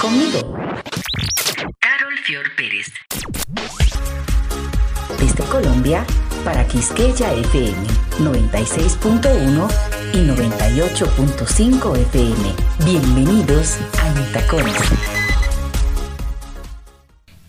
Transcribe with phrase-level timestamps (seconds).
[0.00, 0.56] Conmigo.
[1.78, 2.90] Carol Fior Pérez.
[5.18, 6.06] Desde Colombia
[6.42, 7.76] para Quisqueya FM
[8.20, 9.68] 96.1
[10.14, 12.34] y 98.5 FM.
[12.86, 14.74] Bienvenidos a Intacones.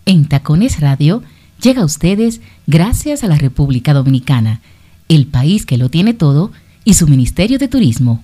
[0.04, 1.22] En Tacones Radio
[1.58, 4.60] llega a ustedes gracias a la República Dominicana,
[5.08, 6.52] el país que lo tiene todo,
[6.84, 8.22] y su Ministerio de Turismo,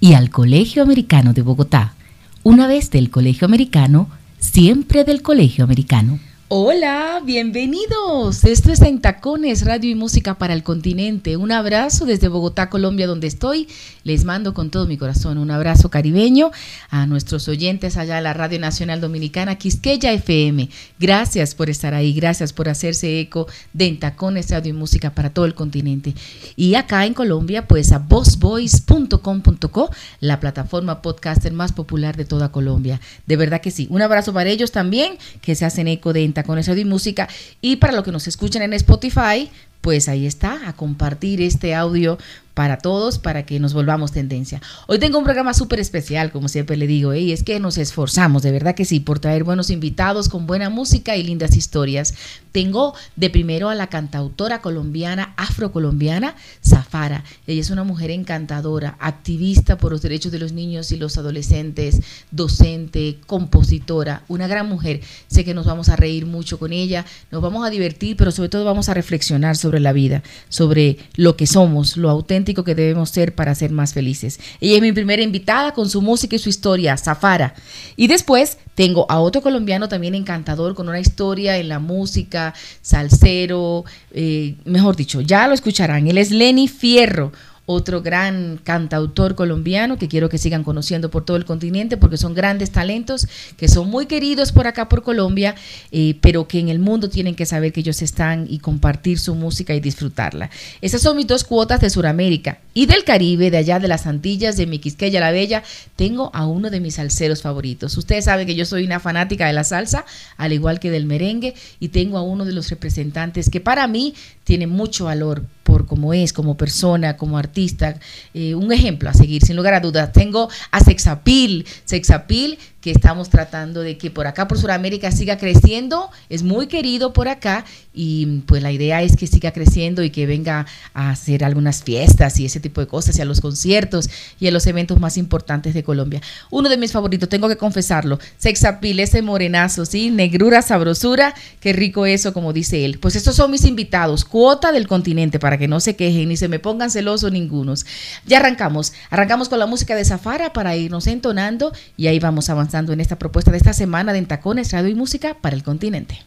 [0.00, 1.94] y al Colegio Americano de Bogotá.
[2.42, 4.08] Una vez del Colegio Americano,
[4.38, 6.18] siempre del Colegio Americano.
[6.52, 8.42] Hola, bienvenidos.
[8.42, 11.36] Esto es en Tacones, Radio y Música para el Continente.
[11.36, 13.68] Un abrazo desde Bogotá, Colombia, donde estoy.
[14.02, 16.50] Les mando con todo mi corazón un abrazo caribeño
[16.88, 20.68] a nuestros oyentes allá de la Radio Nacional Dominicana, Quisqueya FM.
[20.98, 25.30] Gracias por estar ahí, gracias por hacerse eco de en Tacones, Radio y Música para
[25.30, 26.14] todo el continente.
[26.56, 33.00] Y acá en Colombia, pues a bossboys.com.co, la plataforma podcaster más popular de toda Colombia.
[33.28, 33.86] De verdad que sí.
[33.88, 37.28] Un abrazo para ellos también, que se hacen eco de con eso de música.
[37.60, 39.50] Y para los que nos escuchan en Spotify,
[39.80, 42.18] pues ahí está, a compartir este audio
[42.54, 44.60] para todos, para que nos volvamos tendencia.
[44.86, 47.20] Hoy tengo un programa súper especial, como siempre le digo, ¿eh?
[47.20, 50.68] y es que nos esforzamos, de verdad que sí, por traer buenos invitados con buena
[50.68, 52.14] música y lindas historias.
[52.52, 57.24] Tengo de primero a la cantautora colombiana, afrocolombiana, Zafara.
[57.46, 62.00] Ella es una mujer encantadora, activista por los derechos de los niños y los adolescentes,
[62.32, 65.00] docente, compositora, una gran mujer.
[65.28, 68.48] Sé que nos vamos a reír mucho con ella, nos vamos a divertir, pero sobre
[68.48, 73.10] todo vamos a reflexionar sobre la vida, sobre lo que somos, lo auténtico que debemos
[73.10, 74.40] ser para ser más felices.
[74.60, 77.54] Ella es mi primera invitada con su música y su historia, Zafara.
[77.96, 83.84] Y después tengo a otro colombiano también encantador con una historia en la música, salsero,
[84.12, 86.08] eh, mejor dicho, ya lo escucharán.
[86.08, 87.32] Él es Lenny Fierro
[87.72, 92.34] otro gran cantautor colombiano que quiero que sigan conociendo por todo el continente porque son
[92.34, 95.54] grandes talentos que son muy queridos por acá por Colombia,
[95.92, 99.36] eh, pero que en el mundo tienen que saber que ellos están y compartir su
[99.36, 100.50] música y disfrutarla.
[100.80, 104.56] Esas son mis dos cuotas de Sudamérica y del Caribe, de allá de las Antillas,
[104.56, 105.62] de mi Quisqueya la Bella,
[105.94, 107.96] tengo a uno de mis salseros favoritos.
[107.96, 110.04] Ustedes saben que yo soy una fanática de la salsa,
[110.36, 114.14] al igual que del merengue, y tengo a uno de los representantes que para mí
[114.44, 115.44] tiene mucho valor
[115.80, 117.96] por cómo es, como persona, como artista,
[118.34, 120.12] eh, un ejemplo a seguir, sin lugar a dudas.
[120.12, 126.10] Tengo a Sexapil, Sexapil que estamos tratando de que por acá, por Sudamérica, siga creciendo.
[126.28, 130.26] Es muy querido por acá y pues la idea es que siga creciendo y que
[130.26, 134.08] venga a hacer algunas fiestas y ese tipo de cosas y a los conciertos
[134.38, 136.22] y a los eventos más importantes de Colombia.
[136.50, 140.10] Uno de mis favoritos, tengo que confesarlo, Sexapil, ese morenazo, ¿sí?
[140.10, 142.98] Negrura, sabrosura, qué rico eso, como dice él.
[142.98, 146.48] Pues estos son mis invitados, cuota del continente, para que no se quejen ni se
[146.48, 147.86] me pongan celosos ningunos.
[148.26, 152.92] Ya arrancamos, arrancamos con la música de Zafara para irnos entonando y ahí vamos avanzando
[152.92, 156.26] en esta propuesta de esta semana de Entacones, Radio y Música para el continente.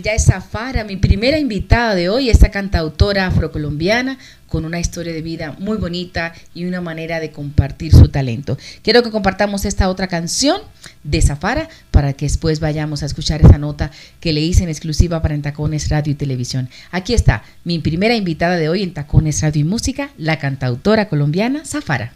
[0.00, 4.18] Ella es Zafara, mi primera invitada de hoy, esta cantautora afrocolombiana
[4.48, 8.56] con una historia de vida muy bonita y una manera de compartir su talento.
[8.82, 10.62] Quiero que compartamos esta otra canción
[11.04, 15.20] de Zafara para que después vayamos a escuchar esa nota que le hice en exclusiva
[15.20, 16.70] para En Tacones Radio y Televisión.
[16.90, 21.66] Aquí está mi primera invitada de hoy en Tacones Radio y Música, la cantautora colombiana
[21.66, 22.14] Zafara.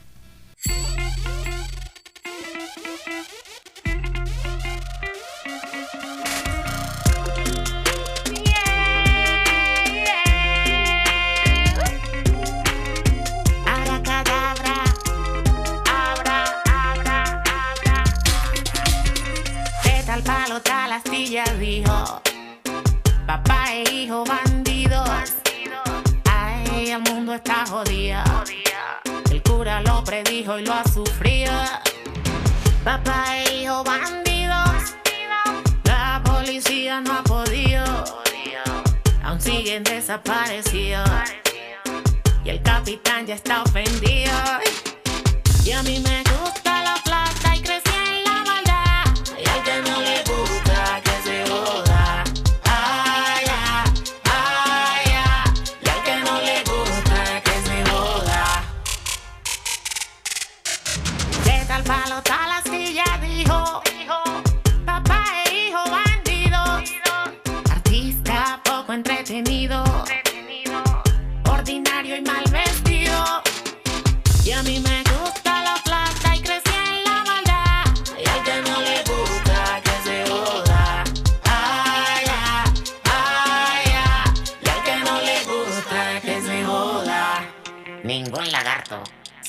[30.59, 31.53] Y lo ha sufrido.
[32.85, 34.95] Papá e hijo bandidos.
[35.85, 37.85] La policía no ha podido.
[39.23, 41.09] Aún siguen desaparecidos.
[42.45, 44.33] Y el capitán ya está ofendido.
[45.65, 46.64] Y a mí me gusta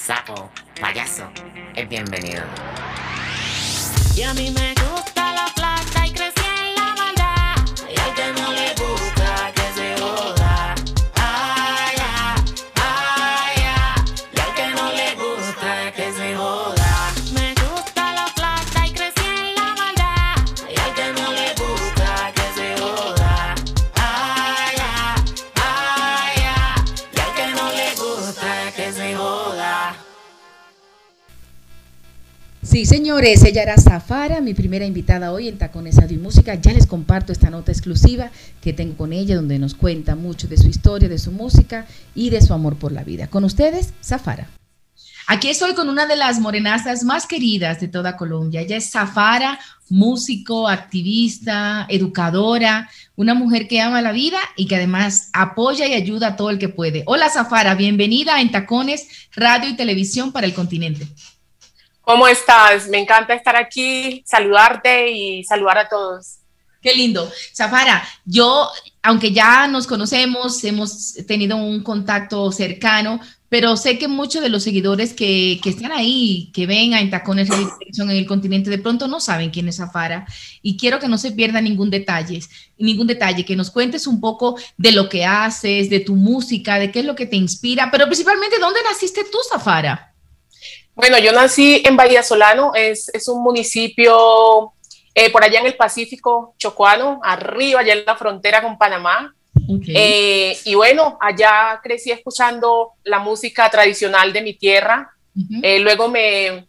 [0.05, 1.27] sapo, payaso
[1.75, 2.43] es bienvenido.
[32.75, 36.55] Sí, señores, ella era Zafara, mi primera invitada hoy en Tacones Radio y Música.
[36.55, 40.57] Ya les comparto esta nota exclusiva que tengo con ella, donde nos cuenta mucho de
[40.57, 43.27] su historia, de su música y de su amor por la vida.
[43.27, 44.49] Con ustedes, Zafara.
[45.25, 48.59] Aquí estoy con una de las morenazas más queridas de toda Colombia.
[48.59, 55.29] Ella es Zafara, músico, activista, educadora, una mujer que ama la vida y que además
[55.31, 57.03] apoya y ayuda a todo el que puede.
[57.05, 61.07] Hola Zafara, bienvenida en Tacones, Radio y Televisión para el continente.
[62.05, 62.87] ¿Cómo estás?
[62.87, 66.37] Me encanta estar aquí, saludarte y saludar a todos.
[66.79, 67.31] Qué lindo.
[67.51, 68.69] Zafara, yo,
[69.01, 73.19] aunque ya nos conocemos, hemos tenido un contacto cercano,
[73.49, 77.49] pero sé que muchos de los seguidores que, que están ahí, que ven a Tacones
[77.49, 80.27] de Televisión en el continente, de pronto no saben quién es Zafara
[80.61, 82.39] y quiero que no se pierda ningún detalle,
[82.77, 86.91] ningún detalle, que nos cuentes un poco de lo que haces, de tu música, de
[86.91, 90.14] qué es lo que te inspira, pero principalmente, ¿dónde naciste tú, Zafara?
[90.95, 94.73] Bueno, yo nací en Bahía Solano, es, es un municipio
[95.17, 99.33] eh, por allá en el Pacífico Chocuano, arriba, allá en la frontera con Panamá.
[99.87, 105.11] Eh, y bueno, allá crecí escuchando la música tradicional de mi tierra.
[105.63, 106.67] Eh, luego me,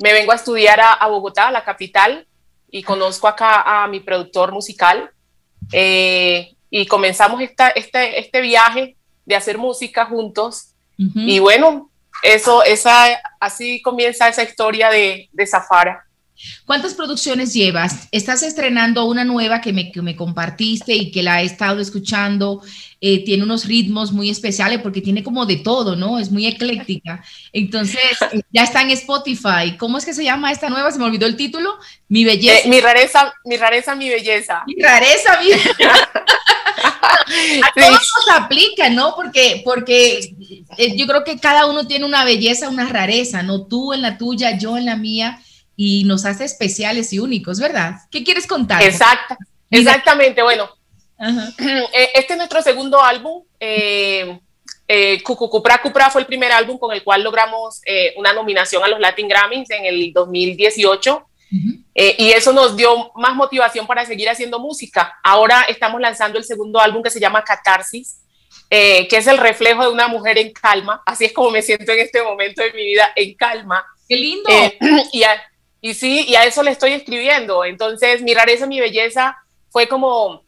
[0.00, 2.26] me, vengo a estudiar a, Bogotá, la capital,
[2.70, 5.10] y conozco acá a mi productor musical.
[5.72, 10.74] y comenzamos esta, este, este viaje de hacer música juntos.
[10.98, 11.90] Y bueno,
[12.22, 13.06] eso, esa,
[13.40, 16.08] así comienza esa historia de, de Zafara.
[16.66, 18.08] ¿Cuántas producciones llevas?
[18.12, 22.62] Estás estrenando una nueva que me, me compartiste y que la he estado escuchando.
[23.00, 26.18] Eh, tiene unos ritmos muy especiales porque tiene como de todo, ¿no?
[26.18, 27.24] Es muy ecléctica.
[27.52, 28.00] Entonces,
[28.32, 29.76] eh, ya está en Spotify.
[29.78, 30.90] ¿Cómo es que se llama esta nueva?
[30.92, 31.76] Se me olvidó el título.
[32.08, 32.66] Mi belleza.
[32.66, 34.62] Eh, mi rareza, mi rareza, mi belleza.
[34.66, 35.48] Mi rareza, mi
[36.84, 39.14] A todos nos aplica, ¿no?
[39.14, 40.34] Porque, porque
[40.96, 43.66] yo creo que cada uno tiene una belleza, una rareza, ¿no?
[43.66, 45.40] Tú en la tuya, yo en la mía
[45.76, 47.96] y nos hace especiales y únicos, ¿verdad?
[48.10, 48.82] ¿Qué quieres contar?
[48.82, 49.36] Exacto,
[49.70, 50.42] exactamente.
[50.42, 50.68] Bueno,
[51.18, 53.44] eh, este es nuestro segundo álbum.
[53.60, 54.40] Eh,
[54.90, 58.88] eh, Cucucupra Cupra fue el primer álbum con el cual logramos eh, una nominación a
[58.88, 61.27] los Latin Grammys en el 2018.
[61.50, 65.18] Y eso nos dio más motivación para seguir haciendo música.
[65.22, 68.22] Ahora estamos lanzando el segundo álbum que se llama Catarsis,
[68.68, 71.02] que es el reflejo de una mujer en calma.
[71.06, 73.84] Así es como me siento en este momento de mi vida, en calma.
[74.08, 74.50] ¡Qué lindo!
[75.12, 75.22] y,
[75.80, 77.64] y sí, y a eso le estoy escribiendo.
[77.64, 79.36] Entonces, mi rareza, mi belleza
[79.70, 80.44] fue como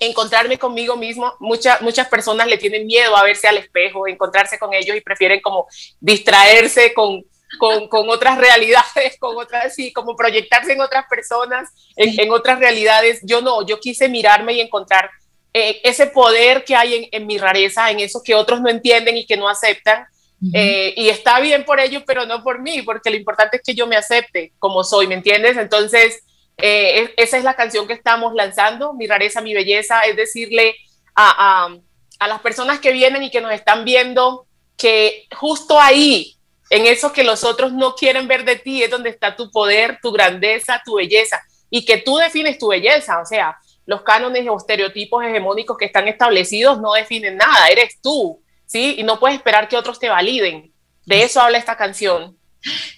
[0.00, 1.34] encontrarme conmigo mismo.
[1.40, 5.40] Muchas muchas personas le tienen miedo a verse al espejo, encontrarse con ellos y prefieren
[5.40, 5.66] como
[6.00, 7.24] distraerse con,
[7.58, 12.58] con, con otras realidades, con otras, sí, como proyectarse en otras personas, en, en, otras
[12.58, 13.20] realidades.
[13.22, 15.10] Yo no, yo quise mirarme y encontrar
[15.52, 19.16] eh, ese poder que hay en, en mi rareza, en eso que otros no entienden
[19.16, 20.06] y que no aceptan
[20.52, 23.74] eh, y está bien por ello, pero no por mí, porque lo importante es que
[23.74, 25.56] yo me acepte como soy, ¿me entiendes?
[25.56, 26.22] Entonces,
[26.58, 30.76] eh, esa es la canción que estamos lanzando, Mi rareza, mi belleza, es decirle
[31.14, 31.76] a, a,
[32.18, 36.35] a, las personas que vienen y que nos están viendo que justo ahí,
[36.70, 39.98] en eso que los otros no quieren ver de ti, es donde está tu poder,
[40.02, 43.56] tu grandeza, tu belleza, y que tú defines tu belleza, o sea,
[43.86, 48.96] los cánones o estereotipos hegemónicos que están establecidos no definen nada, eres tú, ¿sí?
[48.98, 50.72] Y no puedes esperar que otros te validen.
[51.04, 52.36] De eso habla esta canción.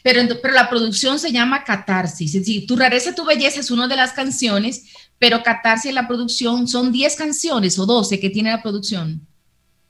[0.02, 2.34] Pero, pero la producción se llama Catarsis.
[2.34, 6.08] Es decir, Tu rareza, tu belleza es una de las canciones, pero Catarsis en la
[6.08, 9.27] producción son 10 canciones o 12 que tiene la producción.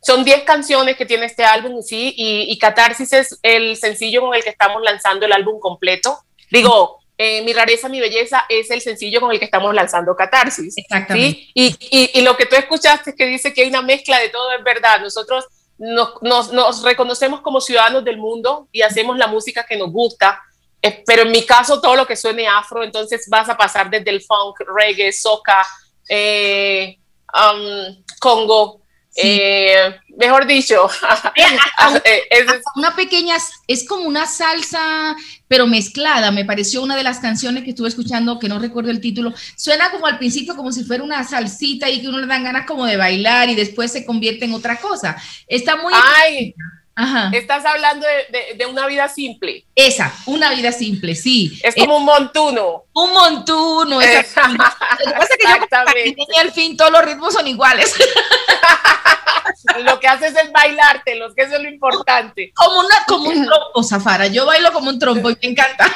[0.09, 4.35] Son 10 canciones que tiene este álbum, sí, y, y, Catarsis es el sencillo con
[4.35, 6.19] el que estamos lanzando el álbum completo.
[6.51, 10.79] Digo, eh, Mi rareza, mi belleza es el sencillo con el que estamos lanzando Catarsis.
[10.79, 11.41] Exactamente.
[11.41, 11.51] ¿sí?
[11.53, 14.51] Y, y, y lo que tú escuchaste que dice que hay una mezcla de todo
[14.53, 14.99] es verdad.
[15.03, 15.45] Nosotros
[15.77, 20.41] nos, nos, nos, reconocemos como ciudadanos del mundo y hacemos la música que nos gusta,
[20.81, 24.09] eh, pero en mi caso todo lo que suene afro, entonces vas a pasar desde
[24.09, 25.67] el funk, reggae, soca,
[26.09, 26.97] eh,
[27.35, 28.88] um, congo.
[29.21, 30.89] Eh, mejor dicho,
[32.05, 32.45] eh, es,
[32.77, 33.35] una pequeña,
[33.67, 35.17] es como una salsa,
[35.49, 36.31] pero mezclada.
[36.31, 39.35] Me pareció una de las canciones que estuve escuchando, que no recuerdo el título.
[39.57, 42.65] Suena como al principio como si fuera una salsita y que uno le dan ganas
[42.67, 45.17] como de bailar y después se convierte en otra cosa.
[45.49, 45.93] Está muy.
[45.95, 46.55] Ay.
[47.01, 47.31] Ajá.
[47.33, 49.65] Estás hablando de, de, de, una vida simple.
[49.77, 51.57] Esa, una vida simple, sí.
[51.63, 52.85] Es como es, un montuno.
[52.93, 54.65] Un montuno, exactamente.
[55.05, 57.95] Lo que pasa es que yo al fin todos los ritmos son iguales.
[59.85, 62.51] lo que haces es bailarte, lo que eso es lo importante.
[62.57, 64.27] Como, una, como un trompo, Zafara.
[64.27, 65.95] Yo bailo como un trompo y me encanta.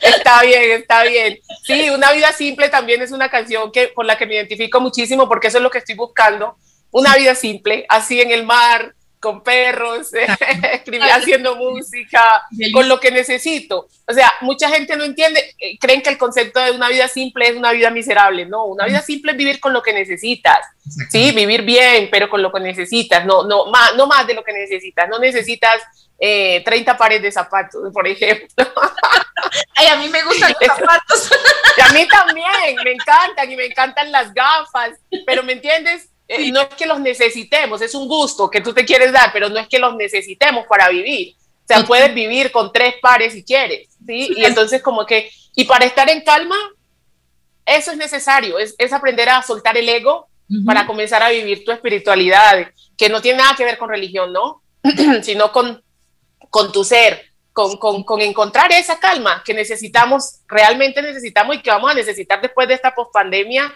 [0.00, 1.38] Está bien, está bien.
[1.62, 5.28] Sí, Una vida simple también es una canción que, con la que me identifico muchísimo
[5.28, 6.56] porque eso es lo que estoy buscando.
[6.90, 10.10] Una vida simple, así en el mar, con perros,
[11.12, 12.42] haciendo música,
[12.72, 13.88] con lo que necesito.
[14.06, 17.48] O sea, mucha gente no entiende, eh, creen que el concepto de una vida simple
[17.48, 18.46] es una vida miserable.
[18.46, 20.66] No, una vida simple es vivir con lo que necesitas.
[21.10, 24.44] Sí, vivir bien, pero con lo que necesitas, no, no, más, no más de lo
[24.44, 25.08] que necesitas.
[25.08, 25.82] No necesitas
[26.18, 28.46] eh, 30 pares de zapatos, por ejemplo.
[29.74, 31.30] Ay, a mí me gustan los zapatos.
[31.76, 34.92] y a mí también, me encantan y me encantan las gafas,
[35.26, 36.10] pero ¿me entiendes?
[36.28, 39.48] Eh, no es que los necesitemos, es un gusto que tú te quieres dar, pero
[39.48, 41.34] no es que los necesitemos para vivir.
[41.38, 44.32] O sea, puedes vivir con tres pares si quieres, ¿sí?
[44.36, 46.56] Y entonces como que, y para estar en calma,
[47.64, 50.28] eso es necesario, es, es aprender a soltar el ego
[50.64, 54.62] para comenzar a vivir tu espiritualidad, que no tiene nada que ver con religión, ¿no?
[55.22, 55.82] Sino con,
[56.50, 61.70] con tu ser, con, con, con encontrar esa calma que necesitamos, realmente necesitamos y que
[61.70, 63.72] vamos a necesitar después de esta pospandemia,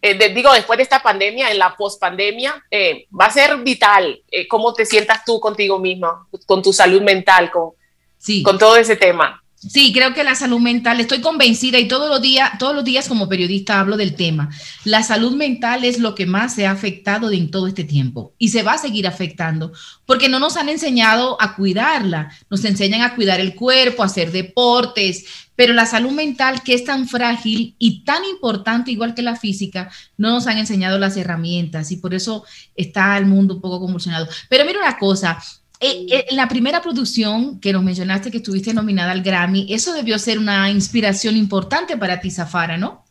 [0.00, 4.18] eh, de- digo, después de esta pandemia, en la pospandemia, eh, va a ser vital
[4.30, 7.72] eh, cómo te sientas tú contigo misma, con tu salud mental, con,
[8.16, 8.42] Sí.
[8.42, 9.41] con todo ese tema.
[9.68, 13.08] Sí, creo que la salud mental, estoy convencida y todos los días, todos los días
[13.08, 14.50] como periodista hablo del tema.
[14.82, 18.48] La salud mental es lo que más se ha afectado en todo este tiempo y
[18.48, 19.72] se va a seguir afectando
[20.04, 22.32] porque no nos han enseñado a cuidarla.
[22.50, 26.84] Nos enseñan a cuidar el cuerpo, a hacer deportes, pero la salud mental que es
[26.84, 31.92] tan frágil y tan importante igual que la física, no nos han enseñado las herramientas
[31.92, 34.26] y por eso está el mundo un poco convulsionado.
[34.48, 35.38] Pero mira una cosa,
[35.82, 40.18] eh, eh, la primera producción que nos mencionaste que estuviste nominada al Grammy, eso debió
[40.18, 43.04] ser una inspiración importante para ti, Zafara, ¿no?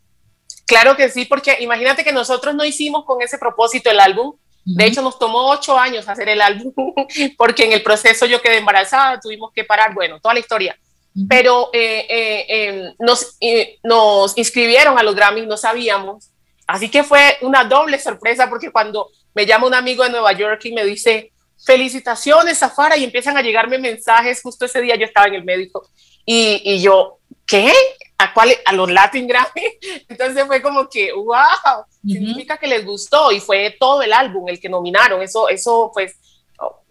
[0.66, 4.34] Claro que sí, porque imagínate que nosotros no hicimos con ese propósito el álbum.
[4.64, 6.72] De hecho, nos tomó ocho años hacer el álbum,
[7.38, 10.78] porque en el proceso yo quedé embarazada, tuvimos que parar, bueno, toda la historia.
[11.14, 11.28] Ujú.
[11.28, 16.30] Pero eh, eh, eh, nos, eh, nos inscribieron a los Grammys, no sabíamos.
[16.68, 20.62] Así que fue una doble sorpresa, porque cuando me llama un amigo de Nueva York
[20.64, 21.31] y me dice,
[21.66, 25.88] felicitaciones, Zafara, y empiezan a llegarme mensajes, justo ese día yo estaba en el médico,
[26.26, 27.72] y, y yo, ¿qué?
[28.18, 28.54] ¿A cuál?
[28.66, 29.64] A los Latin Grammy.
[30.10, 34.60] Entonces fue como que, wow, significa que les gustó y fue todo el álbum el
[34.60, 35.22] que nominaron.
[35.22, 36.16] Eso, eso pues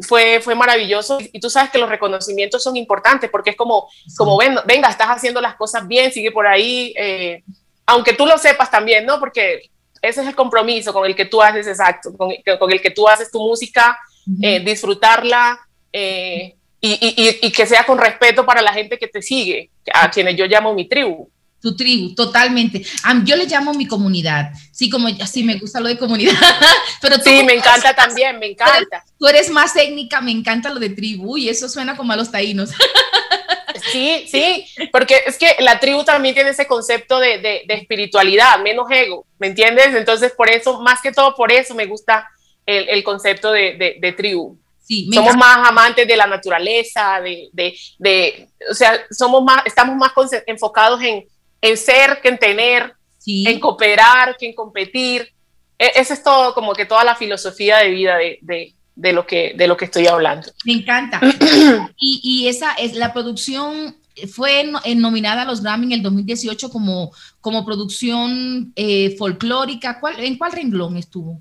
[0.00, 1.18] fue, fue maravilloso.
[1.32, 5.08] Y tú sabes que los reconocimientos son importantes porque es como, como ven, venga, estás
[5.08, 6.92] haciendo las cosas bien, sigue por ahí.
[6.96, 7.44] eh,
[7.86, 9.18] aunque tú lo sepas también, ¿no?
[9.18, 9.70] Porque
[10.02, 13.08] ese es el compromiso con el que tú haces, exacto, con, con el que tú
[13.08, 13.98] haces tu música.
[14.42, 15.58] Eh, disfrutarla.
[15.92, 20.10] eh, y, y- y- que sea con respeto para la gente que te sigue, a
[20.10, 21.28] quienes yo llamo mi tribu.
[21.60, 22.82] Tu tribu, totalmente.
[23.24, 24.50] Yo le llamo mi comunidad.
[24.72, 26.32] Sí, como sí me gusta lo de comunidad,
[27.02, 29.04] pero tú, Sí, me encanta también, me encanta.
[29.18, 32.30] tú eres más técnica, me encanta lo de tribu y eso suena como a los
[32.30, 32.70] taínos.
[33.92, 38.58] Sí, sí, porque es que la tribu también tiene ese concepto de, de- de espiritualidad,
[38.62, 39.94] menos ego, ¿me entiendes?
[39.94, 42.28] Entonces, por eso, más que todo por eso me gusta
[42.70, 44.56] el, el concepto de, de- de tribu.
[44.82, 49.94] Sí, Somos más amantes de la naturaleza, de, de, de- o sea, somos más, estamos
[49.96, 50.10] más
[50.46, 51.24] enfocados en,
[51.60, 53.44] en ser que en tener, Sí.
[53.46, 55.28] en cooperar que en competir.
[55.78, 58.38] E- Esa es todo, como que toda la filosofía de vida de,
[58.96, 60.50] de- lo, que, de lo que estoy hablando.
[60.64, 61.20] Me encanta.
[61.96, 63.96] y, y esa es la producción
[64.34, 70.00] fue no- nominada a los Grammy en el 2018 como, como producción eh, folclórica.
[70.00, 71.40] ¿Cuál, ¿En cuál renglón estuvo?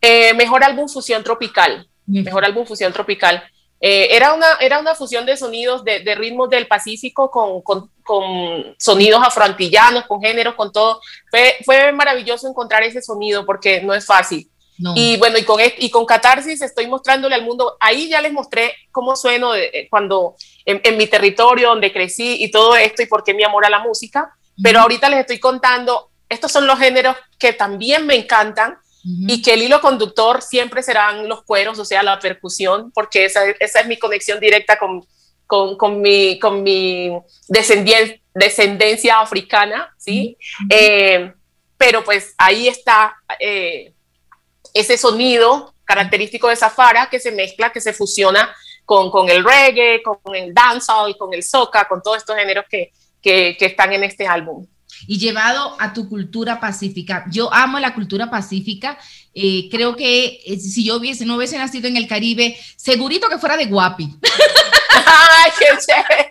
[0.00, 1.88] Eh, mejor álbum fusión tropical.
[2.06, 3.42] mejor álbum fusión tropical.
[3.80, 7.90] Eh, era, una, era una fusión de sonidos, de, de ritmos del Pacífico con, con,
[8.04, 11.00] con sonidos afroantillanos, con géneros, con todo.
[11.30, 14.48] Fue, fue maravilloso encontrar ese sonido porque no es fácil.
[14.78, 14.92] No.
[14.94, 18.32] Y bueno, y con, est- y con Catarsis estoy mostrándole al mundo, ahí ya les
[18.32, 23.02] mostré cómo sueno de- eh, cuando en, en mi territorio donde crecí y todo esto
[23.02, 24.30] y por qué mi amor a la música,
[24.62, 29.26] pero ahorita les estoy contando, estos son los géneros que también me encantan Ujú.
[29.28, 33.44] y que el hilo conductor siempre serán los cueros, o sea, la percusión, porque esa,
[33.60, 35.06] esa es mi conexión directa con,
[35.46, 37.12] con, con mi, con mi
[37.46, 40.36] descendencia africana, ¿sí?
[40.68, 41.32] Eh,
[41.78, 43.92] pero pues ahí está eh,
[44.74, 48.52] ese sonido característico de Zafara que se mezcla, que se fusiona
[48.84, 52.92] con, con el reggae, con el dancehall, con el soca, con todos estos géneros que,
[53.22, 54.66] que, que están en este álbum.
[55.06, 57.24] Y llevado a tu cultura pacífica.
[57.30, 58.98] Yo amo la cultura pacífica.
[59.34, 63.38] eh, creo que eh, si yo hubiese, no hubiese nacido en el Caribe, segurito que
[63.38, 64.16] fuera de Guapi.
[65.06, 66.30] ¡Ay, qué chévere!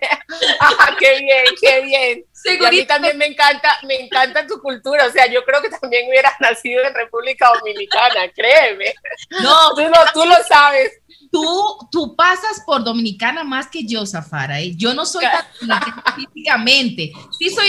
[0.59, 2.25] ¡Ah, qué bien, qué bien!
[2.47, 5.07] Y a mí también me encanta, me encanta tu cultura.
[5.07, 8.93] O sea, yo creo que también hubiera nacido en República Dominicana, créeme.
[9.41, 10.91] No, Tú lo, tú lo sabes.
[11.35, 14.61] Tú, tú pasas por dominicana más que yo, Zafara.
[14.61, 14.73] ¿eh?
[14.75, 17.11] Yo no soy tan dominicana físicamente.
[17.37, 17.67] Sí soy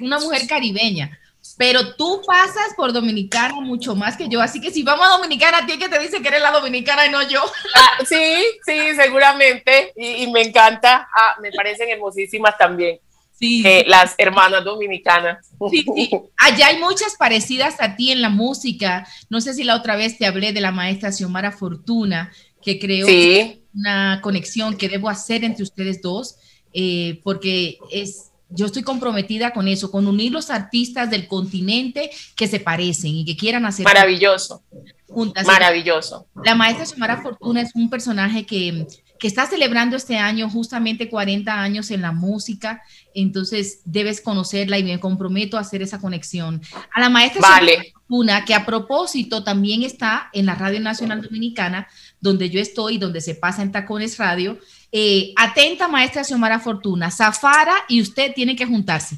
[0.00, 1.16] una mujer caribeña,
[1.56, 4.42] pero tú pasas por dominicana mucho más que yo.
[4.42, 6.50] Así que si vamos a dominicana, a ti es que te dice que eres la
[6.50, 7.40] dominicana y no yo.
[7.76, 9.92] Ah, sí, sí, seguramente.
[9.96, 11.08] Y, y me encanta.
[11.14, 12.98] Ah, me parecen hermosísimas también
[13.38, 15.50] Sí, eh, las hermanas dominicanas.
[15.70, 16.10] Sí, sí.
[16.36, 19.06] Allá hay muchas parecidas a ti en la música.
[19.28, 22.32] No sé si la otra vez te hablé de la maestra Xiomara Fortuna,
[22.64, 26.36] que creó Sí, una conexión que debo hacer entre ustedes dos,
[26.72, 32.46] eh, porque es, yo estoy comprometida con eso, con unir los artistas del continente que
[32.46, 34.62] se parecen y que quieran hacer maravilloso,
[35.08, 35.46] juntas.
[35.46, 36.26] maravilloso.
[36.44, 38.86] La maestra Xiomara Fortuna es un personaje que,
[39.18, 42.82] que estás celebrando este año justamente 40 años en la música,
[43.14, 46.60] entonces debes conocerla y me comprometo a hacer esa conexión.
[46.94, 47.92] A la maestra Vale.
[47.92, 51.88] Fortuna, que a propósito también está en la Radio Nacional Dominicana,
[52.24, 54.58] donde yo estoy, donde se pasa en Tacones Radio.
[54.90, 59.16] Eh, atenta, maestra Xiomara Fortuna, Zafara y usted tienen que juntarse.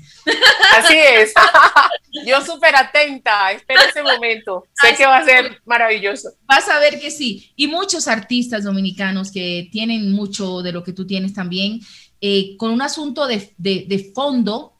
[0.77, 1.33] Así es.
[2.27, 4.66] Yo súper atenta, espero ese momento.
[4.73, 6.31] Sé que va a ser maravilloso.
[6.47, 7.53] Vas a ver que sí.
[7.55, 11.81] Y muchos artistas dominicanos que tienen mucho de lo que tú tienes también,
[12.21, 14.73] eh, con un asunto de, de, de fondo,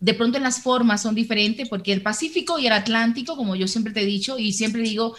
[0.00, 3.66] de pronto en las formas son diferentes, porque el Pacífico y el Atlántico, como yo
[3.66, 5.16] siempre te he dicho y siempre digo,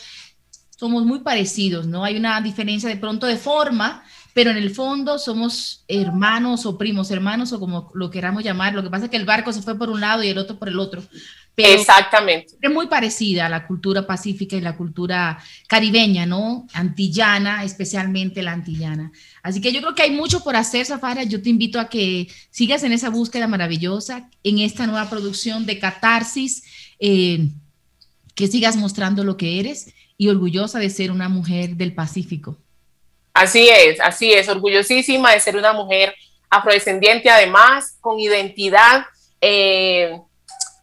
[0.80, 2.06] somos muy parecidos, ¿no?
[2.06, 4.02] Hay una diferencia de pronto de forma,
[4.34, 8.74] pero en el fondo somos hermanos o primos hermanos o como lo queramos llamar.
[8.74, 10.58] Lo que pasa es que el barco se fue por un lado y el otro
[10.58, 11.04] por el otro.
[11.54, 12.56] Pero Exactamente.
[12.62, 16.66] es muy parecida a la cultura pacífica y la cultura caribeña, ¿no?
[16.72, 19.12] Antillana, especialmente la antillana.
[19.44, 21.24] Así que yo creo que hay mucho por hacer, Zafara.
[21.24, 25.78] Yo te invito a que sigas en esa búsqueda maravillosa, en esta nueva producción de
[25.78, 26.64] Catarsis,
[27.00, 27.50] eh,
[28.34, 32.58] que sigas mostrando lo que eres y orgullosa de ser una mujer del Pacífico.
[33.34, 36.14] Así es, así es, orgullosísima de ser una mujer
[36.50, 39.06] afrodescendiente, además, con identidad,
[39.40, 40.20] eh,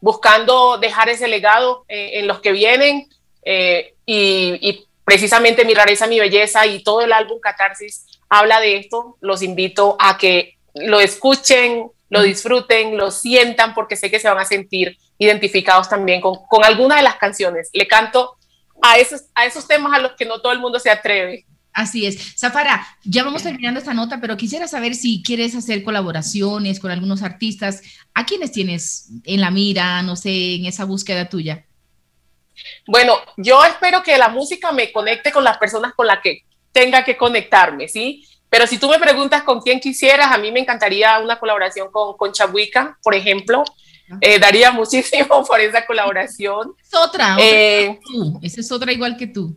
[0.01, 3.09] buscando dejar ese legado eh, en los que vienen
[3.42, 8.79] eh, y, y, precisamente mi rareza, mi belleza y todo el álbum Catarsis habla de
[8.79, 9.18] esto.
[9.20, 14.38] Los invito a que lo escuchen, lo disfruten, lo sientan, porque sé que se van
[14.38, 17.68] a sentir identificados también con, con alguna de las canciones.
[17.75, 18.37] Le canto
[18.82, 21.46] a esos, a esos temas a los que no todo el mundo se atreve.
[21.76, 22.34] Así es.
[22.38, 27.22] Zafara, ya vamos terminando esta nota, pero quisiera saber si quieres hacer colaboraciones con algunos
[27.22, 27.82] artistas.
[28.14, 31.66] ¿A quiénes tienes en la mira, no sé, en esa búsqueda tuya?
[32.86, 37.04] Bueno, yo espero que la música me conecte con las personas con las que tenga
[37.04, 38.26] que conectarme, ¿sí?
[38.48, 42.16] Pero si tú me preguntas con quién quisieras, a mí me encantaría una colaboración con,
[42.16, 43.64] con Chabuica, por ejemplo.
[44.21, 46.75] Eh, daría muchísimo por esa colaboración.
[46.81, 47.99] Es otra, otra eh,
[48.42, 49.55] esa es otra igual que tú.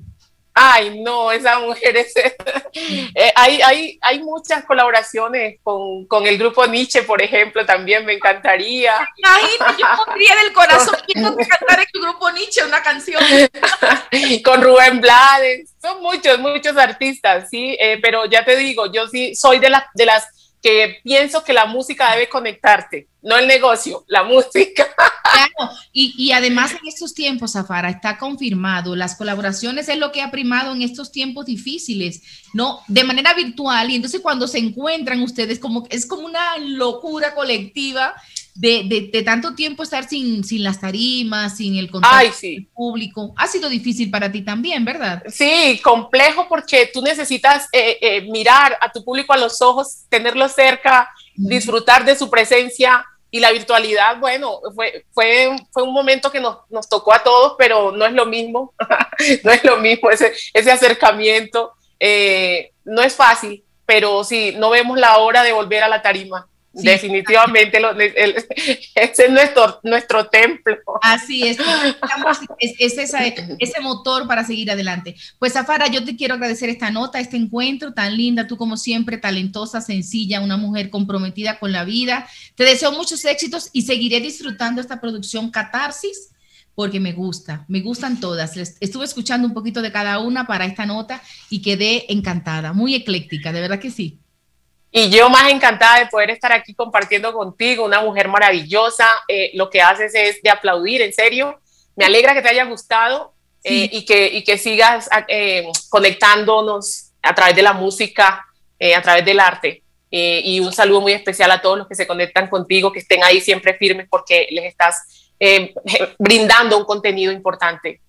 [0.61, 2.13] Ay, no, esa mujer es...
[2.75, 8.13] eh, hay, hay, hay muchas colaboraciones con, con, el grupo Nietzsche, por ejemplo, también me
[8.13, 8.93] encantaría.
[9.15, 13.23] Imagínate, yo pondría del corazón quiero cantar en el grupo Nietzsche una canción.
[14.43, 19.35] con Rubén Blades, son muchos, muchos artistas, sí, eh, pero ya te digo, yo sí
[19.35, 20.27] soy de, la, de las
[20.61, 24.87] que pienso que la música debe conectarte, no el negocio, la música.
[25.91, 30.31] Y, y, además en estos tiempos, Zafara, está confirmado, las colaboraciones es lo que ha
[30.31, 32.21] primado en estos tiempos difíciles,
[32.53, 32.81] ¿no?
[32.87, 38.15] De manera virtual, y entonces cuando se encuentran ustedes, como es como una locura colectiva
[38.59, 42.67] de, de, de tanto tiempo estar sin, sin las tarimas, sin el contacto Ay, sí.
[42.73, 43.33] público.
[43.37, 45.23] Ha sido difícil para ti también, ¿verdad?
[45.29, 50.49] Sí, complejo porque tú necesitas eh, eh, mirar a tu público a los ojos, tenerlo
[50.49, 56.41] cerca, disfrutar de su presencia y la virtualidad, bueno, fue, fue, fue un momento que
[56.41, 58.73] nos, nos tocó a todos, pero no es lo mismo,
[59.45, 61.71] no es lo mismo ese, ese acercamiento.
[61.97, 66.49] Eh, no es fácil, pero sí, no vemos la hora de volver a la tarima.
[66.75, 66.85] Sí.
[66.85, 68.35] Definitivamente, lo, el, el,
[68.95, 70.77] ese es nuestro, nuestro templo.
[71.01, 71.57] Así es,
[72.59, 75.15] es, es esa, ese motor para seguir adelante.
[75.39, 79.17] Pues Zafara, yo te quiero agradecer esta nota, este encuentro tan linda, tú como siempre,
[79.17, 82.27] talentosa, sencilla, una mujer comprometida con la vida.
[82.55, 86.29] Te deseo muchos éxitos y seguiré disfrutando esta producción Catarsis
[86.75, 88.55] porque me gusta, me gustan todas.
[88.79, 93.51] Estuve escuchando un poquito de cada una para esta nota y quedé encantada, muy ecléctica,
[93.51, 94.19] de verdad que sí.
[94.91, 99.07] Y yo más encantada de poder estar aquí compartiendo contigo, una mujer maravillosa.
[99.27, 101.59] Eh, lo que haces es de aplaudir, en serio.
[101.95, 103.89] Me alegra que te haya gustado eh, sí.
[103.91, 108.45] y, que, y que sigas eh, conectándonos a través de la música,
[108.79, 109.83] eh, a través del arte.
[110.09, 113.41] y un saludo muy especial a todos los que se conectan contigo, que estén ahí
[113.41, 115.33] siempre firmes porque les estás
[116.17, 118.01] brindando un contenido importante.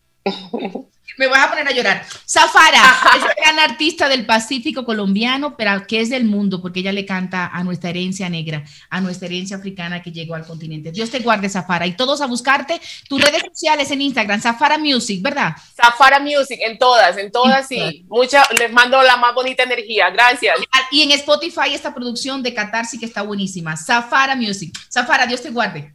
[1.20, 2.06] Me vas a poner a llorar.
[2.26, 2.82] Zafara,
[3.16, 7.46] es gran artista del Pacífico colombiano, pero que es del mundo, porque ella le canta
[7.52, 10.92] a nuestra herencia negra, a nuestra herencia africana que llegó al continente.
[10.92, 11.86] Dios te guarde, Zafara.
[11.86, 15.54] Y todos a buscarte tus redes sociales en Instagram, Zafara Music, ¿verdad?
[15.76, 18.04] Zafara Music, en todas, en todas, sí.
[18.08, 20.08] Mucha, les mando la más bonita energía.
[20.08, 20.56] Gracias.
[20.90, 23.76] Y en Spotify esta producción de Catarsis que está buenísima.
[23.76, 24.74] Zafara Music.
[24.90, 25.92] Zafara, Dios te guarde.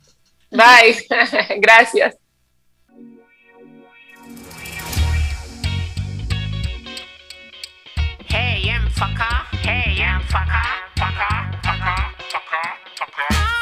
[0.52, 1.04] Bye.
[1.60, 2.16] Gracias.
[8.96, 9.58] Fucker.
[9.58, 10.66] Hey, I'm fucker.
[10.96, 12.00] Fucker, fucker,
[12.32, 13.55] fucker, fucker.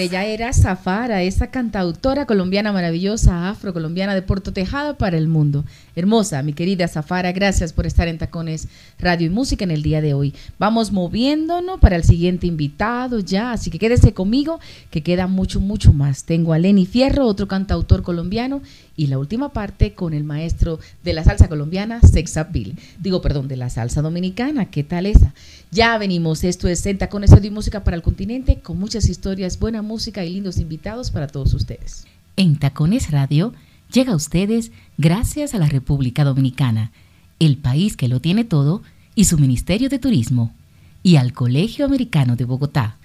[0.00, 5.64] Ella era Zafara, esa cantautora colombiana maravillosa, afrocolombiana de Puerto Tejada para el mundo.
[5.96, 10.00] Hermosa, mi querida Zafara, gracias por estar en Tacones Radio y Música en el día
[10.00, 10.34] de hoy.
[10.58, 15.92] Vamos moviéndonos para el siguiente invitado ya, así que quédese conmigo, que queda mucho, mucho
[15.92, 16.24] más.
[16.24, 18.62] Tengo a Lenny Fierro, otro cantautor colombiano,
[18.96, 22.78] y la última parte con el maestro de la salsa colombiana, Sexapil.
[23.00, 25.34] Digo, perdón, de la salsa dominicana, ¿qué tal esa?
[25.72, 29.58] Ya venimos, esto es en Tacones Radio y Música para el continente, con muchas historias,
[29.58, 32.06] buena música y lindos invitados para todos ustedes.
[32.36, 33.52] En Tacones Radio
[33.90, 36.92] llega a ustedes gracias a la República Dominicana,
[37.38, 38.82] el país que lo tiene todo,
[39.14, 40.54] y su Ministerio de Turismo,
[41.02, 42.96] y al Colegio Americano de Bogotá.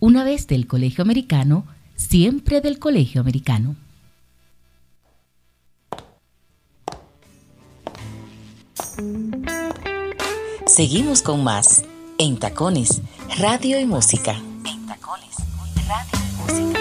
[0.00, 1.64] Una vez del Colegio Americano,
[1.96, 3.76] siempre del Colegio Americano.
[10.66, 11.84] Seguimos con más
[12.18, 13.02] en Tacones,
[13.38, 14.40] Radio y Música.
[14.64, 15.36] En Tacones,
[15.88, 16.80] Radio y Música.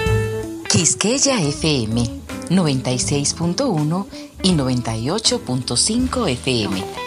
[0.69, 4.05] Quisqueya FM 96.1
[4.43, 7.02] y 98.5 FM.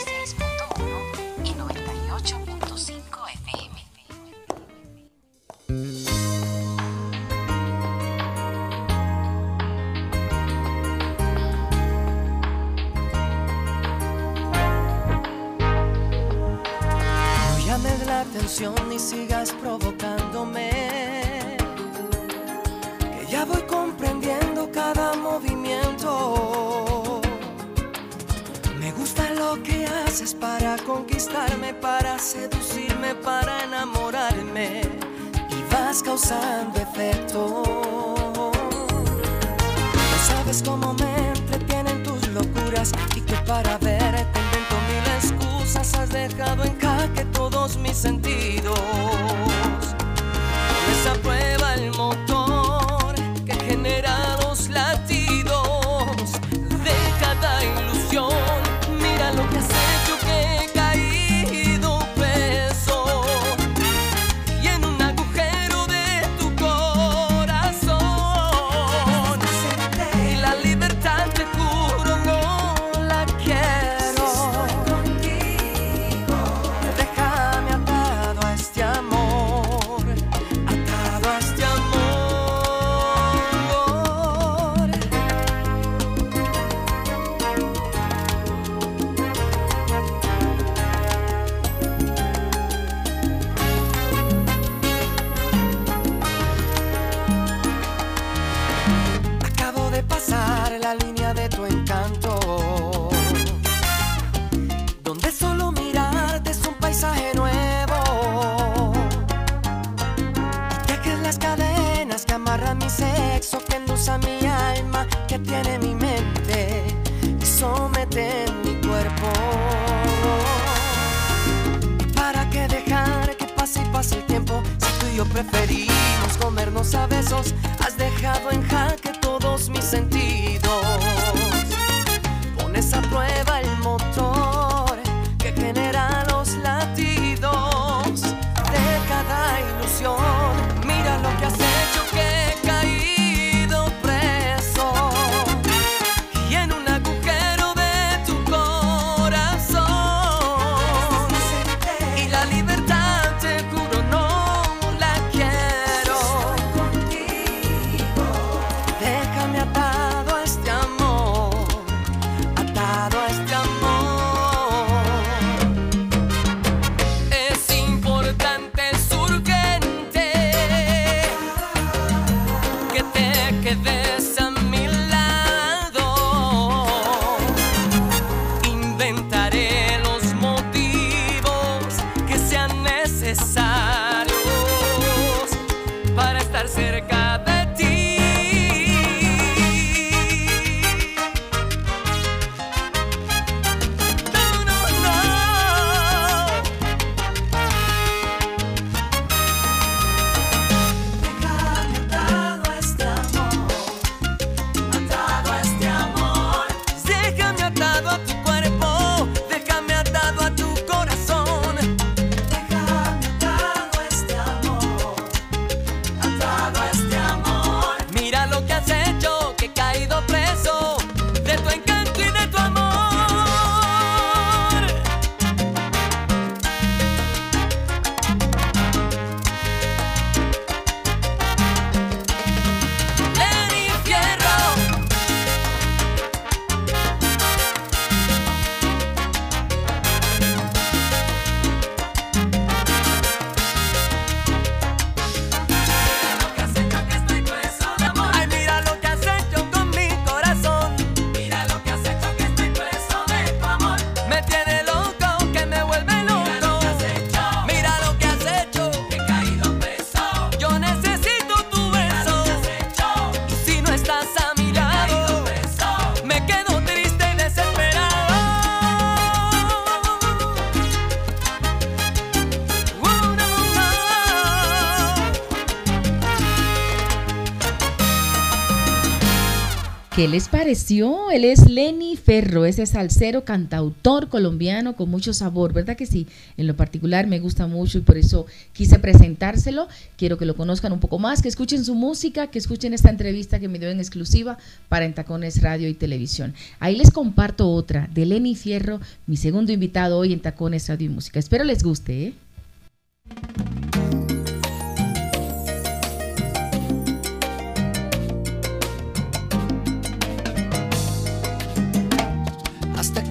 [280.66, 281.30] ¿Qué les pareció?
[281.30, 286.26] Él es Lenny Ferro, ese salsero cantautor colombiano con mucho sabor, ¿verdad que sí?
[286.56, 289.86] En lo particular me gusta mucho y por eso quise presentárselo.
[290.16, 293.60] Quiero que lo conozcan un poco más, que escuchen su música, que escuchen esta entrevista
[293.60, 296.52] que me dio en exclusiva para Entacones Radio y Televisión.
[296.80, 301.10] Ahí les comparto otra de Lenny Fierro, mi segundo invitado hoy en Tacones Radio y
[301.10, 301.38] Música.
[301.38, 302.34] Espero les guste, ¿eh?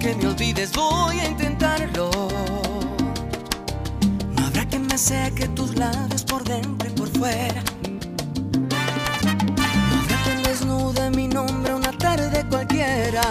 [0.06, 2.10] Que me olvides voy a intentarlo.
[4.36, 7.62] No habrá quien me seque tus labios por dentro y por fuera.
[9.90, 13.22] No habrá quien desnude mi nombre una tarde cualquiera.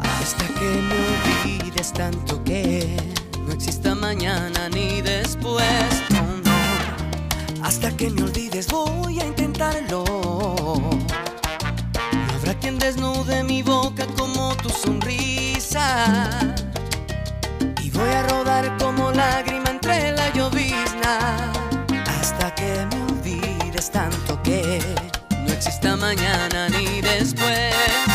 [0.00, 2.96] Hasta que me olvides tanto que
[3.46, 6.02] no exista mañana ni después.
[6.10, 6.24] No.
[7.62, 10.33] Hasta que me olvides voy a intentarlo.
[12.64, 16.30] Quien desnude mi boca como tu sonrisa.
[17.82, 21.52] Y voy a rodar como lágrima entre la llovizna.
[22.06, 24.80] Hasta que me olvides tanto que
[25.46, 28.13] no exista mañana ni después.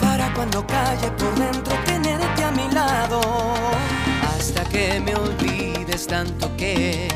[0.00, 3.20] Para cuando calle por dentro tenerte a mi lado.
[4.34, 7.08] Hasta que me olvides tanto que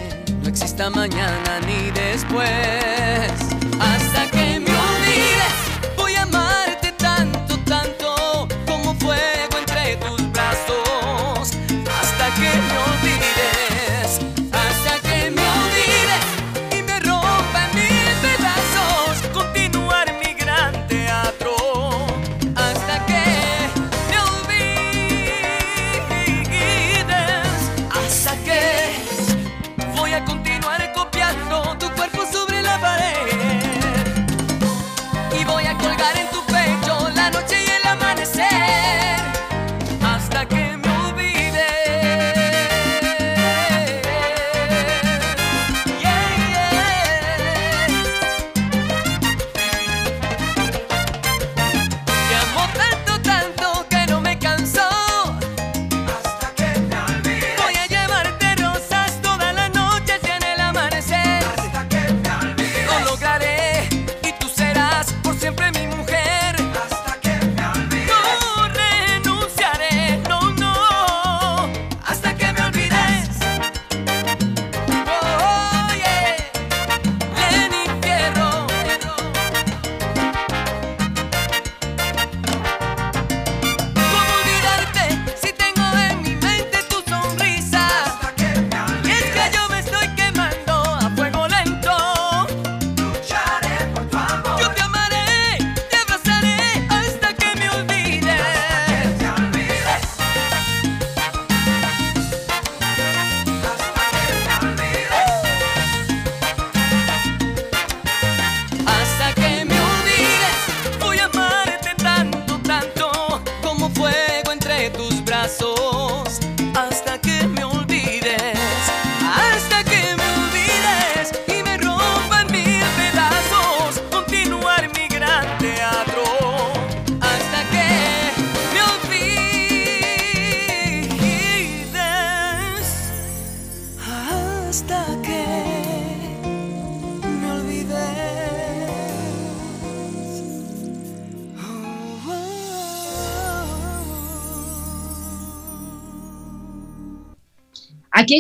[0.43, 3.33] no exista mañana ni después.
[3.81, 4.38] Hasta que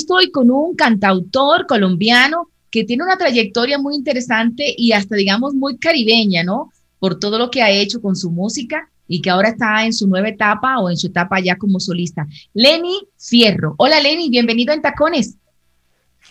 [0.08, 5.76] estoy con un cantautor colombiano que tiene una trayectoria muy interesante y hasta, digamos, muy
[5.76, 6.72] caribeña, ¿no?
[6.98, 10.08] Por todo lo que ha hecho con su música y que ahora está en su
[10.08, 12.26] nueva etapa o en su etapa ya como solista.
[12.54, 13.74] Lenny Fierro.
[13.76, 15.36] Hola Lenny, bienvenido en Tacones.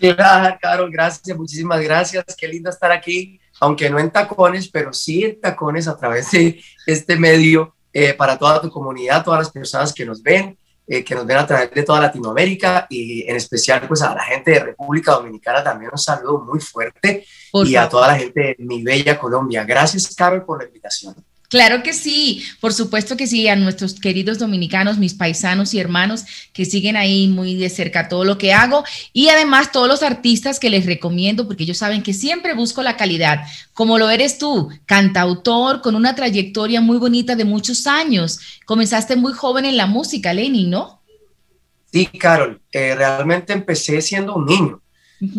[0.01, 2.25] Hola, Carol, gracias, muchísimas gracias.
[2.35, 6.59] Qué lindo estar aquí, aunque no en tacones, pero sí en tacones a través de
[6.87, 10.57] este medio eh, para toda tu comunidad, todas las personas que nos ven,
[10.87, 14.23] eh, que nos ven a través de toda Latinoamérica y en especial pues a la
[14.23, 18.55] gente de República Dominicana también un saludo muy fuerte Por y a toda la gente
[18.57, 19.65] de mi bella Colombia.
[19.65, 21.15] Gracias, Carol, por la invitación.
[21.49, 26.25] Claro que sí, por supuesto que sí, a nuestros queridos dominicanos, mis paisanos y hermanos
[26.51, 28.83] que siguen ahí muy de cerca todo lo que hago
[29.13, 32.97] y además todos los artistas que les recomiendo porque ellos saben que siempre busco la
[32.97, 38.41] calidad, como lo eres tú, cantautor con una trayectoria muy bonita de muchos años.
[38.65, 41.01] Comenzaste muy joven en la música, Lenny, ¿no?
[41.93, 44.81] Sí, Carol, eh, realmente empecé siendo un niño.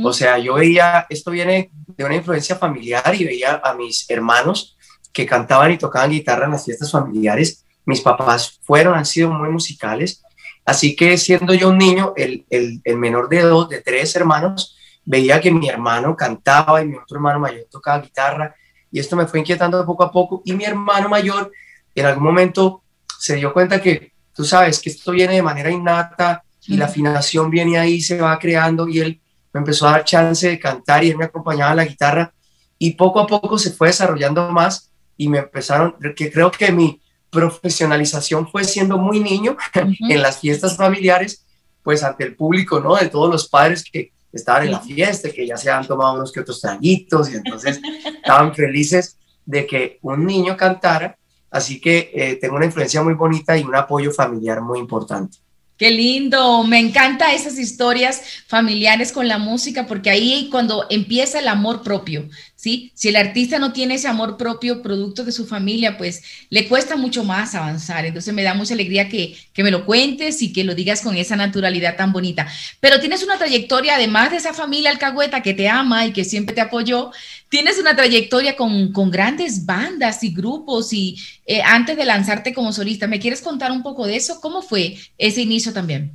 [0.03, 4.78] O sea, yo veía, esto viene de una influencia familiar y veía a mis hermanos
[5.19, 7.64] que cantaban y tocaban guitarra en las fiestas familiares.
[7.85, 10.23] Mis papás fueron, han sido muy musicales.
[10.64, 14.77] Así que siendo yo un niño, el, el, el menor de dos, de tres hermanos,
[15.05, 18.55] veía que mi hermano cantaba y mi otro hermano mayor tocaba guitarra.
[18.93, 20.41] Y esto me fue inquietando poco a poco.
[20.45, 21.51] Y mi hermano mayor
[21.97, 22.85] en algún momento
[23.19, 27.51] se dio cuenta que, tú sabes, que esto viene de manera innata y la afinación
[27.51, 29.21] viene ahí, se va creando y él
[29.53, 32.33] me empezó a dar chance de cantar y él me acompañaba a la guitarra
[32.79, 34.89] y poco a poco se fue desarrollando más
[35.19, 40.77] y me empezaron, que creo que mi profesionalización fue siendo muy niño en las fiestas
[40.77, 41.45] familiares,
[41.83, 42.97] pues ante el público, ¿no?
[42.97, 46.33] De todos los padres que estaban en la fiesta, que ya se han tomado unos
[46.33, 51.19] que otros traguitos y entonces estaban felices de que un niño cantara.
[51.51, 55.39] Así que eh, tengo una influencia muy bonita y un apoyo familiar muy importante.
[55.79, 61.47] Qué lindo, me encanta esas historias familiares con la música porque ahí cuando empieza el
[61.47, 62.29] amor propio,
[62.59, 62.91] ¿sí?
[62.95, 66.97] Si el artista no tiene ese amor propio producto de su familia, pues le cuesta
[66.97, 68.05] mucho más avanzar.
[68.05, 71.17] Entonces me da mucha alegría que, que me lo cuentes y que lo digas con
[71.17, 72.49] esa naturalidad tan bonita.
[72.81, 76.53] Pero tienes una trayectoria, además de esa familia alcahueta que te ama y que siempre
[76.53, 77.13] te apoyó,
[77.49, 82.73] tienes una trayectoria con, con grandes bandas y grupos y eh, antes de lanzarte como
[82.73, 84.41] solista, ¿me quieres contar un poco de eso?
[84.41, 86.11] ¿Cómo fue ese inicio también?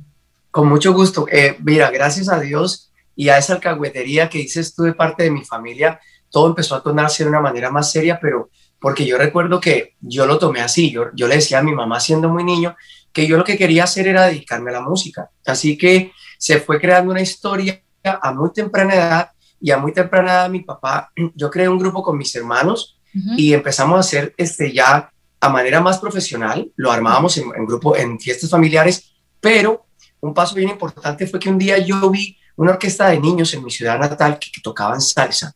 [0.50, 1.26] Con mucho gusto.
[1.32, 5.42] Eh, mira, gracias a Dios y a esa alcahuetería que dices tú parte de mi
[5.42, 6.00] familia,
[6.34, 10.26] todo empezó a tornarse de una manera más seria, pero porque yo recuerdo que yo
[10.26, 12.74] lo tomé así, yo, yo le decía a mi mamá siendo muy niño
[13.12, 15.30] que yo lo que quería hacer era dedicarme a la música.
[15.46, 19.30] Así que se fue creando una historia a muy temprana edad
[19.60, 23.18] y a muy temprana edad mi papá, yo creé un grupo con mis hermanos uh
[23.18, 23.38] -huh.
[23.38, 25.08] y empezamos a hacer este ya
[25.40, 29.86] a manera más profesional, lo armábamos en, en grupo, en fiestas familiares, pero
[30.20, 33.62] un paso bien importante fue que un día yo vi una orquesta de niños en
[33.62, 35.54] mi ciudad natal que, que tocaban salsa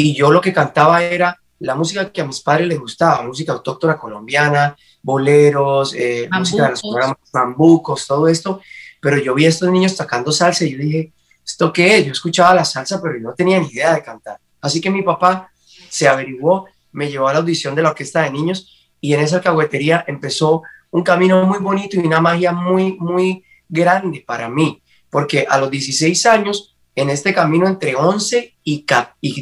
[0.00, 3.50] y yo lo que cantaba era la música que a mis padres les gustaba, música
[3.50, 8.60] autóctona colombiana, boleros, eh, música de los programas bambucos, todo esto,
[9.00, 11.12] pero yo vi a estos niños tocando salsa y yo dije,
[11.44, 12.06] ¿esto qué es?
[12.06, 14.38] Yo escuchaba la salsa, pero yo no tenía ni idea de cantar.
[14.60, 15.50] Así que mi papá
[15.88, 19.38] se averiguó, me llevó a la audición de la orquesta de niños y en esa
[19.38, 24.80] alcahuetería empezó un camino muy bonito y una magia muy, muy grande para mí,
[25.10, 28.84] porque a los 16 años, en este camino entre 11 y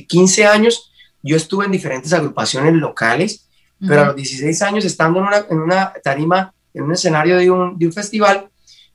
[0.07, 0.93] 15 años,
[1.23, 3.49] yo estuve en diferentes agrupaciones locales,
[3.81, 3.89] uh -huh.
[3.89, 7.51] pero a los 16 años, estando en una, en una tarima, en un escenario de
[7.51, 8.49] un, de un festival,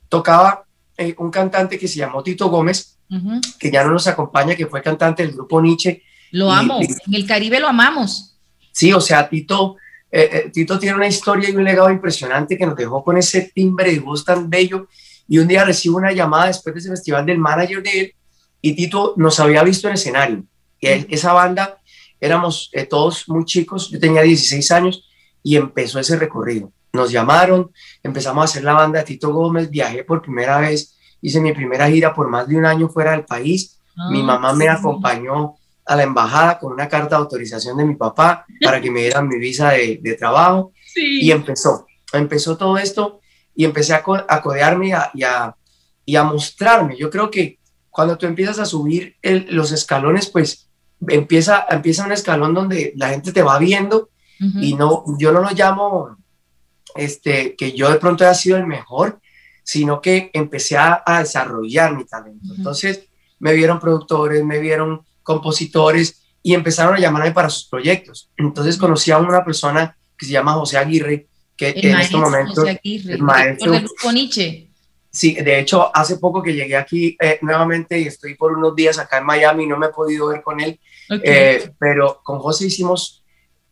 [0.10, 0.66] tocaba
[0.98, 3.58] eh, un cantante que se llamó Tito Gómez, uh -huh.
[3.58, 6.04] que ya no nos acompaña, que fue cantante del grupo Nietzsche.
[6.32, 8.38] Lo y, amo, y, en el Caribe lo amamos.
[8.72, 9.76] Sí, o sea, Tito,
[10.12, 13.52] eh, eh, Tito tiene una historia y un legado impresionante que nos dejó con ese
[13.54, 14.88] timbre de voz tan bello.
[15.28, 18.16] Y un día recibo una llamada después de ese festival del manager de él,
[18.62, 20.44] y Tito nos había visto en escenario.
[20.80, 21.80] Y esa banda
[22.20, 25.10] éramos eh, todos muy chicos, yo tenía 16 años
[25.44, 26.72] y empezó ese recorrido.
[26.94, 27.72] Nos llamaron,
[28.04, 31.90] empezamos a hacer la banda de Tito Gómez, viajé por primera vez, hice mi primera
[31.90, 33.80] gira por más de un año fuera del país.
[34.10, 34.58] Mi mamá sí.
[34.58, 35.56] me acompañó
[35.86, 39.28] a la embajada con una carta de autorización de mi papá para que me dieran
[39.28, 40.74] mi visa de, de trabajo.
[40.86, 41.22] Sí.
[41.22, 43.20] Y empezó, empezó todo esto
[43.56, 45.56] y empecé a, co a codearme y a, y, a,
[46.06, 46.98] y a, mostrarme.
[46.98, 47.60] Yo creo que
[47.92, 50.70] cuando tú empiezas a subir el, los escalones, pues
[51.08, 54.64] empieza, empieza un escalón donde la gente te va viendo uh -huh.
[54.64, 56.18] y no, yo no lo llamo
[56.96, 59.20] este, que yo de pronto haya sido el mejor,
[59.64, 62.40] sino que empecé a, a desarrollar mi talento.
[62.46, 62.58] Uh -huh.
[62.58, 68.30] Entonces me vieron productores, me vieron compositores y empezaron a llamarme para sus proyectos.
[68.38, 71.28] Entonces conocí a una persona que se llama José Aguirre,
[71.58, 74.71] que el en este momento José Aguirre, el maestro del grupo Nietzsche.
[75.12, 78.98] Sí, de hecho, hace poco que llegué aquí eh, nuevamente y estoy por unos días
[78.98, 81.22] acá en Miami, no me he podido ver con él, okay.
[81.24, 83.22] eh, pero con José hicimos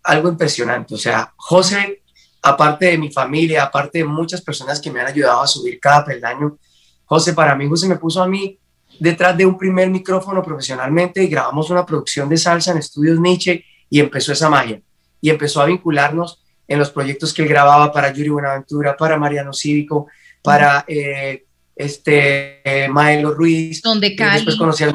[0.03, 0.95] algo impresionante.
[0.95, 2.03] O sea, José,
[2.41, 6.03] aparte de mi familia, aparte de muchas personas que me han ayudado a subir cada
[6.03, 6.57] peldaño,
[7.05, 8.59] José, para mí, José me puso a mí
[8.99, 13.63] detrás de un primer micrófono profesionalmente y grabamos una producción de salsa en Estudios Nietzsche
[13.89, 14.81] y empezó esa magia
[15.21, 19.53] y empezó a vincularnos en los proyectos que él grababa para Yuri Buenaventura, para Mariano
[19.53, 20.07] Cívico,
[20.41, 23.81] para eh, este eh, Maelo Ruiz.
[23.81, 24.35] Son de Cali.
[24.35, 24.93] Después conocí al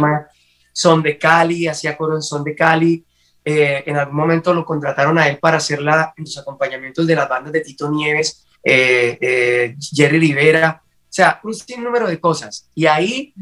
[0.73, 3.05] Son de Cali, hacía coro en Son de Cali.
[3.45, 7.29] Eh, en algún momento lo contrataron a él para hacer la, los acompañamientos de las
[7.29, 12.69] bandas de Tito Nieves, eh, Jerry Rivera, o sea, un sinnúmero de cosas.
[12.75, 13.35] Y ahí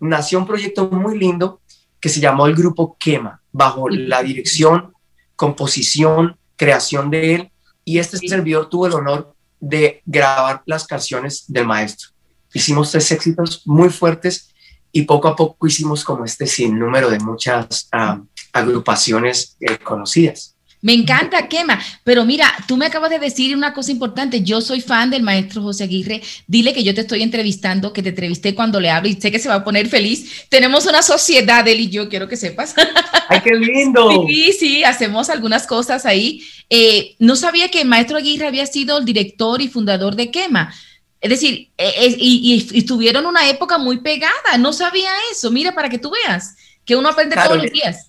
[0.00, 1.60] nació un proyecto muy lindo
[2.00, 4.92] que se llamó el Grupo Quema, bajo la dirección,
[5.36, 7.50] composición, creación de él.
[7.84, 9.33] Y este servidor tuvo el honor
[9.64, 12.10] de grabar las canciones del maestro.
[12.52, 14.54] Hicimos tres éxitos muy fuertes
[14.92, 18.20] y poco a poco hicimos como este sinnúmero de muchas ah,
[18.52, 20.53] agrupaciones eh, conocidas.
[20.84, 21.80] Me encanta, Quema.
[22.04, 24.42] Pero mira, tú me acabas de decir una cosa importante.
[24.42, 26.20] Yo soy fan del maestro José Aguirre.
[26.46, 29.38] Dile que yo te estoy entrevistando, que te entrevisté cuando le hablo y sé que
[29.38, 30.44] se va a poner feliz.
[30.50, 32.74] Tenemos una sociedad, él y yo, quiero que sepas.
[33.30, 34.26] ¡Ay, qué lindo!
[34.28, 36.42] Sí, sí, hacemos algunas cosas ahí.
[36.68, 40.74] Eh, no sabía que el maestro Aguirre había sido el director y fundador de Quema.
[41.22, 44.58] Es decir, eh, eh, y, y, y tuvieron una época muy pegada.
[44.58, 45.50] No sabía eso.
[45.50, 48.08] Mira, para que tú veas que uno aprende Claro, todos los días.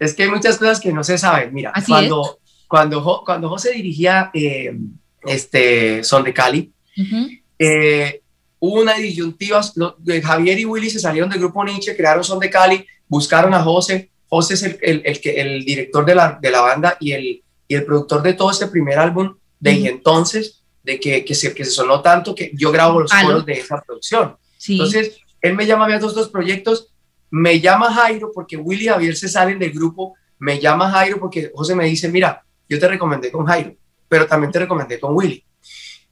[0.00, 1.54] Es que hay muchas cosas que no se saben.
[1.54, 4.76] Mira, Así cuando, cuando, Jo- cuando José dirigía eh,
[5.24, 7.28] este Son de Cali, Ujú.
[7.58, 8.20] eh,
[8.58, 9.60] hubo una disyuntiva.
[9.76, 13.54] lo- de Javier y Willy se salieron del grupo Nietzsche, crearon Son de Cali, buscaron
[13.54, 14.10] a José.
[14.28, 17.42] José es el, el, el que, el director de la, de la banda y el,
[17.68, 21.64] y el productor de todo este primer álbum de entonces, de que, que, se, que
[21.64, 23.26] se sonó tanto que yo grabo los Aló.
[23.28, 24.36] coros de esa producción.
[24.56, 24.72] Sí.
[24.74, 26.88] Entonces, él me llama a mí a todos estos proyectos,
[27.30, 31.50] me llama Jairo porque Willy y Javier se salen del grupo, me llama Jairo porque
[31.54, 33.74] José me dice, mira, yo te recomendé con Jairo,
[34.08, 35.44] pero también te recomendé con Willy.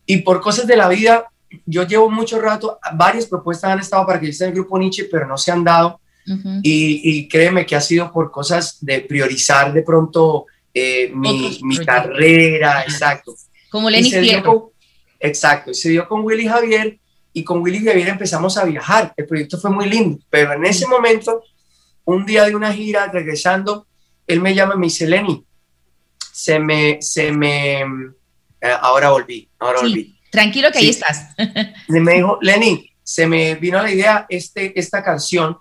[0.07, 1.27] Y por cosas de la vida,
[1.67, 4.79] yo llevo mucho rato, varias propuestas han estado para que yo esté en el grupo
[4.79, 6.01] Nietzsche, pero no se han dado.
[6.63, 10.45] Y, y créeme que ha sido por cosas de priorizar de pronto
[10.75, 13.35] eh, mi, carrera, exacto.
[13.71, 14.73] Como Lenny Fierro.
[15.19, 16.99] exacto, y se dio con Willy Javier
[17.39, 19.13] y con Willy Javier empezamos a viajar.
[19.17, 21.45] El proyecto fue muy lindo, pero en ese momento,
[22.05, 23.87] un día de una gira, regresando,
[24.27, 25.45] él me llama y me dice, Lenny,
[26.33, 29.85] se me, se me, eh, ahora volví, ahora Sí.
[29.87, 30.19] volví.
[30.33, 30.91] Tranquilo que ahí Sí.
[30.91, 31.29] estás.
[31.89, 35.57] Y me dijo, Lenny, se me vino a la idea este, esta canción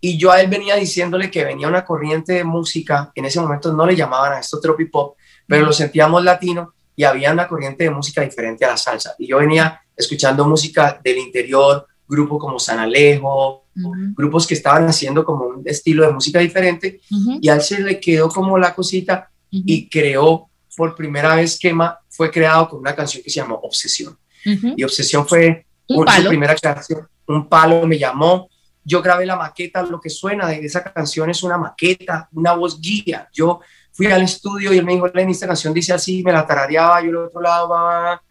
[0.00, 3.74] y yo a él venía diciéndole que venía una corriente de música, en ese momento
[3.74, 5.16] no le llamaban a esto tropipop,
[5.46, 9.14] pero lo sentíamos latino y había una corriente de música diferente a la salsa.
[9.18, 13.64] Y yo venía escuchando música del interior, grupo como San Alejo,
[14.16, 17.00] grupos que estaban haciendo como un estilo de música diferente
[17.40, 19.30] y a él se le quedó como la cosita
[19.66, 24.16] y creó por primera vez Quema, fue creado con una canción que se llamó Obsesión.
[24.76, 28.48] Y Obsesión fue Un un- su primera canción, un palo me llamó.
[28.84, 32.80] Yo grabé la maqueta, lo que suena de esa canción es una maqueta, una voz
[32.80, 33.28] guía.
[33.32, 33.60] Yo
[33.92, 37.00] fui al estudio y él me dijo, Lenny, esta canción dice así, me la tarareaba,
[37.02, 38.22] yo al otro lado, va.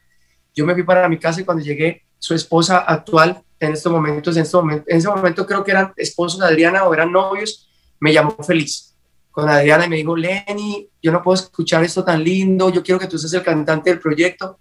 [0.55, 4.35] Yo me fui para mi casa y cuando llegué, su esposa actual, en estos momentos,
[4.37, 7.69] en, este momento, en ese momento creo que eran esposos de Adriana o eran novios,
[7.99, 8.95] me llamó feliz
[9.31, 12.99] con Adriana y me dijo, Lenny, yo no puedo escuchar esto tan lindo, yo quiero
[12.99, 14.59] que tú seas el cantante del proyecto.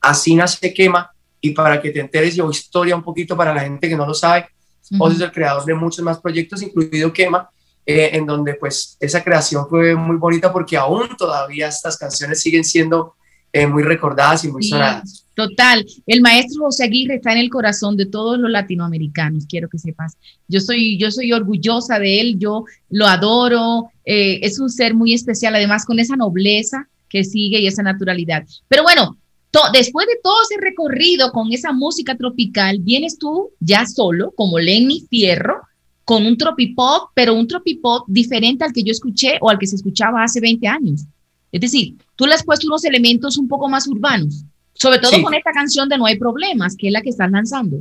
[0.00, 1.10] Así nace Quema
[1.40, 4.14] y para que te enteres yo historia un poquito para la gente que no lo
[4.14, 4.48] sabe,
[4.96, 7.48] José es el creador de muchos más proyectos, incluido Quema,
[7.86, 12.64] eh, en donde pues esa creación fue muy bonita porque aún todavía estas canciones siguen
[12.64, 13.14] siendo
[13.52, 15.26] eh, muy recordadas y muy Sí, sonadas.
[15.34, 19.78] Total, el maestro José Aguirre está en el corazón de todos los latinoamericanos, quiero que
[19.78, 20.16] sepas.
[20.48, 25.14] Yo soy, yo soy orgullosa de él, yo lo adoro, eh, es un ser muy
[25.14, 28.44] especial, además con esa nobleza que sigue y esa naturalidad.
[28.68, 29.16] Pero bueno,
[29.50, 34.58] to- después de todo ese recorrido con esa música tropical, vienes tú ya solo, como
[34.58, 35.60] Lenny Fierro,
[36.04, 39.76] con un tropipop, pero un tropipop diferente al que yo escuché o al que se
[39.76, 41.04] escuchaba hace 20 años.
[41.52, 44.44] Es decir, tú le has puesto unos elementos un poco más urbanos,
[44.74, 45.22] sobre todo Sí.
[45.22, 47.78] con esta canción de No hay problemas, que es la que estás lanzando.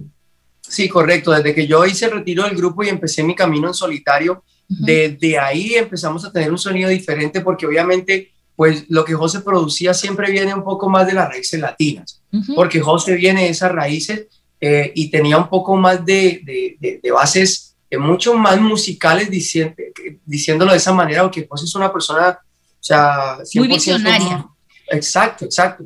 [0.61, 1.31] Sí, correcto.
[1.31, 5.39] Desde que yo hice el retiro del grupo y empecé mi camino en solitario, desde
[5.39, 10.29] ahí empezamos a tener un sonido diferente porque obviamente pues lo que José producía siempre
[10.31, 12.21] viene un poco más de las raíces latinas,
[12.55, 14.27] porque José viene de esas raíces
[14.61, 19.31] eh, y tenía un poco más de, de- de- de bases eh, mucho más musicales
[19.31, 19.75] diciendo,
[20.25, 22.37] diciéndolo de esa manera, porque José es una persona,
[22.79, 24.47] o sea, 100% visionaria.
[24.87, 25.85] Exacto, exacto.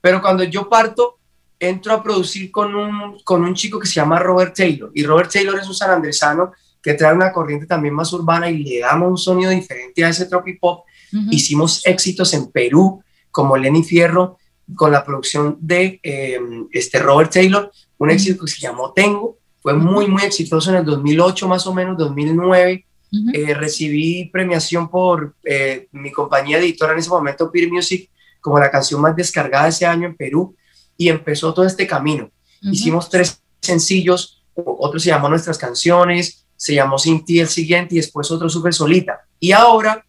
[0.00, 1.18] Pero cuando yo parto,
[1.58, 4.90] entro a producir con un, con un chico que se llama Robert Taylor.
[4.94, 8.80] Y Robert Taylor es un sanandresano que trae una corriente también más urbana y le
[8.80, 10.84] damos un sonido diferente a ese tropipop.
[11.12, 11.26] Ujú.
[11.30, 14.38] Hicimos éxitos en Perú, como Lenny Fierro,
[14.74, 16.38] con la producción de eh,
[16.72, 19.36] este Robert Taylor, un éxito que se llamó Tengo.
[19.60, 22.86] Fue muy, muy exitoso en el 2008, más o menos, 2009.
[23.12, 23.30] Ujú.
[23.32, 28.08] Eh, recibí premiación por eh, mi compañía editora en ese momento, Peer Music,
[28.40, 30.56] como la canción más descargada ese año en Perú
[30.96, 32.30] y empezó todo este camino.
[32.62, 32.72] Ujú.
[32.72, 37.98] Hicimos tres sencillos, otro se llamó Nuestras Canciones, se llamó Sin Ti el siguiente y
[37.98, 39.20] después otro Súper Solita.
[39.38, 40.04] Y ahora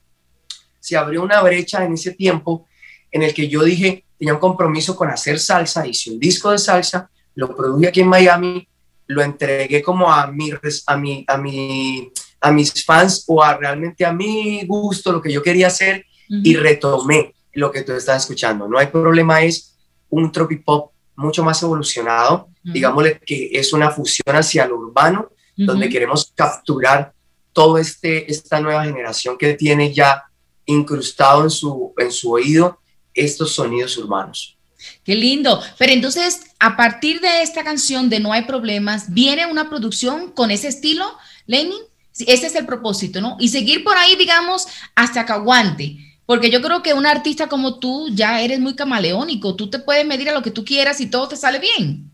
[0.80, 2.68] se abrió una brecha en ese tiempo
[3.12, 6.58] en el que yo dije, tenía un compromiso con hacer salsa, hice un disco de
[6.58, 8.68] salsa, lo produje aquí en Miami,
[9.08, 10.52] lo entregué como a mi,
[10.86, 12.12] a mi, a mi,
[12.42, 16.56] a mis fans o a realmente a mi gusto, lo que yo quería hacer y
[16.56, 18.68] retomé lo que tú estás escuchando.
[18.68, 19.78] No hay problema, es
[20.10, 22.74] un tropipop mucho más evolucionado, Ujú.
[22.74, 25.94] digámosle que es una fusión hacia lo urbano, donde Ujú.
[25.94, 27.14] queremos capturar
[27.54, 30.24] todo este esta nueva generación que tiene ya
[30.66, 32.80] incrustado en su en su oído
[33.14, 34.58] estos sonidos urbanos.
[35.04, 35.62] Qué lindo.
[35.78, 40.50] Pero entonces, a partir de esta canción de No hay problemas, ¿viene una producción con
[40.50, 41.06] ese estilo,
[41.46, 41.82] Lenin?
[42.20, 43.38] Ese es el propósito, ¿no?
[43.40, 45.98] Y seguir por ahí, digamos, hasta que aguante.
[46.26, 49.56] Porque yo creo que un artista como tú ya eres muy camaleónico.
[49.56, 52.12] Tú te puedes medir a lo que tú quieras y todo te sale bien.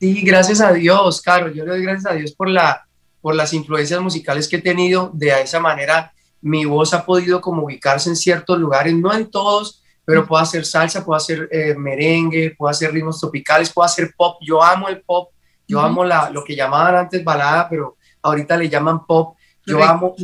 [0.00, 1.52] Sí, gracias a Dios, Caro.
[1.52, 2.86] Yo le doy gracias a Dios por la
[3.22, 5.10] por las influencias musicales que he tenido.
[5.14, 6.12] De esa manera,
[6.42, 10.66] mi voz ha podido como ubicarse en ciertos lugares, no en todos, pero puedo hacer
[10.66, 14.38] salsa, puedo hacer eh, merengue, puedo hacer ritmos tropicales, puedo hacer pop.
[14.42, 15.30] Yo amo el pop,
[15.66, 19.36] yo amo la, lo que llamaban antes balada, pero ahorita le llaman pop.
[19.66, 19.92] Yo Correcto.
[19.92, 20.14] amo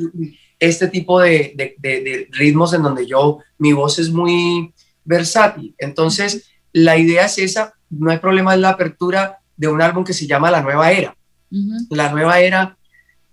[0.58, 4.72] este tipo de, de- de- de ritmos en donde yo, mi voz es muy
[5.04, 5.74] versátil.
[5.78, 10.12] Entonces, la idea es esa, no hay problema en la apertura de un álbum que
[10.12, 11.16] se llama La Nueva Era.
[11.90, 12.76] La Nueva Era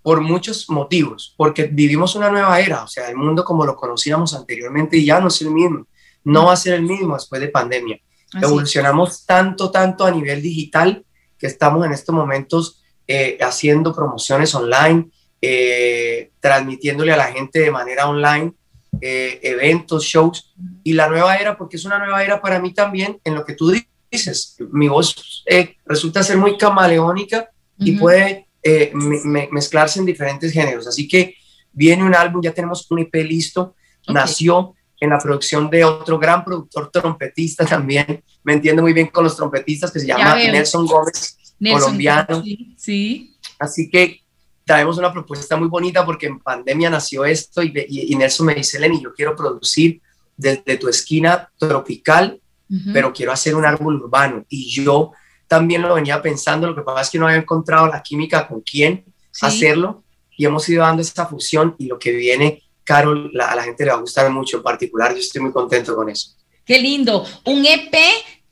[0.02, 4.34] por muchos motivos, porque vivimos una nueva era, o sea, el mundo como lo conocíamos
[4.34, 5.84] anteriormente ya no es el mismo,
[6.22, 7.98] no va a ser el mismo después de pandemia.
[8.32, 8.44] Así.
[8.44, 11.04] Evolucionamos tanto, tanto a nivel digital
[11.36, 15.08] que estamos en estos momentos eh, haciendo promociones online,
[15.40, 18.52] eh, transmitiéndole a la gente de manera online
[19.00, 23.18] eh, eventos, shows, y la nueva era, porque es una nueva era para mí también
[23.24, 23.70] en lo que tú
[24.10, 24.56] dices.
[24.72, 25.44] Mi voz
[25.84, 28.46] resulta ser muy camaleónica y puede
[28.94, 30.86] me- me- mezclarse en diferentes géneros.
[30.86, 31.34] Así que
[31.72, 33.74] viene un álbum, ya tenemos un EP listo,
[34.08, 39.24] nació en la producción de otro gran productor trompetista también, me entiendo muy bien con
[39.24, 40.24] los trompetistas, que se llama.
[40.52, 42.42] Nelson Gómez, Nelson, colombiano.
[42.42, 43.36] Sí, sí.
[43.58, 44.20] Así que
[44.64, 48.54] traemos una propuesta muy bonita porque en pandemia nació esto y, y- y Nelson me
[48.54, 50.00] dice, Lenny, yo quiero producir
[50.36, 52.90] desde tu esquina tropical, Ujú.
[52.92, 54.44] pero quiero hacer un árbol urbano.
[54.48, 55.12] Y yo
[55.48, 58.60] también lo venía pensando, lo que pasa es que no había encontrado la química con
[58.60, 59.46] quién Sí.
[59.46, 60.02] hacerlo
[60.36, 63.84] y hemos ido dando esta fusión y lo que viene, Carol, la- a la gente
[63.84, 66.30] le va a gustar mucho en particular, yo estoy muy contento con eso.
[66.64, 67.24] Qué lindo.
[67.44, 67.96] Un EP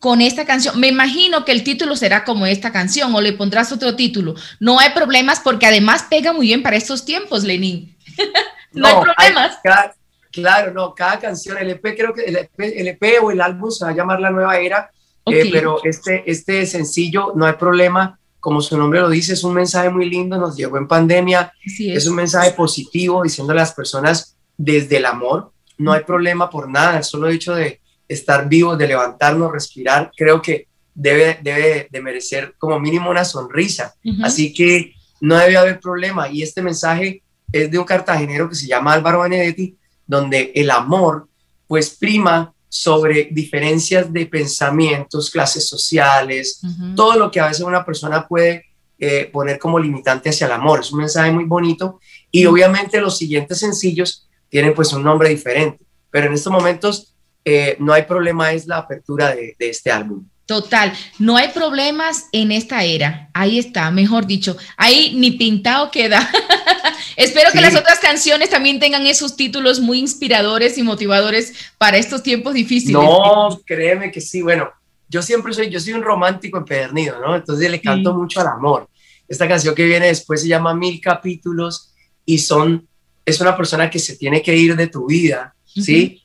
[0.05, 0.78] con esta canción.
[0.78, 4.34] Me imagino que el título será como esta canción o le pondrás otro título.
[4.61, 7.96] No hay problemas porque además pega muy bien para estos tiempos, Lenin.
[8.74, 9.59] no, hay problemas.
[9.64, 9.94] cada-
[10.30, 13.70] claro, no, cada canción, el EP creo que el EP, el EP o el álbum
[13.70, 14.90] se va a llamar La Nueva Era,
[15.24, 19.55] eh, pero este, este sencillo, no hay problema, como su nombre lo dice, es un
[19.55, 22.07] mensaje muy lindo, nos llegó en pandemia, es es.
[22.07, 27.02] un mensaje positivo diciéndole a las personas desde el amor, no hay problema por nada,
[27.02, 32.78] solo hecho de estar vivos, de levantarnos, respirar, creo que debe, debe de merecer como
[32.78, 33.94] mínimo una sonrisa.
[34.22, 36.28] Así que no debe haber problema.
[36.28, 39.76] Y este mensaje es de un cartagenero que se llama Álvaro Benedetti,
[40.07, 41.28] donde el amor
[41.66, 46.61] pues prima sobre diferencias de pensamientos, clases sociales,
[46.96, 48.64] todo lo que a veces una persona puede
[48.98, 50.80] eh, poner como limitante hacia el amor.
[50.80, 52.00] Es un mensaje muy bonito
[52.30, 57.13] y obviamente los siguientes sencillos tienen pues un nombre diferente, pero en estos momentos
[57.45, 60.26] eh, no hay problema, es la apertura de, de este álbum.
[60.47, 63.30] Total, no hay problemas en esta era.
[63.32, 64.59] Ahí está, mejor dicho.
[64.76, 66.30] Ahí ni pintado queda.
[67.16, 72.22] Espero que las otras canciones también tengan esos títulos muy inspiradores y motivadores para estos
[72.22, 72.92] tiempos difíciles.
[72.95, 74.42] No, créeme que sí.
[74.42, 74.68] Bueno,
[75.09, 77.34] yo siempre soy, yo soy un romántico empedernido, ¿no?
[77.34, 78.16] Entonces le canto Sí.
[78.16, 78.86] mucho al amor.
[79.26, 81.95] Esta canción que viene después se llama Mil Capítulos
[82.26, 82.86] y son,
[83.24, 86.20] es una persona que se tiene que ir de tu vida, ¿sí?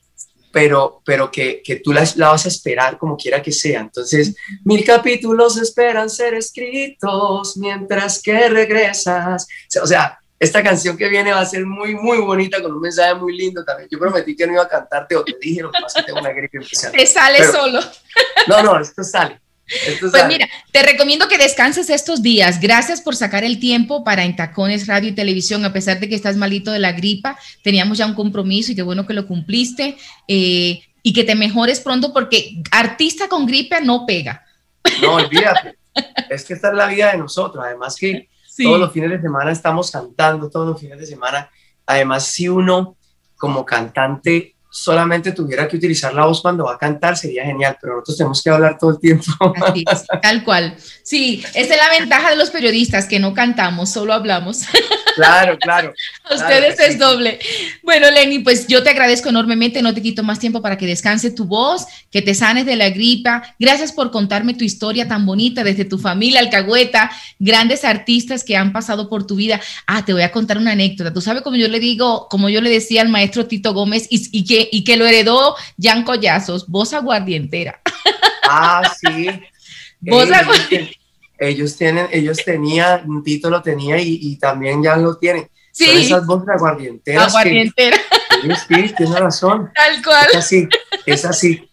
[0.52, 3.80] Pero, pero que, que tú la, la vas a esperar como quiera que sea.
[3.80, 4.34] Entonces,
[4.64, 9.46] mil capítulos esperan ser escritos mientras que regresas.
[9.80, 13.14] O sea, esta canción que viene va a ser muy, muy bonita con un mensaje
[13.14, 13.88] muy lindo también.
[13.92, 16.12] Yo prometí que no iba a cantarte o te dije, lo que pasa es que
[16.12, 16.92] tengo una gripe especial.
[16.92, 17.80] Te sale Pero- solo.
[18.48, 19.38] No, no, esto sale.
[19.86, 22.60] Esto Pues mira, te recomiendo que descanses estos días.
[22.60, 26.14] Gracias por sacar el tiempo para En Tacones Radio y Televisión, a pesar de que
[26.14, 27.38] estás malito de la gripa.
[27.62, 29.96] Teníamos ya un compromiso y qué bueno que lo cumpliste.
[30.28, 34.44] eh, y que te mejores pronto porque artista con gripe no pega.
[35.00, 35.76] No, olvídate.
[36.28, 37.64] Es que esta es la vida de nosotros.
[37.64, 38.64] Además que Sí.
[38.64, 41.48] todos los fines de semana estamos cantando, todos los fines de semana.
[41.86, 42.96] Además, si uno
[43.36, 47.94] como cantante solamente tuviera que utilizar la voz cuando va a cantar, sería genial, pero
[47.94, 49.24] nosotros tenemos que hablar todo el tiempo.
[49.66, 50.76] Así es, tal cual.
[51.02, 54.62] Sí, esa es la ventaja de los periodistas, que no cantamos, solo hablamos.
[55.16, 55.92] Claro, claro.
[56.30, 57.38] A ustedes claro es doble.
[57.82, 61.30] Bueno, Lenny, pues yo te agradezco enormemente, no te quito más tiempo para que descanse
[61.30, 63.42] tu voz, que te sanes de la gripa.
[63.58, 68.72] Gracias por contarme tu historia tan bonita desde tu familia, Alcahueta, grandes artistas que han
[68.72, 69.60] pasado por tu vida.
[69.86, 71.12] Ah, te voy a contar una anécdota.
[71.12, 74.28] Tú sabes como yo le digo, como yo le decía al maestro Tito Gómez y,
[74.30, 77.80] y que, y que lo heredó Jan Collazos, voz aguardientera.
[78.42, 79.28] Ah, sí.
[80.02, 80.90] Voz Ellos, aguardientera.
[81.38, 85.48] ellos tienen, ellos tenían, Tito lo tenía y, y también ya lo tienen.
[85.72, 85.84] Sí.
[85.86, 87.32] Son esas voces aguardienteras.
[88.66, 89.70] Sí, tiene razón.
[89.74, 90.26] tal cual.
[90.32, 90.68] Es así,
[91.06, 91.70] es así.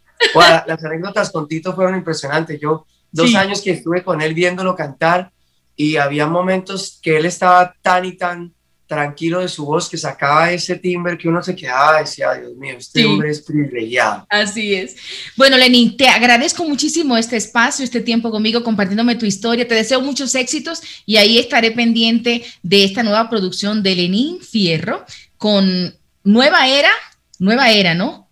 [0.65, 2.59] Las anécdotas con Tito fueron impresionantes.
[2.59, 3.35] Yo, dos Sí.
[3.35, 5.31] años que estuve con él viéndolo cantar
[5.75, 8.53] y había momentos que él estaba tan y tan
[8.87, 12.55] tranquilo de su voz que sacaba ese timbre que uno se quedaba y decía, Dios
[12.55, 13.05] mío, este Sí.
[13.05, 14.25] hombre es privilegiado.
[14.29, 14.95] Así es.
[15.35, 19.67] Bueno, Lenin, te agradezco muchísimo este espacio, este tiempo conmigo, compartiéndome tu historia.
[19.67, 25.05] Te deseo muchos éxitos y ahí estaré pendiente de esta nueva producción de Lenin Fierro
[25.37, 26.91] con Nueva Era,
[27.39, 28.26] Nueva Era, ¿no?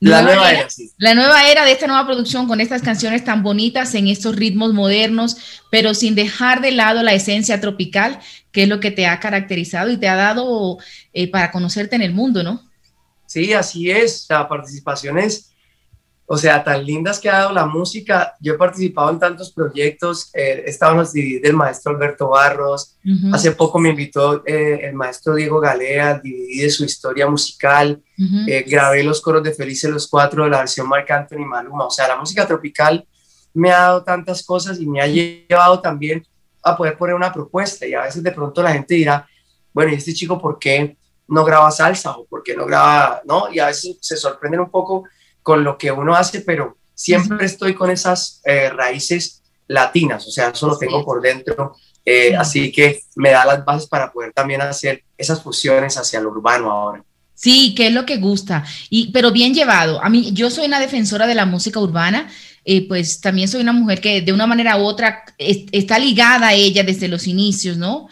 [0.00, 0.90] La nueva era, sí.
[0.96, 4.72] La nueva era de esta nueva producción con estas canciones tan bonitas en estos ritmos
[4.72, 5.36] modernos,
[5.70, 8.18] pero sin dejar de lado la esencia tropical,
[8.50, 10.78] que es lo que te ha caracterizado y te ha dado
[11.12, 12.70] eh, para conocerte en el mundo, ¿no?
[13.26, 14.26] Sí, así es.
[14.30, 15.52] La participación es,
[16.32, 18.34] o sea, tan lindas que ha dado la música.
[18.38, 20.30] Yo he participado en tantos proyectos.
[20.32, 22.96] Eh, he estado en los DVD del maestro Alberto Barros.
[23.04, 27.26] Ujú, Hace poco me invitó eh, el maestro Diego Galea al DVD de su historia
[27.28, 28.00] musical.
[28.16, 28.36] ujú.
[28.46, 31.86] Eh, grabé los coros de Felices los Cuatro de la versión Marc Anthony Maluma.
[31.86, 33.04] O sea, la música tropical
[33.52, 36.24] me ha dado tantas cosas y me ha llevado también
[36.62, 37.88] a poder poner una propuesta.
[37.88, 39.26] Y a veces de pronto la gente dirá,
[39.72, 43.52] bueno, ¿y este chico por qué no graba salsa o por qué no graba, no?
[43.52, 45.08] Y a veces se sorprenden un poco
[45.42, 50.48] con lo que uno hace, pero siempre estoy con esas eh, raíces latinas, o sea,
[50.50, 51.76] eso lo tengo por dentro.
[52.04, 52.34] Eh, Sí.
[52.34, 56.70] Así que me da las bases para poder también hacer esas fusiones hacia lo urbano
[56.70, 57.04] ahora.
[57.34, 60.02] Sí, que es lo que gusta, y, pero bien llevado.
[60.02, 62.28] A mí, yo soy una defensora de la música urbana,
[62.64, 66.48] eh, pues también soy una mujer que de una manera u otra es- está ligada
[66.48, 68.08] a ella desde los inicios, ¿no?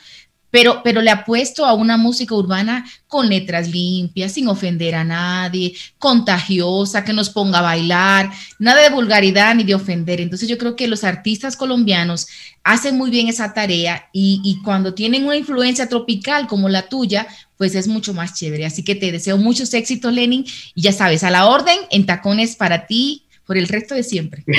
[0.50, 5.74] Pero, pero le apuesto a una música urbana con letras limpias, sin ofender a nadie,
[5.98, 10.20] contagiosa, que nos ponga a bailar, nada de vulgaridad ni de ofender.
[10.20, 12.26] Entonces yo creo que los artistas colombianos
[12.64, 17.26] hacen muy bien esa tarea y, y cuando tienen una influencia tropical como la tuya,
[17.58, 18.64] pues es mucho más chévere.
[18.64, 20.44] Así que te deseo muchos éxitos, Lenin.
[20.74, 24.44] Y ya sabes, a la orden, en tacones para ti por el resto de siempre.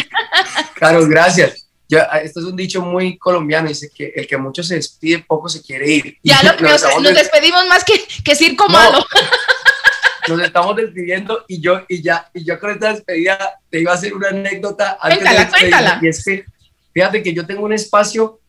[0.75, 1.68] Claro, gracias.
[1.89, 5.25] Yo, ah, esto es un dicho muy colombiano, dice que el que mucho se despide,
[5.27, 6.17] poco se quiere ir.
[6.23, 8.73] Ya lo, nos, nos des- despedimos más que, que circo No.
[8.73, 9.05] malo.
[10.27, 13.95] nos estamos despidiendo y yo, y ya, y yo con esta despedida te iba a
[13.95, 14.97] hacer una anécdota.
[15.01, 15.99] antes de Cuéntala, despedirme, cuéntala.
[16.03, 16.45] Y es que,
[16.93, 18.39] fíjate que yo tengo un espacio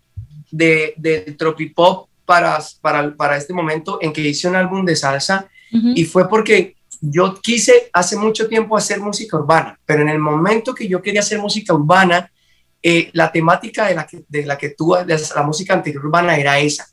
[0.51, 5.49] de, de tropipop para, para, para este momento en que hice un álbum de salsa
[5.73, 5.93] Ujú.
[5.95, 10.75] y fue porque yo quise hace mucho tiempo hacer música urbana, pero en el momento
[10.75, 12.31] que yo quería hacer música urbana,
[12.83, 16.37] eh, la temática de la que, de la que tú, de la música anterior urbana
[16.37, 16.87] era esa.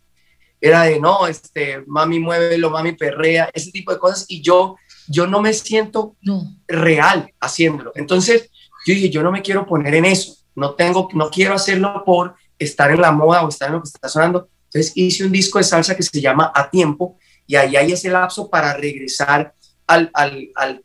[0.60, 4.76] Era de, no, este, mami muévelo, mami perrea, ese tipo de cosas, y yo,
[5.08, 6.56] yo no me siento No.
[6.68, 7.92] real haciéndolo.
[7.96, 8.50] Entonces,
[8.86, 12.36] yo dije, yo no me quiero poner en eso, no tengo, no quiero hacerlo por
[12.58, 14.50] estar en la moda o estar en lo que está sonando.
[14.66, 18.10] Entonces hice un disco de salsa que se llama A Tiempo y ahí hay ese
[18.10, 19.54] lapso para regresar
[19.86, 20.84] al, al, al,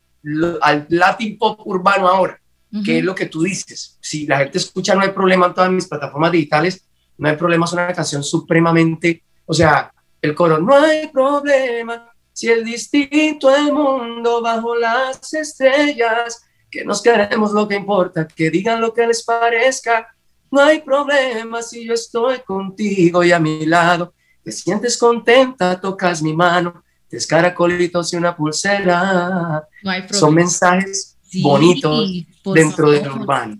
[0.61, 2.39] al Latin Pop urbano ahora,
[2.83, 3.97] que es lo que tú dices.
[4.01, 6.83] Si la gente escucha, no hay problema en todas mis plataformas digitales,
[7.17, 12.49] no hay problema, es una canción supremamente, o sea, el coro, no hay problema, si
[12.49, 18.81] es distinto el mundo bajo las estrellas, que nos queremos lo que importa, que digan
[18.81, 20.07] lo que les parezca,
[20.49, 24.13] no hay problema si yo estoy contigo y a mi lado,
[24.43, 30.19] te sientes contenta, tocas mi mano, tres caracolitos y una pulsera, No hay problema.
[30.19, 32.11] son mensajes Sí, bonitos
[32.53, 33.57] dentro del urbano.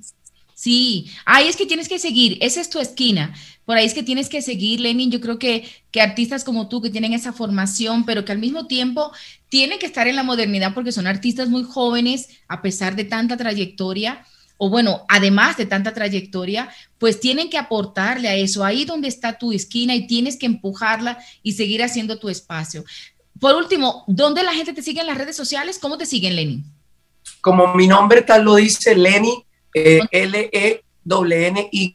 [0.53, 3.33] Sí, ahí es que tienes que seguir, esa es tu esquina,
[3.65, 5.09] por ahí es que tienes que seguir, Lenin.
[5.09, 8.67] Yo creo que, que artistas como tú que tienen esa formación, pero que al mismo
[8.67, 9.11] tiempo
[9.49, 13.37] tienen que estar en la modernidad porque son artistas muy jóvenes, a pesar de tanta
[13.37, 14.23] trayectoria,
[14.57, 16.69] o bueno, además de tanta trayectoria,
[16.99, 21.17] pues tienen que aportarle a eso, ahí donde está tu esquina y tienes que empujarla
[21.41, 22.85] y seguir haciendo tu espacio.
[23.39, 25.79] Por último, ¿dónde la gente te sigue en las redes sociales?
[25.79, 26.72] ¿Cómo te siguen, Lenin?
[27.43, 31.91] Como mi nombre tal lo dice, Lenny, eh, L-E-N-Y,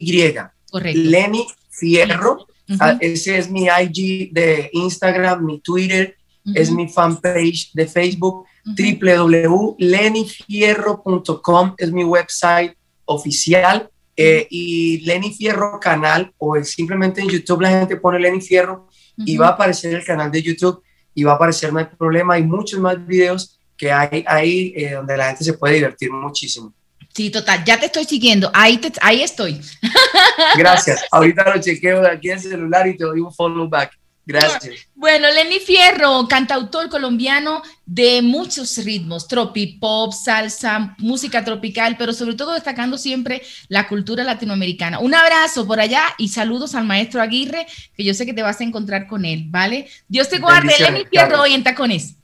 [0.71, 1.01] Correcto.
[1.01, 2.47] Lenny Fierro,
[2.81, 6.15] Ah, ese es mi IG de Instagram, mi Twitter,
[6.55, 8.75] es mi fanpage de Facebook, Ujú.
[8.77, 12.75] www.lenifierro.com es mi website
[13.07, 18.87] oficial eh, y Lenny Fierro canal o simplemente en YouTube la gente pone Lenny Fierro
[19.17, 20.83] y va a aparecer el canal de YouTube
[21.15, 24.93] y va a aparecer, no hay problema, hay muchos más videos que hay ahí eh,
[24.95, 26.75] donde la gente se puede divertir muchísimo.
[27.15, 28.51] Sí, total, ya te estoy siguiendo.
[28.53, 29.61] Ahí, te- ahí estoy.
[30.59, 31.05] Gracias.
[31.11, 33.93] Ahorita lo chequeo de aquí en el celular y te doy un follow back.
[34.25, 34.87] Gracias.
[34.95, 42.53] Bueno, Lenny Fierro, cantautor colombiano de muchos ritmos, tropipop, salsa, música tropical, pero sobre todo
[42.53, 44.99] destacando siempre la cultura latinoamericana.
[44.99, 47.67] Un abrazo por allá y saludos al maestro Aguirre,
[47.97, 49.89] que yo sé que te vas a encontrar con él, ¿vale?
[50.09, 52.17] Dios te guarde, Lenny Fierro, hoy en Tacones.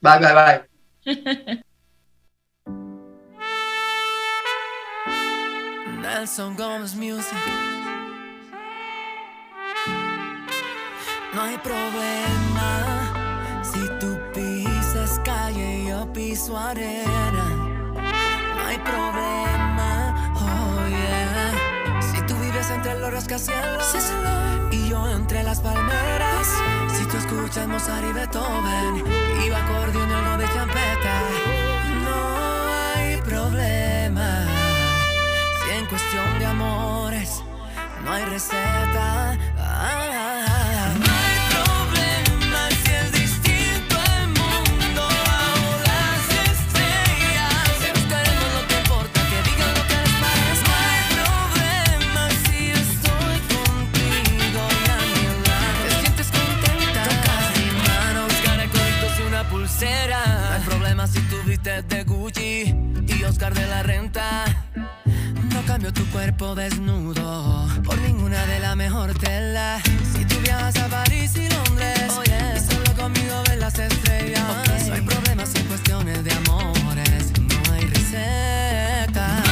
[0.00, 0.62] Bye, bye, bye.
[6.00, 7.34] Nelson Gómez Music.
[11.34, 17.44] No hay problema si tú pisas calle y yo piso arena.
[18.56, 21.52] No hay problema, oh yeah.
[22.00, 23.96] Si tú vives entre los rascacielos
[24.70, 26.48] y yo entre las palmeras.
[27.28, 31.14] Escuchas Mozart y Beethoven y acordeón y algo de champeta.
[32.02, 32.16] No
[32.94, 34.46] hay problema.
[35.60, 37.42] Si en cuestión de amores
[38.02, 39.36] no hay receta.
[39.58, 40.87] Ah, no hay
[61.68, 62.74] de Gucci
[63.06, 64.44] y Oscar de la renta.
[65.52, 69.78] No cambio tu cuerpo desnudo por ninguna de la mejor tela.
[70.14, 74.42] Si tú viajas a París y Londres y solo conmigo ves las estrellas,
[74.88, 79.47] no hay problemas en cuestiones de amores, no hay receta.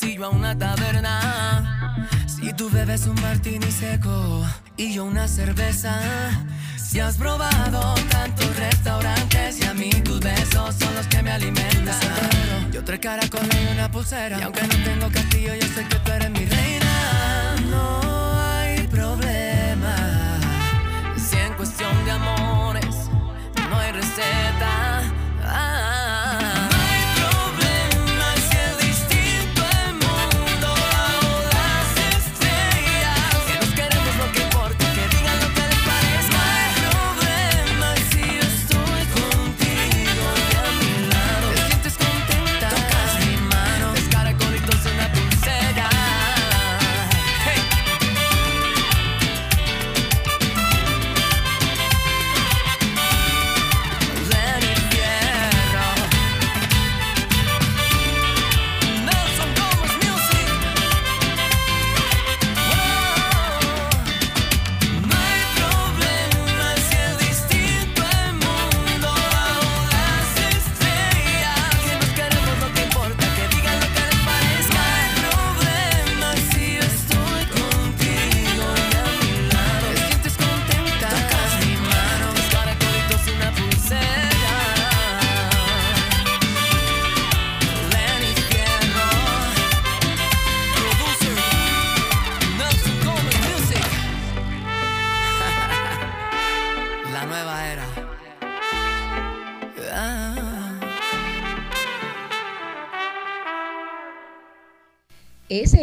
[0.00, 2.08] Yo a una taberna.
[2.26, 4.44] Si tú bebes un martini seco
[4.76, 5.94] y yo una cerveza.
[6.76, 12.72] Si has probado tantos restaurantes y a mí tus besos son los que me alimentan.
[12.72, 14.38] Yo tres caracoles y una pulsera.
[14.38, 17.56] Y aunque no tengo castillo, yo sé que tú eres mi reina.
[17.70, 19.96] No hay problema.
[21.16, 22.63] Si en cuestión de amores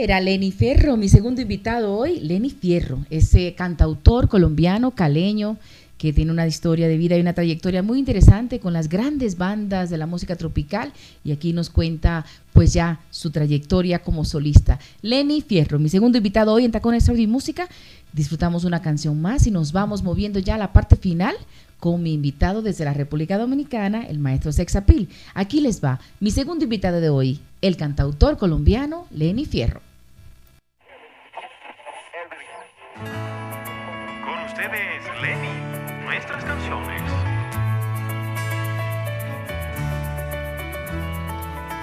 [0.03, 5.57] era Lenny Fierro, mi segundo invitado hoy, Lenny Fierro, ese cantautor colombiano, caleño,
[5.99, 9.91] que tiene una historia de vida y una trayectoria muy interesante con las grandes bandas
[9.91, 10.91] de la música tropical
[11.23, 14.79] y aquí nos cuenta pues ya su trayectoria como solista.
[15.03, 17.69] Lenny Fierro, mi segundo invitado hoy en Tacones Audio y Música.
[18.11, 21.35] Disfrutamos una canción más y nos vamos moviendo ya a la parte final
[21.79, 25.09] con mi invitado desde la República Dominicana, el maestro Sexapil.
[25.35, 29.90] Aquí les va mi segundo invitado de hoy, el cantautor colombiano Lenny Fierro.
[34.61, 37.01] Ustedes, Lenny, nuestras canciones.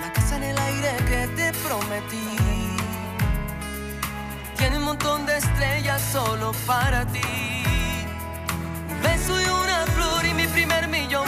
[0.00, 2.36] La casa en el aire que te prometí.
[4.56, 7.64] tiene un montón de estrellas solo para ti.
[8.90, 11.26] Un beso y una flor y mi primer millón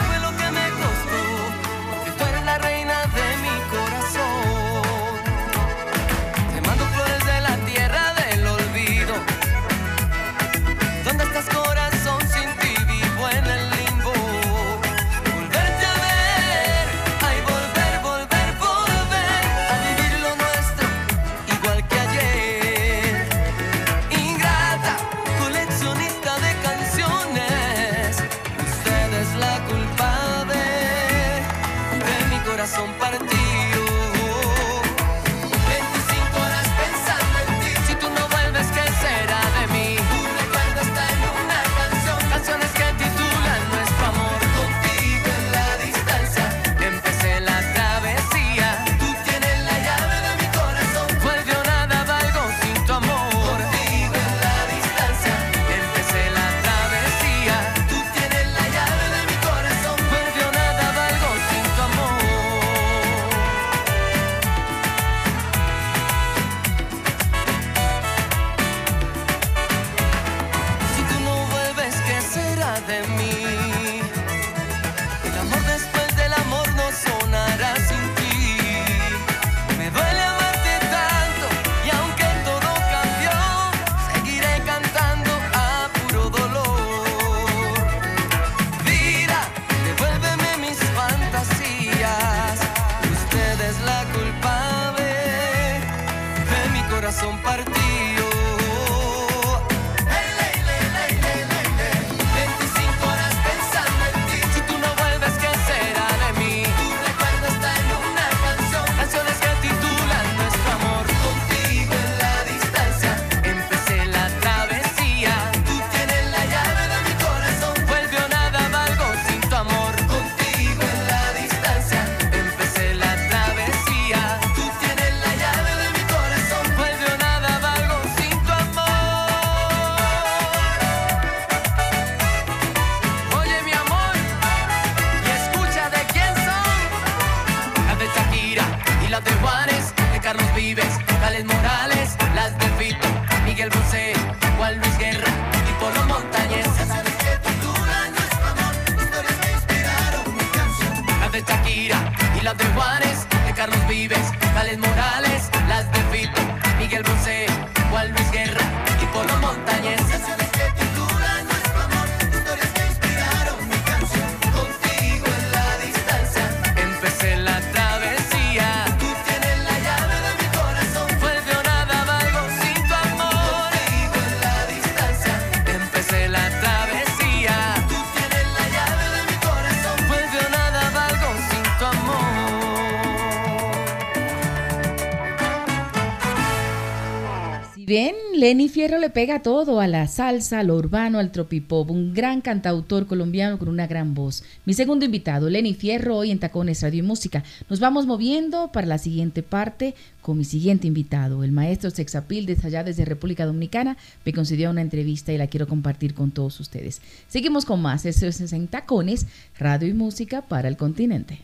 [188.51, 192.13] ven, Lenny Fierro le pega todo a la salsa, a lo urbano, al tropipop, un
[192.13, 194.43] gran cantautor colombiano con una gran voz.
[194.67, 197.45] Mi segundo invitado, Lenny Fierro, hoy en Tacones Radio y Música.
[197.69, 202.67] Nos vamos moviendo para la siguiente parte con mi siguiente invitado, el maestro Sexapil desde
[202.67, 203.97] allá desde República Dominicana.
[204.25, 207.01] Me concedió una entrevista y la quiero compartir con todos ustedes.
[207.29, 208.05] Seguimos con más.
[208.05, 209.27] Esto es en Tacones,
[209.59, 211.39] Radio y Música para el continente.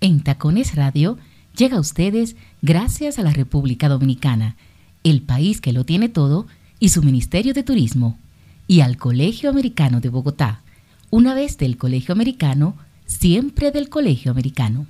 [0.00, 1.18] En Tacones Radio
[1.56, 4.56] llega a ustedes gracias a la República Dominicana,
[5.04, 6.46] el país que lo tiene todo,
[6.78, 8.18] y su Ministerio de Turismo,
[8.66, 10.62] y al Colegio Americano de Bogotá.
[11.10, 12.76] Una vez del Colegio Americano,
[13.06, 14.86] siempre del Colegio Americano.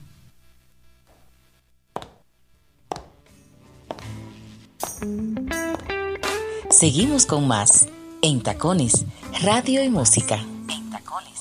[6.70, 7.88] Seguimos con más
[8.22, 9.04] en Tacones,
[9.42, 10.36] Radio y Música.
[10.68, 11.40] En Tacones,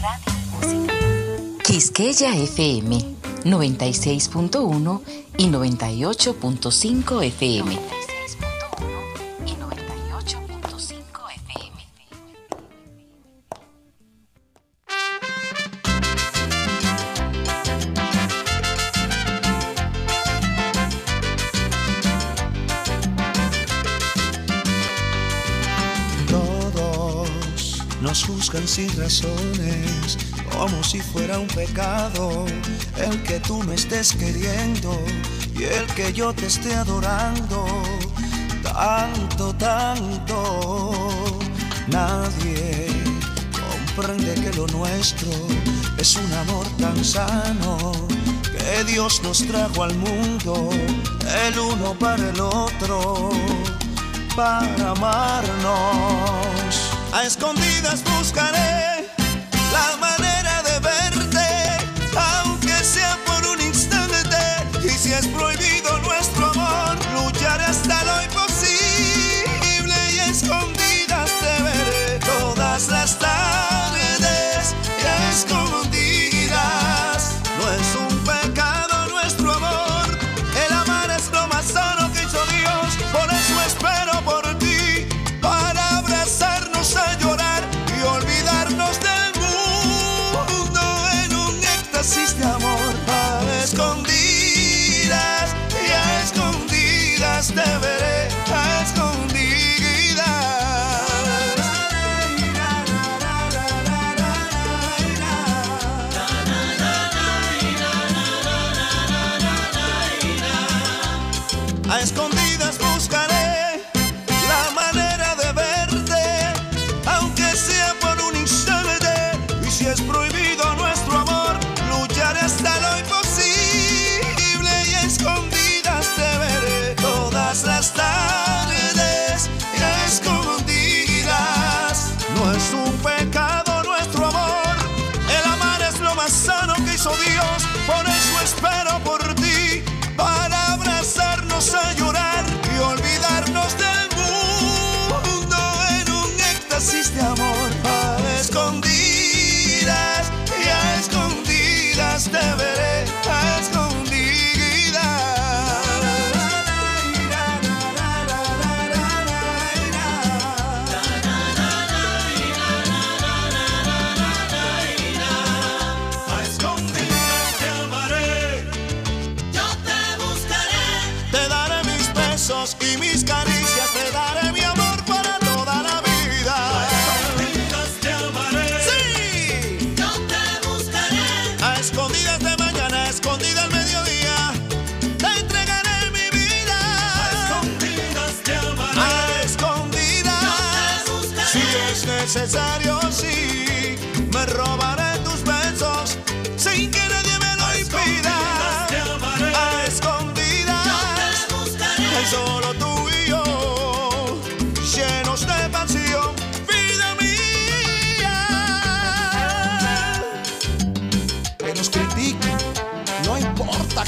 [0.00, 0.94] Radio y Música.
[1.64, 5.00] Quisqueya FM 96.1
[5.38, 7.78] y 98.5 FM.
[9.46, 11.82] y 98.5 FM.
[26.28, 30.18] Todos nos juzgan sin razones,
[30.52, 32.44] como si fuera un pecado
[32.96, 34.98] el que tú me estés queriendo
[35.54, 37.66] y el que yo te esté adorando.
[38.62, 41.38] Tanto, tanto,
[41.88, 42.86] nadie
[43.94, 45.28] comprende que lo nuestro
[45.98, 47.92] es un amor tan sano
[48.42, 50.70] que Dios nos trajo al mundo,
[51.46, 53.30] el uno para el otro,
[54.34, 55.74] para amarnos.
[57.12, 59.10] A escondidas buscaré
[59.72, 60.21] la manera
[97.54, 97.91] veré,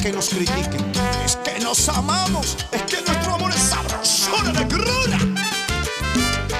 [0.04, 0.92] que nos critiquen,
[1.24, 5.18] es que nos amamos, es que nuestro amor es sabrosura de grura.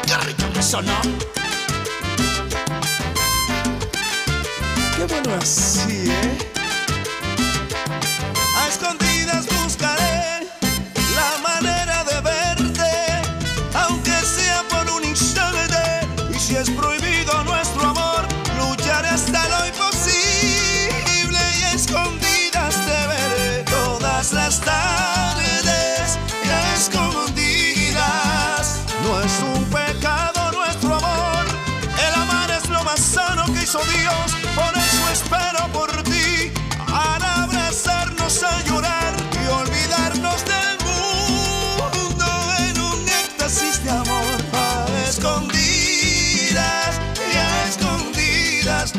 [0.07, 0.45] Qué rico
[0.81, 1.44] ¿no?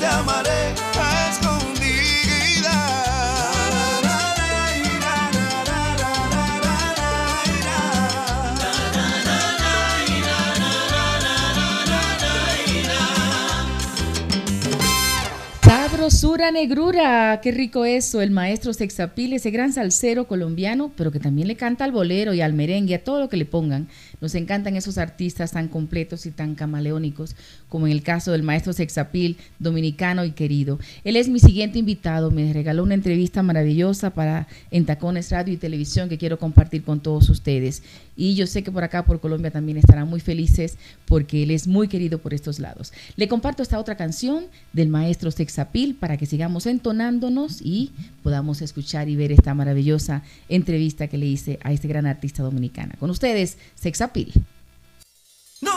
[0.06, 0.55] Escondidas
[16.52, 21.56] Negrura, qué rico eso, el maestro Sexapil, ese gran salsero colombiano, pero que también le
[21.56, 23.88] canta al bolero y al merengue, a todo lo que le pongan.
[24.22, 27.36] Nos encantan esos artistas tan completos y tan camaleónicos,
[27.70, 30.80] como en el caso del maestro Sexapil, dominicano y querido.
[31.04, 35.58] Él es mi siguiente invitado, me regaló una entrevista maravillosa para en Tacones Radio y
[35.58, 37.84] Televisión que quiero compartir con todos ustedes.
[38.18, 41.68] Y yo sé que por acá, por Colombia, también estarán muy felices porque él es
[41.68, 42.94] muy querido por estos lados.
[43.18, 49.08] Le comparto esta otra canción del maestro Sexapil para que sigamos entonándonos y podamos escuchar
[49.08, 52.94] y ver esta maravillosa entrevista que le hice a este gran artista dominicana.
[53.00, 54.34] Con ustedes, Sexapil.
[55.62, 55.72] No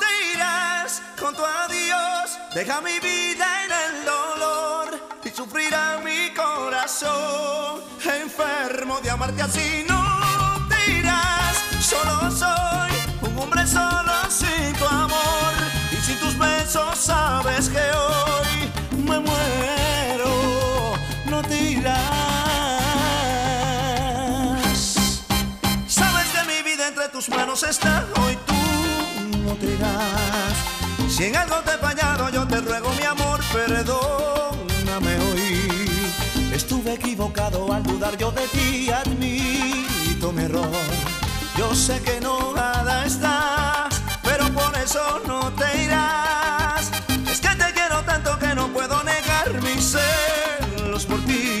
[0.00, 7.82] te irás con tu adiós, deja mi vida en el dolor y sufrirá mi corazón,
[8.22, 9.84] enfermo de amarte así.
[9.88, 15.54] No te irás, solo soy un hombre solo sin tu amor
[15.92, 18.15] y sin tus besos sabes que hoy
[27.56, 30.54] tus manos está, hoy tú no te irás.
[31.08, 36.12] Si en algo te he fallado, yo te ruego, mi amor, perdóname hoy.
[36.52, 40.68] Estuve equivocado al dudar yo de ti, admito mi error.
[41.56, 43.88] Yo sé que no nada está,
[44.22, 46.90] pero por eso no te irás.
[47.30, 51.60] Es que te quiero tanto que no puedo negar mis celos por ti.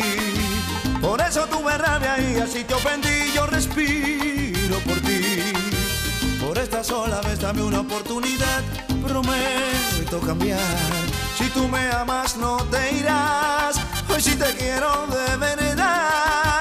[1.00, 5.25] Por eso tuve rabia y así te ofendí, yo respiro por ti.
[6.46, 8.62] Por esta sola vez dame una oportunidad,
[9.04, 10.60] prometo cambiar.
[11.36, 16.55] Si tú me amas no te irás, hoy sí te quiero de verdad.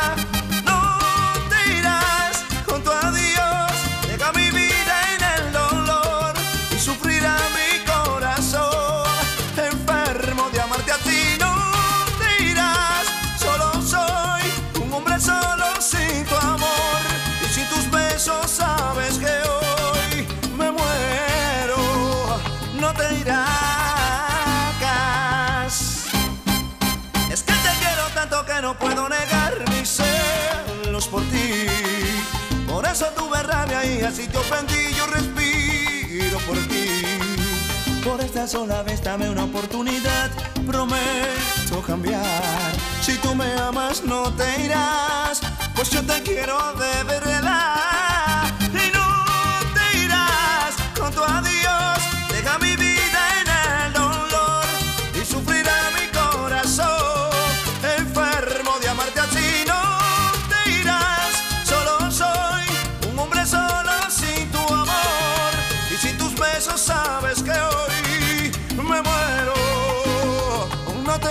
[32.95, 37.03] Eso tuve rabia y así te ofendí, yo respiro por ti.
[38.01, 40.31] Por esta sola vez dame una oportunidad,
[40.65, 42.71] prometo cambiar.
[43.01, 45.41] Si tú me amas no te irás,
[45.75, 47.84] pues yo te quiero de verdad.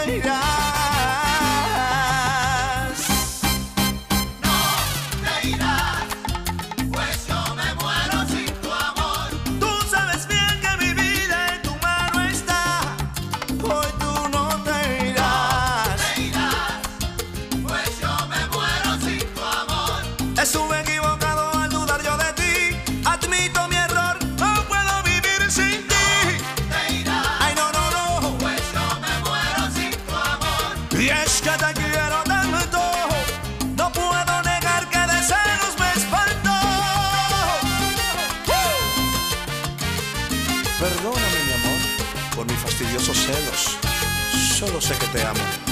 [0.07, 0.54] No
[44.67, 45.64] Solo sé que te amo.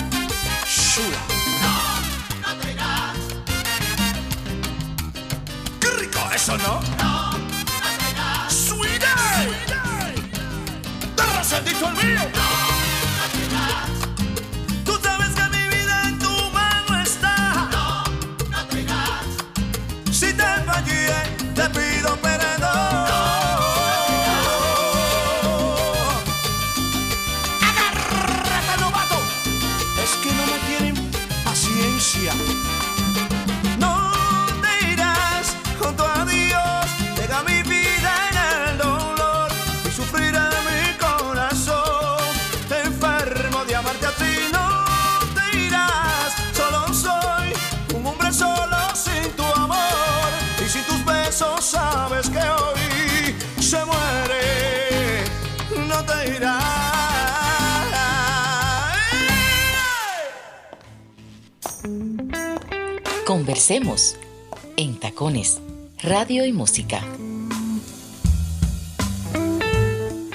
[66.23, 67.03] Radio y Música.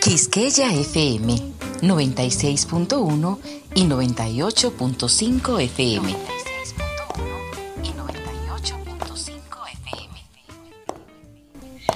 [0.01, 1.33] Quisqueya FM
[1.81, 3.39] 96.1
[3.73, 6.15] y 98.5 FM.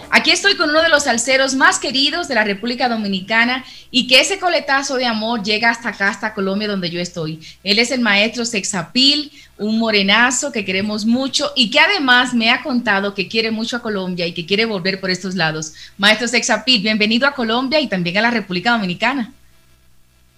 [0.09, 4.22] Aquí estoy con uno de los salseros más queridos de la República Dominicana y que
[4.22, 7.41] ese coletazo de amor llega hasta acá, hasta Colombia, donde yo estoy.
[7.61, 12.63] Él es el maestro Sexapil, un morenazo que queremos mucho y que además me ha
[12.63, 15.73] contado que quiere mucho a Colombia y que quiere volver por estos lados.
[15.97, 19.34] Maestro Sexapil, bienvenido a Colombia y también a la República Dominicana.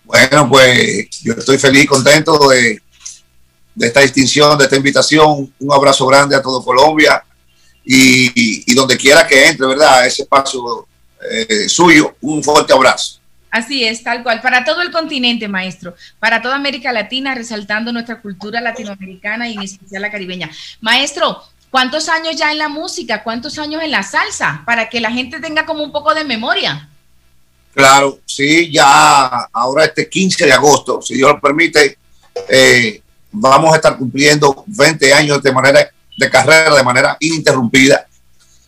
[0.03, 2.81] Bueno, pues yo estoy feliz contento de,
[3.79, 5.53] esta distinción, de esta invitación.
[5.59, 7.23] Un abrazo grande a todo Colombia
[7.85, 10.07] y, donde quiera que entre, ¿verdad?
[10.07, 10.87] Ese espacio
[11.31, 13.22] eh, suyo, un fuerte abrazo.
[13.53, 14.41] Así es, tal cual.
[14.41, 15.95] Para todo el continente, maestro.
[16.17, 20.49] Para toda América Latina, resaltando nuestra cultura latinoamericana y en especial la caribeña.
[20.81, 23.21] Maestro, ¿cuántos años ya en la música?
[23.21, 24.63] ¿Cuántos años en la salsa?
[24.65, 26.89] Para que la gente tenga como un poco de memoria.
[27.75, 31.99] Claro, sí, ya ahora este 15 de agosto, si Dios lo permite,
[32.49, 38.07] eh, vamos a estar cumpliendo 20 años de manera de carrera de manera ininterrumpida.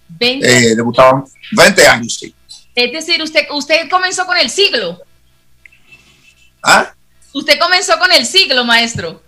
[0.10, 2.35] 20, Eh, debutamos 20 años, sí.
[2.76, 5.02] Es decir, usted, usted comenzó con el siglo.
[6.62, 6.94] ¿Ah?
[7.34, 9.22] Usted comenzó con el siglo, maestro,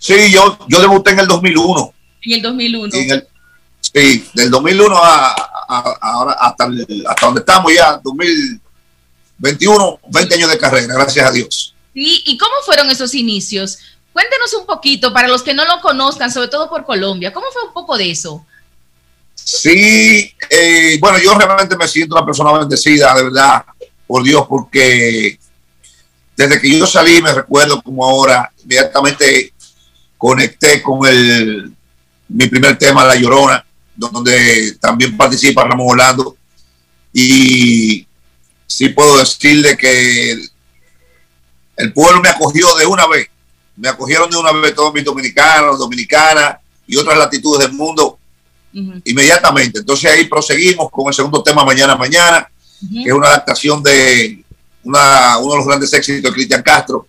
[0.00, 1.92] Sí, yo, yo debuté en el 2001.
[2.22, 2.90] en el 2001.
[2.96, 3.28] Y en el-
[3.80, 5.28] sí, del 2001 a,
[5.68, 11.32] a- ahora hasta, el- hasta donde estamos ya, 2021, 20 años de carrera, gracias a
[11.32, 11.74] Dios.
[11.94, 13.78] Sí, ¿y cómo fueron esos inicios?
[14.12, 17.32] Cuéntenos un poquito para los que no lo conozcan, sobre todo por Colombia.
[17.32, 18.44] ¿Cómo fue un poco de eso?
[19.50, 23.64] Sí, eh, bueno, yo realmente me siento una persona bendecida, de verdad,
[24.06, 25.38] por Dios, porque
[26.36, 29.54] desde que yo salí, me recuerdo como ahora, inmediatamente
[30.18, 31.72] conecté con el,
[32.28, 33.64] mi primer tema, La Llorona,
[33.96, 36.36] donde también participa Ramón Orlando.
[37.10, 38.06] Y
[38.66, 40.32] sí puedo decirle que
[41.76, 43.30] el pueblo me acogió de una vez.
[43.76, 48.17] Me acogieron de una vez todos mis dominicanos, dominicanas y otras latitudes del mundo
[49.04, 49.80] Inmediatamente.
[49.80, 52.50] Entonces ahí proseguimos con el segundo tema Mañana Mañana,
[53.02, 54.44] que es una adaptación de
[54.84, 57.06] una, uno de los grandes éxitos de Cristian Castro.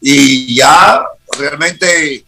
[0.00, 1.02] Y ya
[1.38, 2.24] realmente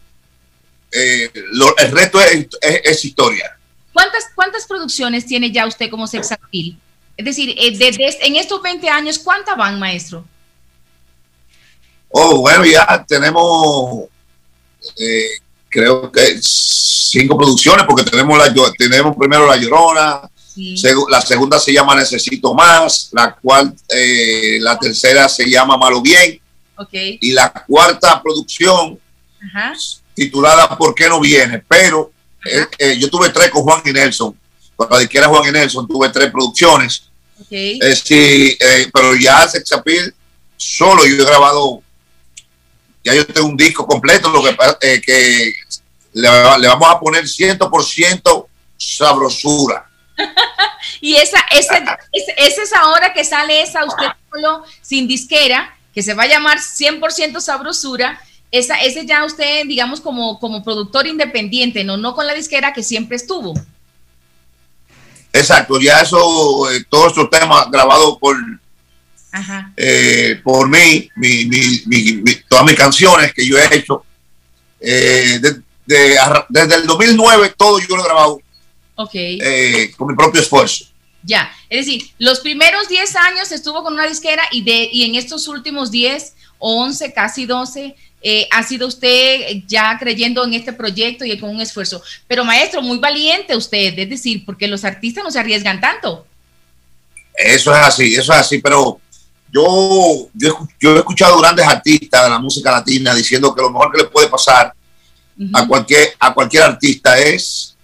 [0.93, 3.57] eh, lo- el resto es, es- es historia.
[3.93, 6.77] ¿Cuántas, ¿Cuántas producciones tiene ya usted como sex appeal?
[7.17, 10.25] Es decir, eh, de- de- en estos 20 años, ¿cuántas van, maestro?
[12.09, 14.05] Oh, bueno, ya tenemos,
[14.97, 15.27] eh,
[15.71, 20.21] creo que cinco producciones, porque tenemos, la, tenemos primero La Llorona,
[20.53, 20.75] Sí.
[21.09, 26.39] la segunda se llama Necesito Más, la cual, eh, la tercera se llama Malo Bien,
[26.93, 28.99] y la cuarta producción
[29.47, 29.73] Ajá.
[30.13, 31.63] titulada ¿Por qué no viene?
[31.67, 32.11] Pero
[32.45, 34.35] eh, eh, yo tuve tres con Juan y Nelson.
[34.75, 37.03] Con la disquera Juan y Nelson tuve tres producciones.
[37.49, 40.13] Sí, eh, pero ya Sex Appeal
[40.57, 41.80] solo yo he grabado,
[43.03, 45.53] ya yo tengo un disco completo, lo que es que
[46.13, 46.29] le,
[46.59, 48.45] le vamos a poner 100%
[48.77, 49.89] sabrosura.
[50.99, 56.03] Y esa, esa, esa, esa es ahora que sale esa usted solo sin disquera, que
[56.03, 58.21] se va a llamar 100% sabrosura.
[58.51, 62.83] Esa, ese ya usted, digamos, como, como productor independiente, no, no con la disquera que
[62.83, 63.53] siempre estuvo.
[65.33, 68.35] Exacto, ya eso, eh, todos estos temas grabados por,
[69.33, 69.71] Ajá.
[69.77, 74.03] eh, por mí, mi- mi- mi- mi- todas mis canciones que yo he hecho.
[74.83, 76.17] eh, de- de-
[76.49, 78.41] desde el 2009 todo yo lo he grabado
[79.43, 80.85] eh, con mi propio esfuerzo.
[81.23, 85.15] Ya, es decir, los primeros 10 años estuvo con una disquera y, de, y en
[85.15, 90.73] estos últimos 10 o 11, casi 12, eh, ha sido usted ya creyendo en este
[90.73, 92.01] proyecto y con un esfuerzo.
[92.27, 96.25] Pero maestro, muy valiente usted, es decir, porque los artistas no se arriesgan tanto.
[97.35, 98.99] Eso es así, eso es así, pero
[99.51, 103.61] yo, yo, he escu- yo he escuchado grandes artistas de la música latina diciendo que
[103.61, 104.73] lo mejor que le puede pasar
[105.53, 107.75] a cualquier, a cualquier artista es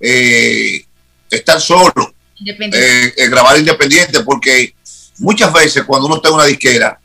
[0.00, 0.84] eh,
[1.30, 3.06] estar solo, Independiente.
[3.06, 4.74] eh, eh, grabar independiente, porque
[5.18, 6.98] muchas veces cuando uno está en una disquera,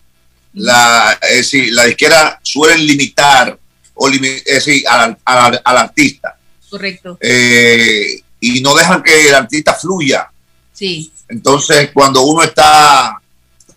[0.54, 3.58] la, es decir, la disquera suelen limitar
[3.96, 6.38] o limi- es decir, al, al- al artista
[6.70, 7.18] Correcto.
[7.22, 10.30] eh, y no dejan que el artista fluya.
[10.74, 11.12] Sí.
[11.30, 13.20] Entonces, cuando uno está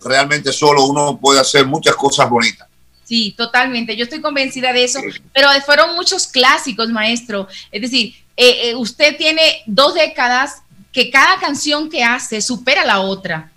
[0.05, 2.67] realmente solo, uno puede hacer muchas cosas bonitas.
[3.05, 3.97] Sí, totalmente.
[3.97, 5.01] Yo estoy convencida de eso.
[5.33, 7.47] Pero fueron muchos clásicos, maestro.
[7.71, 10.63] Es decir, eh, eh, usted tiene dos décadas
[10.93, 13.53] que cada canción que hace supera la otra.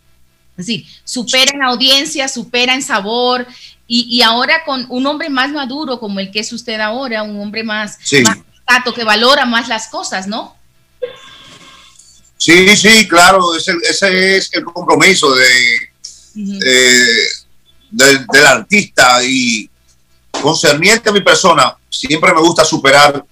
[0.52, 3.48] Es decir, supera en audiencia, supera en sabor.
[3.88, 7.40] Y, y ahora con un hombre más maduro como el que es usted ahora, un
[7.42, 8.22] hombre más, Sí.
[8.22, 8.38] más
[8.68, 10.56] sensato, que valora más las cosas, ¿no?
[12.38, 15.89] Sí, sí, claro, ese, ese es el compromiso de,
[16.66, 17.26] eh,
[17.92, 19.70] del- del artista y
[20.42, 23.24] concerniente a mi persona, siempre me gusta superar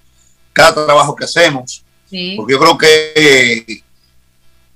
[0.54, 2.34] cada trabajo que hacemos, Sí.
[2.36, 3.82] porque yo creo que eh,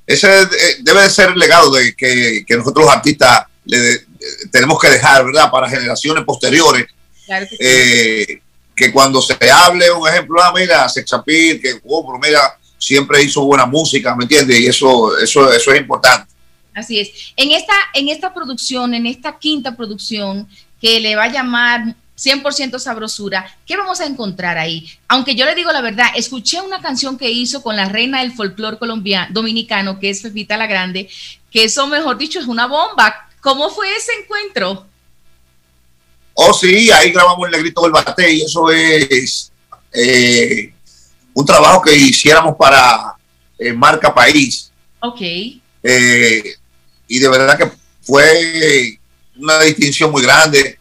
[0.05, 0.47] ese eh,
[0.81, 4.79] debe de ser el legado de que, que nosotros los artistas le de- eh, tenemos
[4.79, 5.49] que dejar, ¿verdad?
[5.49, 6.85] Para generaciones posteriores,
[7.25, 7.61] Claro que sí.
[7.61, 8.41] eh,
[8.75, 13.21] que cuando se hable, un ejemplo, ah, mira, Sex Appeal, que, oh, pero mira, siempre
[13.23, 14.59] hizo buena música, ¿me entiendes?
[14.59, 16.31] Y eso, eso, eso es importante.
[16.73, 17.33] Así es.
[17.35, 20.47] En esta, en esta producción, en esta quinta producción,
[20.79, 24.89] que le va a llamar 100% sabrosura, ¿qué vamos a encontrar ahí?
[25.07, 28.33] Aunque yo le digo la verdad, escuché una canción que hizo con la reina del
[28.33, 31.09] folclore colombiano, dominicano, que es Pepita la Grande,
[31.51, 33.27] que eso, mejor dicho, es una bomba.
[33.41, 34.85] ¿Cómo fue ese encuentro?
[36.33, 39.51] Oh, sí, ahí grabamos el negrito del bate y eso es
[39.91, 40.73] eh,
[41.33, 43.15] un trabajo que hiciéramos para
[43.57, 44.71] eh, Marca País.
[44.99, 45.21] Ok.
[45.83, 46.55] Eh,
[47.15, 47.69] y de verdad que
[48.01, 48.97] fue
[49.37, 50.77] una distinción muy grande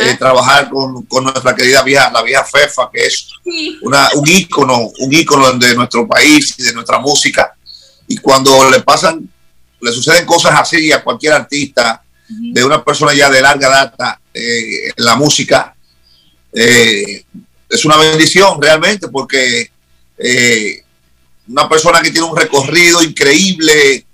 [0.00, 3.78] eh, trabajar con, con nuestra querida vieja, la vieja Fefa, que es Sí.
[3.82, 7.54] una, un ícono, un ícono de nuestro país y de nuestra música.
[8.06, 9.28] y cuando le pasan,
[9.80, 14.88] le suceden cosas así a cualquier artista, de una persona ya de larga data eh,
[14.96, 15.74] en la música,
[16.52, 17.24] eh,
[17.68, 19.70] es una bendición realmente porque
[21.48, 24.06] una persona que tiene un recorrido increíble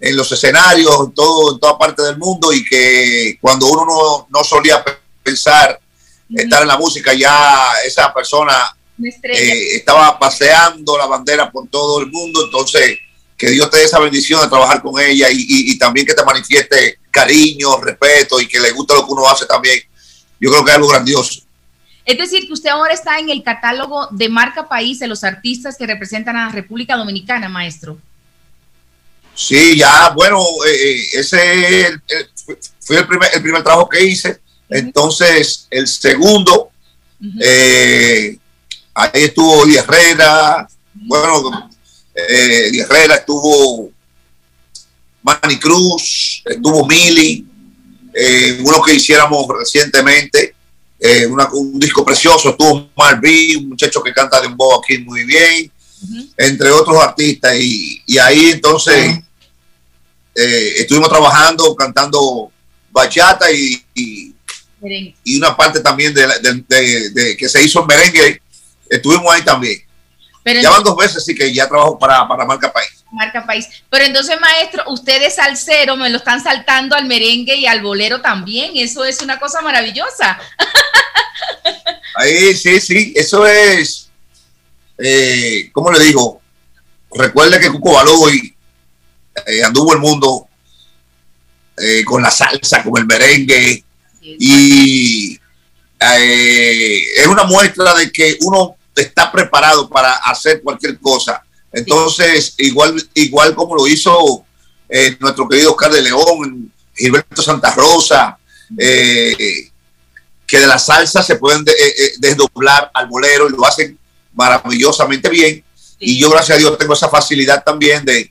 [0.00, 4.26] en los escenarios, en, todo, en toda parte del mundo y que cuando uno no,
[4.30, 4.84] no solía
[5.22, 5.80] pensar
[6.34, 8.76] estar en la música, ya esa persona
[9.38, 12.98] eh, estaba paseando la bandera por todo el mundo, entonces
[13.36, 16.14] que Dios te dé esa bendición de trabajar con ella y, y- y también que
[16.14, 19.80] te manifieste cariño, respeto y que le guste lo que uno hace también.
[20.40, 21.40] Yo creo que es algo grandioso.
[22.04, 25.76] Es decir, que usted ahora está en el catálogo de marca país de los artistas
[25.78, 27.98] que representan a la República Dominicana, maestro.
[29.34, 32.28] Sí, ya, bueno, eh, eh, ese el- el-
[32.80, 34.38] fue el primer, el primer trabajo que hice.
[34.68, 36.70] Entonces, el segundo,
[37.40, 38.36] eh,
[38.94, 41.70] ahí estuvo Di Herrera, bueno,
[42.14, 43.90] eh, Di Herrera estuvo
[45.22, 47.44] Manny Cruz, estuvo Mili,
[48.12, 50.54] eh, uno que hiciéramos recientemente,
[51.00, 55.24] eh, una- un disco precioso, estuvo Marvin, un muchacho que canta de un aquí muy
[55.24, 55.70] bien,
[56.36, 59.18] entre otros artistas, y, y ahí entonces
[60.34, 62.50] eh, estuvimos trabajando, cantando
[62.90, 64.34] bachata y, y-
[65.38, 68.42] una parte también de, la- de- de- de que se hizo en merengue,
[68.88, 69.80] estuvimos ahí también.
[70.42, 73.02] Pero Ya van dos veces, sí que ya trabajo para, para Marca País.
[73.10, 73.66] marca país.
[73.88, 78.20] Pero entonces, maestro, ustedes al cero me lo están saltando al merengue y al bolero
[78.20, 78.72] también.
[78.74, 80.38] Eso es una cosa maravillosa.
[82.16, 84.03] Ahí, sí, sí, eso es,
[84.98, 86.40] eh, ¿cómo le digo?
[87.14, 88.54] Recuerde que Cuco Baloy
[89.46, 90.48] eh, anduvo el mundo
[91.76, 93.84] eh, con la salsa, con el merengue,
[94.22, 95.38] y
[96.00, 101.42] eh, es una muestra de que uno está preparado para hacer cualquier cosa.
[101.72, 104.44] Entonces, igual, igual como lo hizo
[104.88, 108.38] eh, nuestro querido Oscar de León, Gilberto Santa Rosa,
[108.78, 109.70] eh,
[110.46, 111.74] que de la salsa se pueden de-
[112.18, 113.98] desdoblar al bolero y lo hacen
[114.34, 115.64] maravillosamente bien.
[115.98, 118.30] Y yo, gracias a Dios, tengo esa facilidad también de,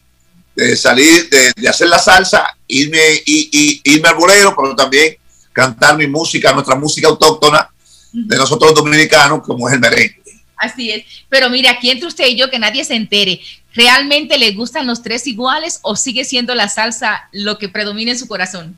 [0.56, 5.18] de salir, de, de hacer la salsa, irme, y, y- irme al bolero, pero también
[5.52, 7.70] cantar mi música, nuestra música autóctona
[8.12, 10.22] de nosotros los dominicanos, como es el merengue.
[10.58, 11.04] Así es.
[11.30, 13.42] Pero mire, aquí entre usted y yo, que nadie se entere,
[13.74, 18.20] ¿realmente le gustan los tres iguales o sigue siendo la salsa lo que predomina en
[18.20, 18.78] su corazón?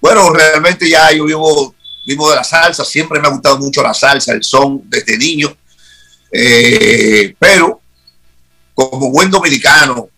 [0.00, 1.74] Bueno, realmente ya yo vivo,
[2.06, 5.56] vivo de la salsa, siempre me ha gustado mucho la salsa, el son desde niño,
[6.32, 7.80] Eh, pero
[8.74, 10.08] como buen dominicano,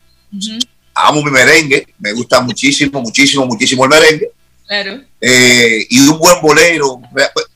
[0.94, 4.30] amo mi merengue, me gusta muchísimo, muchísimo, muchísimo el merengue.
[4.66, 5.02] Claro.
[5.20, 7.01] eh, y un buen bolero.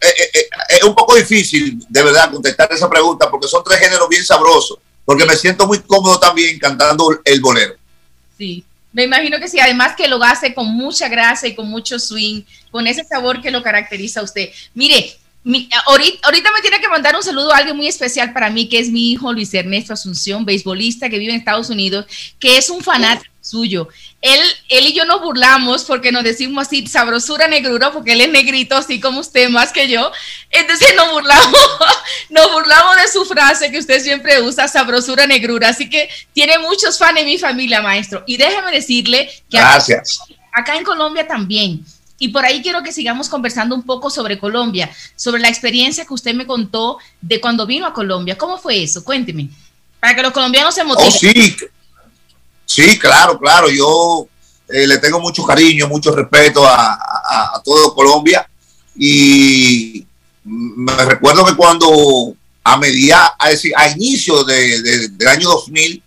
[0.01, 4.25] Eh, es un poco difícil, de verdad, contestar esa pregunta porque son tres géneros bien
[4.25, 7.75] sabrosos, porque me siento muy cómodo también cantando el bolero.
[8.37, 8.65] Sí.
[8.93, 12.43] Me imagino que sí, además que lo hace con mucha grasa y con mucho swing,
[12.71, 14.49] con ese sabor que lo caracteriza a usted.
[14.73, 18.51] Mire, mi- ahorita, ahorita me tiene que mandar un saludo a alguien muy especial para
[18.51, 22.05] mí, que es mi hijo Luis Ernesto Asunción, beisbolista que vive en Estados Unidos,
[22.41, 23.89] que es un fanático suyo.
[24.21, 28.29] Él, él y yo nos burlamos porque nos decimos así, sabrosura negrura, porque él es
[28.29, 30.11] negrito, así como usted, más que yo.
[30.51, 31.55] Entonces nos burlamos,
[32.31, 35.69] nos burlamos de su frase que usted siempre usa, sabrosura negrura.
[35.69, 38.25] Así que tiene muchos fans en mi familia, maestro.
[38.27, 40.19] Y déjeme decirle que acá- Gracias.
[40.53, 41.85] acá en Colombia también.
[42.19, 46.15] Y por ahí quiero que sigamos conversando un poco sobre Colombia, sobre la experiencia que
[46.15, 48.39] usted me contó de cuando vino a Colombia.
[48.39, 49.05] ¿Cómo fue eso?
[49.05, 49.51] Cuénteme.
[50.01, 51.13] Para que los colombianos se motiven.
[51.13, 51.57] Oh, sí,
[52.65, 53.69] sí, claro, claro.
[53.71, 54.27] Yo
[54.69, 58.49] eh, le tengo mucho cariño, mucho respeto a, a- a todo Colombia.
[58.99, 60.07] Y
[60.45, 62.35] me recuerdo que cuando
[62.65, 66.03] a media, a decir, a inicio de- de- del año 2000,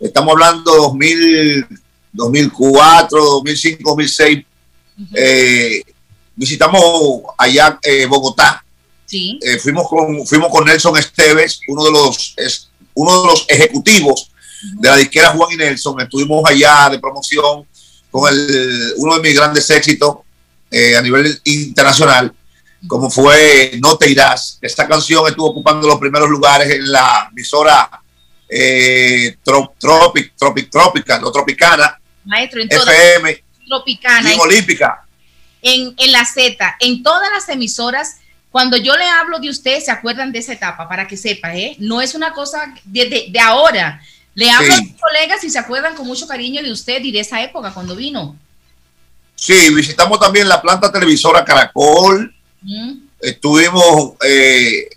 [0.00, 1.66] estamos hablando 2000,
[2.12, 4.44] 2004, 2005, 2006,
[5.14, 5.82] eh,
[6.34, 8.64] visitamos allá eh, Bogotá.
[9.06, 9.38] Sí.
[9.42, 14.30] Eh, fuimos, con, fuimos con Nelson Esteves, uno de los, es, uno de los ejecutivos
[14.78, 16.00] de la disquera Juan y Nelson.
[16.00, 17.66] Estuvimos allá de promoción
[18.10, 20.18] con el, uno de mis grandes éxitos
[20.70, 22.32] eh, a nivel internacional,
[22.88, 24.58] como fue No te irás.
[24.60, 27.88] Esta canción estuvo ocupando los primeros lugares en la emisora
[28.48, 35.04] eh, Tro- Tropic, Tropic, Tropical o Tropicana, Maestro, en FM Tropicana, y en Olímpica.
[35.62, 38.16] en, en la Z, en todas las emisoras,
[38.50, 41.76] cuando yo le hablo de usted, se acuerdan de esa etapa, para que sepa, ¿eh?
[41.80, 44.00] No es una cosa de, de- de ahora.
[44.36, 44.80] Le hablo Sí.
[44.80, 47.72] a mis colegas y se acuerdan con mucho cariño de usted y de esa época
[47.72, 48.36] cuando vino.
[49.36, 52.32] Sí, visitamos también la planta televisora Caracol.
[52.62, 52.92] Mm.
[53.20, 54.88] Estuvimos, eh,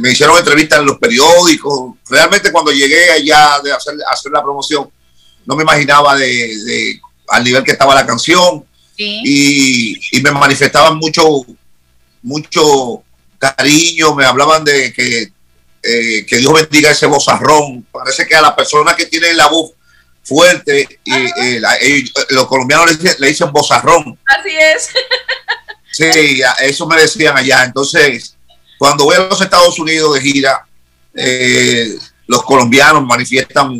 [0.00, 1.94] me hicieron entrevistas en los periódicos.
[2.08, 4.90] Realmente cuando llegué allá de hacer, hacer la promoción,
[5.46, 6.26] no me imaginaba de,
[6.64, 7.00] de-
[7.30, 8.64] al nivel que estaba la canción
[8.96, 9.22] Sí.
[9.24, 11.22] y, y me manifestaban mucho,
[12.22, 13.02] mucho
[13.38, 15.32] cariño, me hablaban de que,
[15.82, 17.86] eh, que Dios bendiga ese bozarrón.
[17.92, 19.70] Parece que a las personas que tienen la voz
[20.24, 24.18] fuerte, y, eh, la- ellos- los colombianos le dicen, le dicen bozarrón.
[24.26, 24.88] Así es.
[25.90, 27.64] Sí, eso me decían allá.
[27.64, 28.36] Entonces,
[28.78, 30.64] cuando voy a los Estados Unidos de gira,
[31.14, 31.96] eh,
[32.26, 33.78] los colombianos manifiestan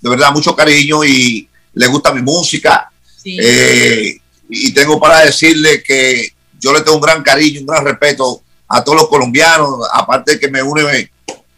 [0.00, 1.46] de verdad mucho cariño y
[1.78, 2.90] les gusta mi música.
[3.22, 3.38] Sí.
[3.40, 8.42] Eh, y tengo para decirle que yo le tengo un gran cariño, un gran respeto
[8.66, 11.10] a todos los colombianos, aparte de que me une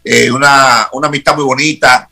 [0.03, 2.09] eh, una, una amistad muy bonita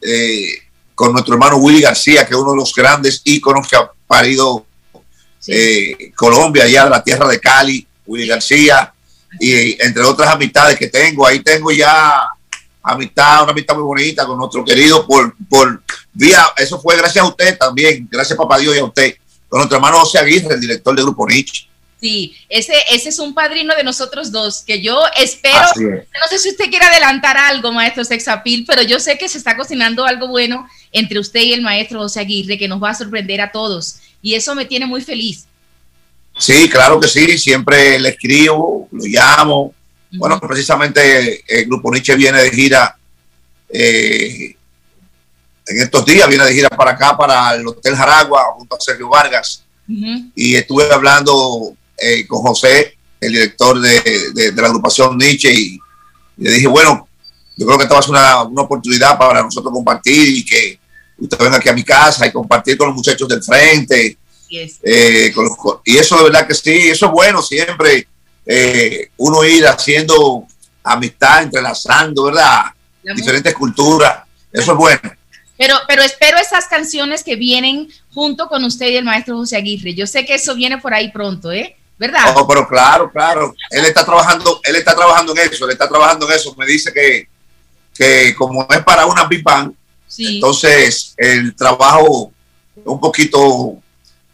[0.00, 0.54] eh,
[0.94, 4.66] con nuestro hermano Willy García, que es uno de los grandes íconos que ha parido
[6.14, 8.92] Colombia, allá de la tierra de Cali, Willy García,
[9.38, 12.28] y entre otras amistades que tengo, ahí tengo ya
[12.82, 15.82] amistad, una amistad muy bonita con nuestro querido por, por
[16.12, 19.16] vía, eso fue gracias a usted también, gracias papá Dios y a usted,
[19.48, 21.66] con nuestro hermano José Aguirre, el director del Grupo Nietzsche.
[22.00, 25.80] Sí, ese, ese es un padrino de nosotros dos, que yo espero, es.
[25.80, 29.54] no sé si usted quiere adelantar algo, maestro Sexapil, pero yo sé que se está
[29.54, 33.42] cocinando algo bueno entre usted y el maestro José Aguirre, que nos va a sorprender
[33.42, 35.44] a todos, y eso me tiene muy feliz.
[36.38, 39.74] Sí, claro que sí, siempre le escribo, lo llamo.
[40.12, 42.96] Bueno, precisamente el Grupo Nietzsche viene de gira
[43.68, 44.56] eh,
[45.66, 49.08] en estos días, viene de gira para acá, para el Hotel Jaragua, junto a Sergio
[49.08, 49.64] Vargas.
[50.34, 54.00] Y estuve hablando eh, con José, el director de,
[54.34, 55.78] de- de la agrupación Nietzsche, y,
[56.38, 57.06] y le dije, bueno,
[57.56, 60.78] yo creo que esta va a ser una, una oportunidad para nosotros compartir y que
[61.18, 64.16] usted venga aquí a mi casa y compartir con los muchachos del frente.
[64.82, 68.08] Eh, con los co- y eso de verdad que sí, eso es bueno siempre,
[68.52, 70.44] eh, uno ir haciendo
[70.82, 72.64] amistad, entrelazando, ¿verdad?
[73.02, 75.00] La Diferentes culturas, eso es bueno.
[75.56, 79.94] Pero, pero espero esas canciones que vienen junto con usted y el maestro José Aguirre.
[79.94, 81.76] Yo sé que eso viene por ahí pronto, ¿eh?
[81.96, 82.34] ¿Verdad?
[82.34, 83.54] Oh, pero claro, claro.
[83.70, 86.54] Él está trabajando, él está trabajando en eso, él está trabajando en eso.
[86.56, 87.28] Me dice que,
[87.94, 89.74] que como es para una band,
[90.08, 90.36] Sí.
[90.36, 92.32] entonces el trabajo
[92.84, 93.80] un poquito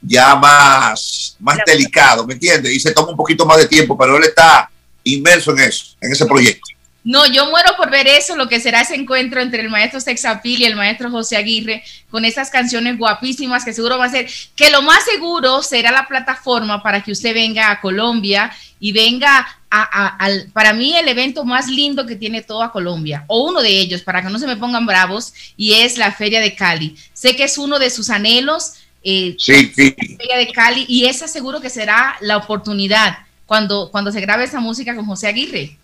[0.00, 2.72] ya más, más delicado, ¿me entiendes?
[2.74, 4.70] Y se toma un poquito más de tiempo, pero él está
[5.04, 6.68] inmerso en eso, en ese proyecto.
[7.04, 10.60] No, yo muero por ver eso, lo que será ese encuentro entre el maestro Sexapil
[10.60, 14.70] y el maestro José Aguirre con esas canciones guapísimas que seguro va a ser, que
[14.70, 18.50] lo más seguro será la plataforma para que usted venga a Colombia
[18.80, 19.38] y venga
[19.70, 23.62] a, a- al, para mí el evento más lindo que tiene toda Colombia, o uno
[23.62, 26.96] de ellos, para que no se me pongan bravos, y es la Feria de Cali.
[27.14, 28.72] Sé que es uno de sus anhelos.
[29.08, 29.94] Eh, Sí, sí.
[29.96, 34.96] de Cali, y esa seguro que será la oportunidad cuando, cuando se grabe esa música
[34.96, 35.78] con José Aguirre.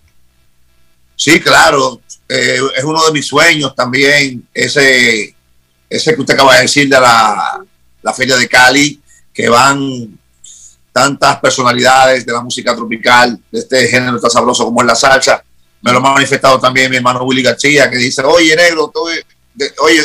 [1.15, 2.01] Sí, claro.
[2.29, 5.35] eh, es uno de mis sueños también, ese,
[5.89, 7.63] ese que usted acaba de decir de la,
[8.03, 9.01] la Feria de Cali,
[9.33, 10.19] que van
[10.93, 15.45] tantas personalidades de la música tropical, de este género tan sabroso como es la salsa.
[15.81, 19.23] Me lo ha manifestado también mi hermano Willy García, que dice, oye, negro, estoy,
[19.55, 20.01] de- oye,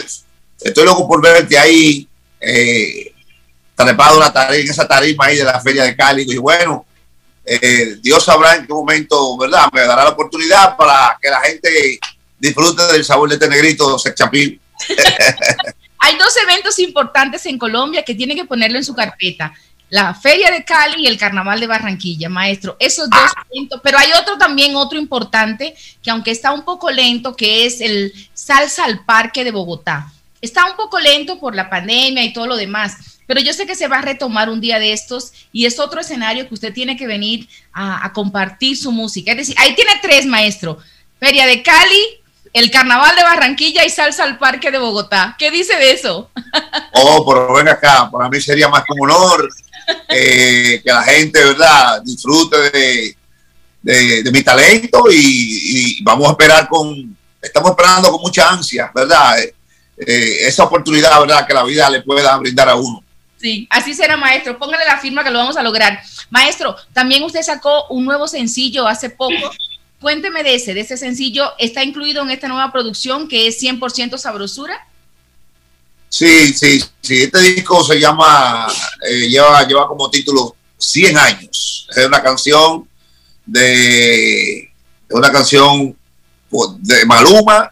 [0.62, 2.08] estoy loco por verte ahí,
[2.40, 3.14] eh,
[3.76, 6.26] trepado en, la tarima, en esa tarima ahí de la Feria de Cali.
[6.28, 6.86] Y bueno,
[7.46, 9.70] eh, Dios sabrá en qué momento, ¿verdad?
[9.72, 12.00] Me dará la oportunidad para que la gente
[12.38, 14.60] disfrute del sabor de este negrito sexapil.
[16.00, 19.54] Hay dos eventos importantes en Colombia que tienen que ponerlo en su carpeta.
[19.90, 22.76] La Feria de Cali y el Carnaval de Barranquilla, maestro.
[22.80, 23.80] Esos dos eventos.
[23.82, 25.74] Pero hay otro también, otro importante,
[26.04, 30.12] que aunque está un poco lento, que es el Salsa al Parque de Bogotá.
[30.42, 33.76] Está un poco lento por la pandemia y todo lo demás, pero yo sé que
[33.76, 36.96] se va a retomar un día de estos y es otro escenario que usted tiene
[36.96, 39.32] que venir a, compartir su música.
[39.32, 40.80] Es decir, ahí tiene tres, maestro.
[41.20, 42.22] Feria de Cali,
[42.54, 45.36] el Carnaval de Barranquilla y Salsa al Parque de Bogotá.
[45.38, 46.32] ¿Qué dice de eso?
[47.00, 49.48] Oh, pero ven acá, para mí sería más que un honor
[50.10, 53.16] eh, que la gente, ¿verdad?, disfrute de,
[53.84, 59.38] de- mi talento y, vamos a esperar con, estamos esperando con mucha ansia, ¿verdad?
[59.98, 63.04] Eh, esa oportunidad, ¿verdad?, que la vida le pueda brindar a uno.
[63.40, 64.58] Sí, así será, maestro.
[64.58, 66.02] Póngale la firma que lo vamos a lograr.
[66.30, 69.52] Maestro, también usted sacó un nuevo sencillo hace poco.
[70.02, 71.54] Cuénteme de ese, de ese sencillo.
[71.58, 74.88] ¿Está incluido en esta nueva producción que es 100% sabrosura?
[76.10, 77.24] Sí, sí, sí.
[77.24, 78.68] Este disco se llama,
[79.08, 81.88] eh, lleva, lleva como título 100 años.
[81.96, 82.88] Es una canción
[83.46, 84.72] de,
[85.10, 85.96] una canción
[86.50, 87.72] pues, de Maluma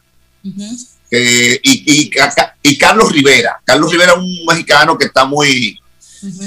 [1.10, 3.60] que- y, y, Ca- y Carlos Rivera.
[3.64, 5.80] Carlos Rivera es un mexicano que está muy,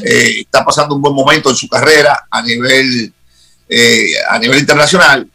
[0.05, 3.13] eh, está pasando un buen momento en su carrera a nivel,
[3.69, 5.29] eh, a nivel internacional.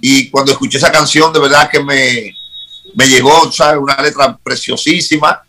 [0.00, 2.34] Y cuando escuché esa canción, de verdad que me,
[2.94, 3.80] me llegó, ¿sabes?
[3.82, 5.42] Una letra preciosísima.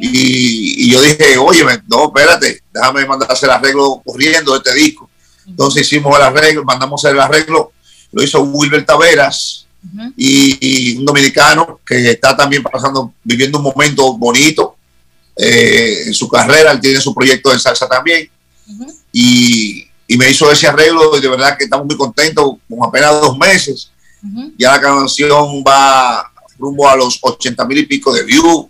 [0.00, 4.74] y, y yo dije, oye, no, espérate, déjame mandar a hacer arreglo corriendo de este
[4.74, 5.08] disco.
[5.46, 7.72] Entonces hicimos el arreglo, mandamos el arreglo,
[8.12, 9.66] lo hizo Wilber Taveras
[10.16, 14.76] y, y un dominicano que está también pasando, viviendo un momento bonito
[15.36, 18.28] eh, en su carrera, él tiene su proyecto de salsa también.
[19.12, 23.20] Y, y me hizo ese arreglo y de verdad que estamos muy contentos, con apenas
[23.20, 23.90] dos meses,
[24.58, 28.66] ya la canción va rumbo a los 80 mil y pico de views.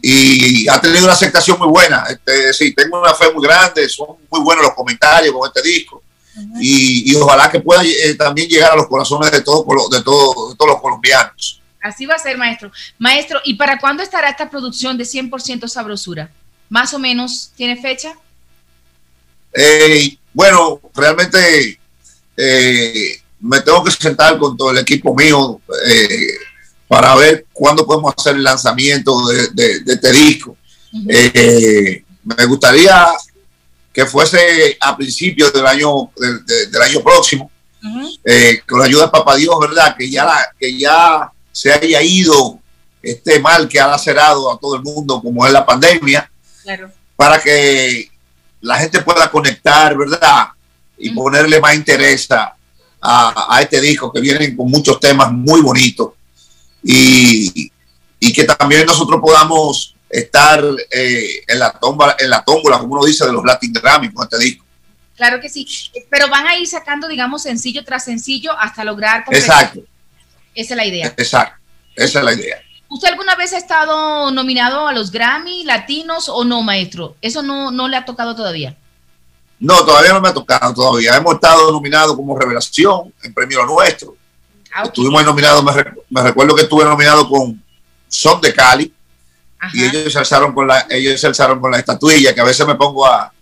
[0.00, 2.04] Y ha tenido una aceptación muy buena.
[2.08, 6.02] Este, sí, tengo una fe muy grande, son muy buenos los comentarios con este disco.
[6.60, 10.50] Y, y ojalá que pueda eh, también llegar a los corazones de, todo, de, todo-
[10.50, 11.60] de todos los colombianos.
[11.80, 12.70] Así va a ser, maestro.
[12.98, 16.30] Maestro, ¿y para cuándo estará esta producción de 100% sabrosura?
[16.68, 18.12] Más o menos, ¿tiene fecha?
[19.52, 21.78] Eh, bueno, realmente
[22.36, 26.28] eh, me tengo que sentar con todo el equipo mío eh,
[26.86, 30.56] para ver cuándo podemos hacer el lanzamiento de, de- de este disco.
[31.08, 33.06] Eh, me gustaría
[33.92, 37.50] que fuese a principios del año, del- de- del año próximo,
[38.24, 39.94] eh, con la ayuda de Papá Dios, ¿verdad?
[39.96, 42.58] Que ya, la- que ya se haya ido
[43.02, 46.30] este mal que ha lacerado a todo el mundo, como es la pandemia,
[46.62, 46.90] Claro.
[47.16, 48.10] para que
[48.60, 50.48] la gente pueda conectar, ¿verdad?
[50.98, 52.54] Y ponerle más interés a,
[53.00, 56.10] a- a este disco que vienen con muchos temas muy bonitos
[56.82, 57.70] y,
[58.20, 63.04] y que también nosotros podamos estar eh, en la tomba, en la tómbola, como uno
[63.04, 64.64] dice, de los Latin Grammy con este disco.
[65.16, 65.66] Claro que sí.
[66.10, 69.24] Pero van a ir sacando, digamos, sencillo tras sencillo hasta lograr.
[69.24, 69.80] completar- Exacto,
[70.54, 71.06] Esa es la idea.
[71.16, 71.56] exacto.
[71.96, 72.56] Esa es la idea.
[72.88, 77.16] ¿Usted alguna vez ha estado nominado a los Grammy latinos o no, maestro?
[77.20, 78.76] Eso no, no le ha tocado todavía.
[79.58, 81.16] No, todavía no me ha tocado todavía.
[81.16, 84.16] Hemos estado nominados como Revelación en Premio Nuestro.
[84.72, 84.86] Ah, ok.
[84.88, 85.64] Estuvimos nominados,
[86.08, 87.60] me recuerdo que estuve nominado con
[88.06, 88.94] Son de Cali
[89.72, 92.74] y ellos se alzaron con la, ellos alzaron con la estatuilla, que a veces me
[92.76, 93.32] pongo a,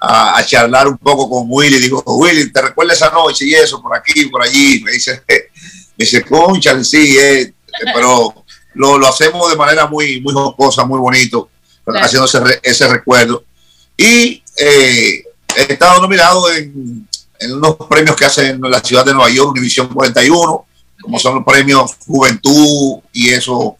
[0.00, 1.78] a, a charlar un poco con Willy.
[1.78, 4.80] Digo, Willy, ¿te recuerdas esa noche y eso por aquí, por allí?
[4.84, 7.52] Me dice, me dice, concha, sí, eh",
[7.94, 8.44] pero
[8.74, 11.48] lo, lo hacemos de manera muy, muy jocosa, muy bonito,
[11.84, 12.04] Claro.
[12.04, 13.42] haciendo ese, ese recuerdo.
[13.96, 15.24] Y eh,
[15.56, 17.08] he estado nominado en,
[17.38, 20.66] en unos premios que hacen en la ciudad de Nueva York, Univisión 41,
[21.00, 23.76] como son los premios Juventud y eso.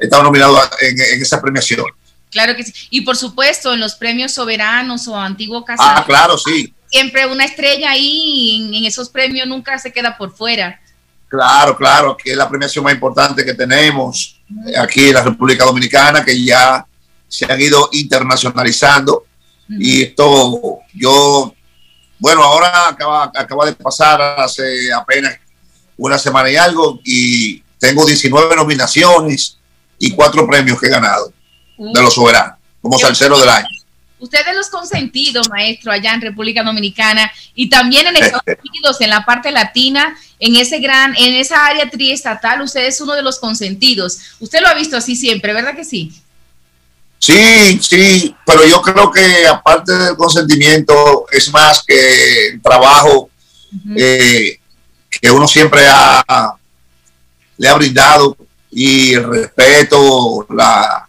[0.00, 1.84] He estado nominado en, en esa premiación.
[2.30, 2.72] Claro que sí.
[2.90, 6.72] Y por supuesto, en los premios soberanos o antiguo casado, Ah, claro, sí.
[6.90, 10.80] siempre una estrella ahí en, esos premios nunca se queda por fuera.
[11.28, 14.40] Claro, claro, que es la premiación más importante que tenemos
[14.78, 16.86] aquí en la República Dominicana, que ya
[17.26, 19.26] se han ido internacionalizando.
[19.68, 21.54] Y esto, yo,
[22.18, 25.36] bueno, ahora acaba, acaba de pasar hace apenas
[25.98, 29.57] una semana y algo, y tengo 19 nominaciones
[29.98, 31.32] y cuatro premios que he ganado
[31.76, 33.68] de los soberanos, como salsero del año.
[34.20, 39.10] Usted es los consentidos, maestro, allá en República Dominicana y también en Estados Unidos, en
[39.10, 43.38] la parte latina, en ese gran, en esa área triestatal, usted es uno de los
[43.38, 44.18] consentidos.
[44.40, 46.12] Usted lo ha visto así siempre, ¿verdad que sí?
[47.20, 53.28] Sí, sí, pero yo creo que aparte del consentimiento es más que el trabajo
[53.96, 54.58] eh,
[55.10, 56.54] que uno siempre ha,
[57.56, 58.36] le ha brindado
[58.70, 61.06] y el respeto, la,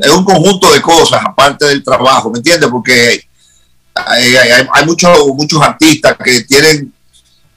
[0.00, 2.68] es un conjunto de cosas aparte del trabajo, ¿me entiendes?
[2.70, 3.24] Porque
[3.94, 6.92] hay, hay- hay muchos, muchos artistas que tienen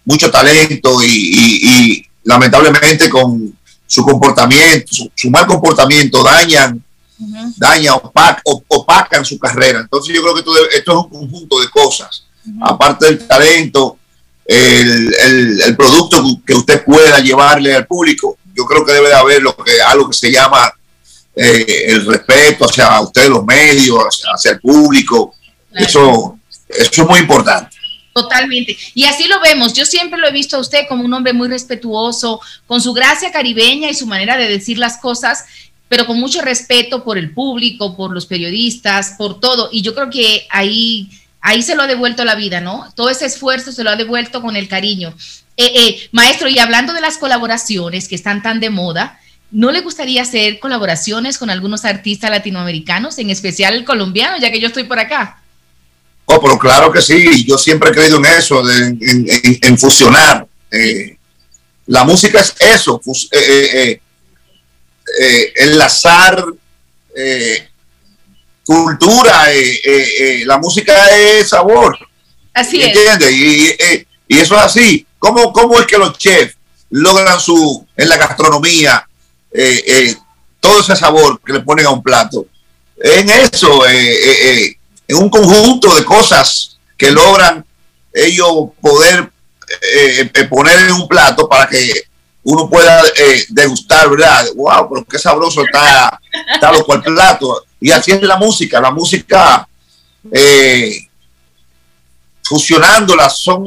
[0.06, 1.60] mucho talento y, y-
[1.91, 6.84] y lamentablemente con su comportamiento, su, su mal comportamiento dañan
[7.57, 9.80] daña, opac- op- opacan su carrera.
[9.80, 10.41] Entonces yo creo que
[10.78, 12.24] esto, es un conjunto de cosas.
[12.61, 13.98] Aparte del talento,
[14.45, 19.15] el, el- el producto que usted pueda llevarle al público, yo creo que debe de
[19.15, 20.73] haber lo que, algo que se llama
[21.35, 25.35] eh, el respeto hacia usted, los medios, hacia, hacia el público.
[25.71, 27.77] Eso, eso es muy importante.
[28.13, 28.75] Totalmente.
[28.95, 29.73] Y así lo vemos.
[29.73, 33.31] Yo siempre lo he visto a usted como un hombre muy respetuoso, con su gracia
[33.31, 35.45] caribeña y su manera de decir las cosas,
[35.88, 39.69] pero con mucho respeto por el público, por los periodistas, por todo.
[39.71, 41.11] Y yo creo que ahí,
[41.41, 42.91] ahí se lo ha devuelto la vida, ¿no?
[42.95, 45.15] Todo ese esfuerzo se lo ha devuelto con el cariño.
[45.57, 49.19] Eh, eh, maestro, y hablando de las colaboraciones que están tan de moda,
[49.49, 54.59] ¿no le gustaría hacer colaboraciones con algunos artistas latinoamericanos, en especial el colombiano, ya que
[54.59, 55.41] yo estoy por acá?
[56.25, 59.77] Oh, pero claro que sí, yo siempre he creído en eso, de- en, en- en
[59.77, 60.45] fusionar.
[60.69, 61.17] Eh,
[61.88, 64.01] la música es eso, fus- eh, eh, eh,
[65.21, 66.45] eh, enlazar
[68.63, 69.45] cultura,
[70.45, 71.97] la música es sabor.
[72.53, 72.88] Así es.
[72.88, 73.31] ¿Entiendes?
[73.31, 75.06] Y, y eso es así.
[75.20, 76.58] ¿Cómo, ¿Cómo es que los chefs
[76.90, 79.08] logran su, en la gastronomía,
[79.52, 80.16] eh, eh,
[80.60, 82.45] todo ese sabor que le ponen a un plato.
[82.98, 84.76] En eso, eh,
[85.08, 87.64] en un conjunto de cosas que logran
[88.14, 89.32] ellos poder
[90.49, 92.04] poner en un plato para que
[92.44, 93.04] uno pueda
[93.49, 94.48] degustar, ¿verdad?
[94.56, 94.90] ¡Wow!
[94.90, 96.20] Pero qué sabroso está,
[96.54, 97.66] está loco el plato.
[97.80, 98.82] Y así es la música.
[98.82, 99.68] La música,
[102.44, 103.66] fusionándolas, son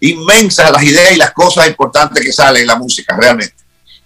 [0.00, 3.54] inmensas las ideas y las cosas importantes que salen en la música, realmente.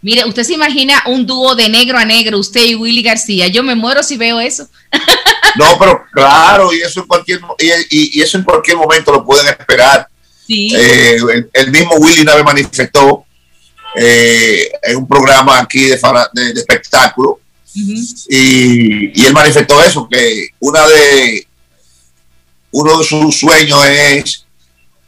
[0.02, 3.48] Mire, usted se imagina un dúo de negro a negro, usted y Willy García.
[3.48, 4.68] Yo me muero si veo eso.
[5.56, 9.48] No, pero claro, y eso en cualquier, y, y- eso en cualquier momento lo pueden
[9.48, 10.06] esperar.
[10.46, 10.72] Sí.
[10.76, 13.24] Eh, el, el mismo Willy una vez manifestó
[13.96, 17.40] eh, en un programa aquí de, fara- de- de espectáculo
[17.74, 21.48] y, y él manifestó eso, que una de
[22.70, 24.46] uno de sus sueños es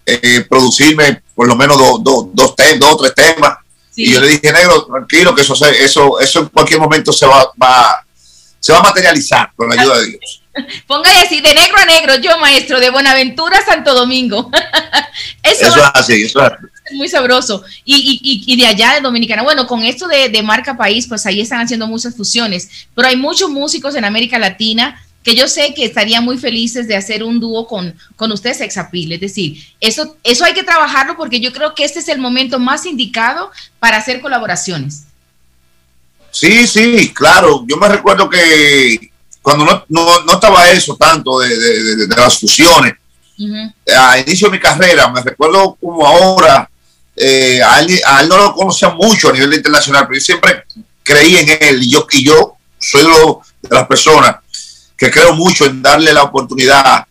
[0.06, 3.58] eh, producirme por lo menos do- do- dos, tem- dos o tres temas.
[3.90, 4.04] Sí.
[4.04, 7.26] Y yo le dije, negro, tranquilo, que eso, se- eso, eso en cualquier momento se
[7.26, 8.04] va, va-
[8.58, 10.42] se va a materializar con la ayuda de Dios.
[10.86, 14.50] Póngale así, de negro a negro, yo maestro, de Buenaventura a Santo Domingo.
[15.42, 16.54] eso, es así, eso es así.
[16.54, 17.62] a ser muy sabroso.
[17.84, 21.06] Y, y- y- y de allá de Dominicana, bueno, con esto de, de marca país,
[21.06, 25.46] pues ahí están haciendo muchas fusiones, pero hay muchos músicos en América Latina que yo
[25.48, 29.12] sé que estarían muy felices de hacer un dúo con, con ustedes, Sexapil.
[29.12, 32.58] Es decir, eso, eso hay que trabajarlo porque yo creo que este es el momento
[32.58, 35.04] más indicado para hacer colaboraciones.
[36.30, 37.64] Sí, sí, claro.
[37.68, 39.10] Yo me recuerdo que
[39.42, 42.94] cuando no, no, no estaba eso tanto de, de- de- de las fusiones,
[43.38, 43.72] Ujú.
[43.96, 46.68] a inicio de mi carrera, me recuerdo como ahora,
[47.16, 50.64] eh, a, él, a él no lo conocía mucho a nivel internacional, pero yo siempre
[51.02, 54.36] creí en él y yo, y yo soy lo- de las personas
[55.02, 57.04] que creo mucho en darle la oportunidad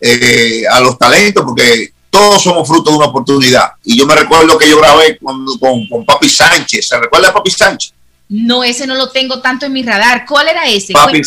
[0.00, 3.72] eh, a los talentos, porque todos somos fruto de una oportunidad.
[3.82, 7.32] Y yo me recuerdo que yo grabé con, con, con Papi Sánchez, ¿se recuerda de
[7.34, 7.92] Papi Sánchez?
[8.28, 10.24] No, ese no lo tengo tanto en mi radar.
[10.28, 10.92] ¿Cuál era ese?
[10.92, 11.22] Papi,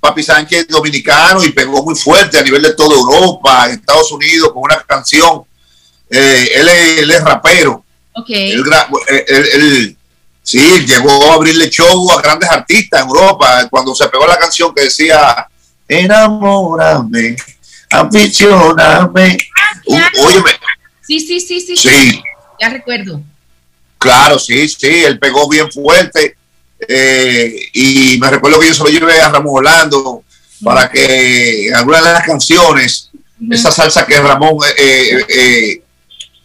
[0.00, 4.50] Papi Sánchez dominicano y pegó muy fuerte a nivel de toda Europa, en Estados Unidos,
[4.52, 5.42] con una canción.
[6.10, 7.84] Eh, él, es, él es rapero.
[8.64, 9.96] Gra- él- él- él-
[10.42, 14.74] sí, llegó a abrirle show a grandes artistas en Europa cuando se pegó la canción
[14.74, 15.46] que decía
[15.88, 17.36] Enamórame,
[17.90, 19.38] aficioname.
[19.86, 20.50] Un- óyeme,
[21.06, 22.22] Sí, sí, sí, sí, sí,
[22.60, 23.20] Ya recuerdo.
[23.98, 26.36] Claro, sí, sí, él pegó bien fuerte.
[26.88, 30.24] eh, y me recuerdo que yo se lo llevé a Ramón Orlando
[30.64, 33.10] para que en alguna de las canciones,
[33.50, 34.82] esa salsa que Ramón, eh,
[35.20, 35.82] eh, eh,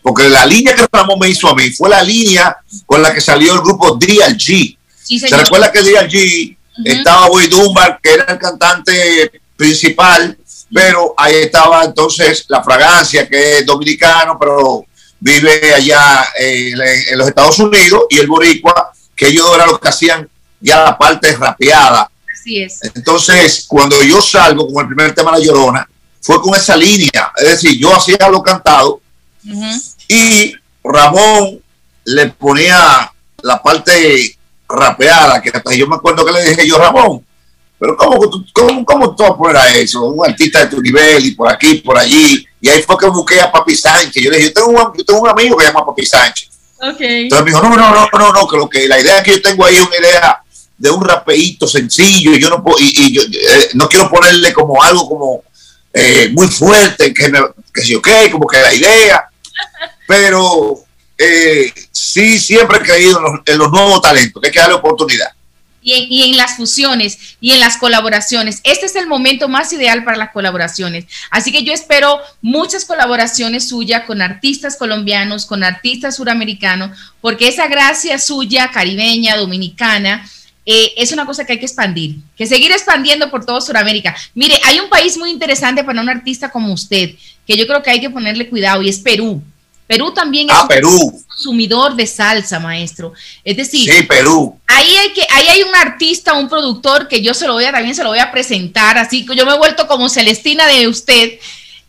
[0.08, 2.56] porque la línea que Ramón me hizo a mí fue la línea
[2.86, 4.78] con la que salió el grupo DLG.
[5.04, 10.38] Sí, ¿Se recuerda que DLG estaba Boy Dunbar, que era el cantante principal,
[10.74, 14.86] pero ahí estaba entonces la fragancia, que es dominicano, pero
[15.20, 16.82] vive allá eh, en,
[17.12, 20.30] en los Estados Unidos, y el boricua, que ellos eran los que hacían
[20.62, 22.10] ya la parte rapeada.
[22.34, 22.80] Así es.
[22.96, 25.86] Entonces, cuando yo salgo con el primer tema La Llorona,
[26.22, 29.02] fue con esa línea, es decir, yo hacía lo cantado
[29.50, 29.82] Ujú.
[30.08, 30.54] Y
[30.84, 31.62] Ramón
[32.06, 33.12] le ponía
[33.42, 34.38] la parte
[34.70, 37.26] rapeada, que hasta yo me acuerdo que le dije yo, Ramón,
[37.80, 38.20] pero ¿cómo,
[38.54, 40.04] cómo, cómo tú vas a poner a eso?
[40.06, 42.46] Un artista de tu nivel y por aquí, por allí.
[42.60, 44.24] Y ahí fue que busqué a Papi Sánchez.
[44.24, 46.50] Yo le dije, yo tengo un, yo tengo un amigo que se llama Papi Sánchez.
[46.82, 47.00] Ok.
[47.00, 49.42] Entonces me dijo, no, no, no, no, no, que lo que la idea que yo
[49.42, 50.42] tengo ahí es una idea
[50.78, 54.54] de un rapeíto sencillo y yo no puedo, y, y yo eh, no quiero ponerle
[54.54, 55.44] como algo como
[55.94, 57.40] eh, muy fuerte, que, me,
[57.74, 59.28] que sí, ok, como que la idea,
[60.08, 60.84] pero
[61.18, 65.28] eh, sí siempre he creído en los, nuevos talentos, que hay que darle oportunidad.
[65.82, 68.60] Y en, y en las fusiones y en las colaboraciones.
[68.64, 71.06] Este es el momento más ideal para las colaboraciones.
[71.30, 77.68] Así que yo espero muchas colaboraciones suyas con artistas colombianos, con artistas suramericanos, porque esa
[77.68, 80.28] gracia suya, caribeña, dominicana,
[80.70, 84.14] eh, es una cosa que hay que expandir, que seguir expandiendo por todo Sudamérica.
[84.34, 87.12] Mire, hay un país muy interesante para un artista como usted,
[87.48, 89.42] que yo creo que hay que ponerle cuidado, y es Perú.
[89.88, 93.14] Perú también es Ah, un consumidor de salsa, maestro.
[93.44, 94.60] Es decir, sí, Perú.
[94.68, 97.72] ahí hay que ahí hay un artista un productor que yo se lo voy a
[97.72, 100.88] también se lo voy a presentar así que yo me he vuelto como Celestina de
[100.88, 101.34] usted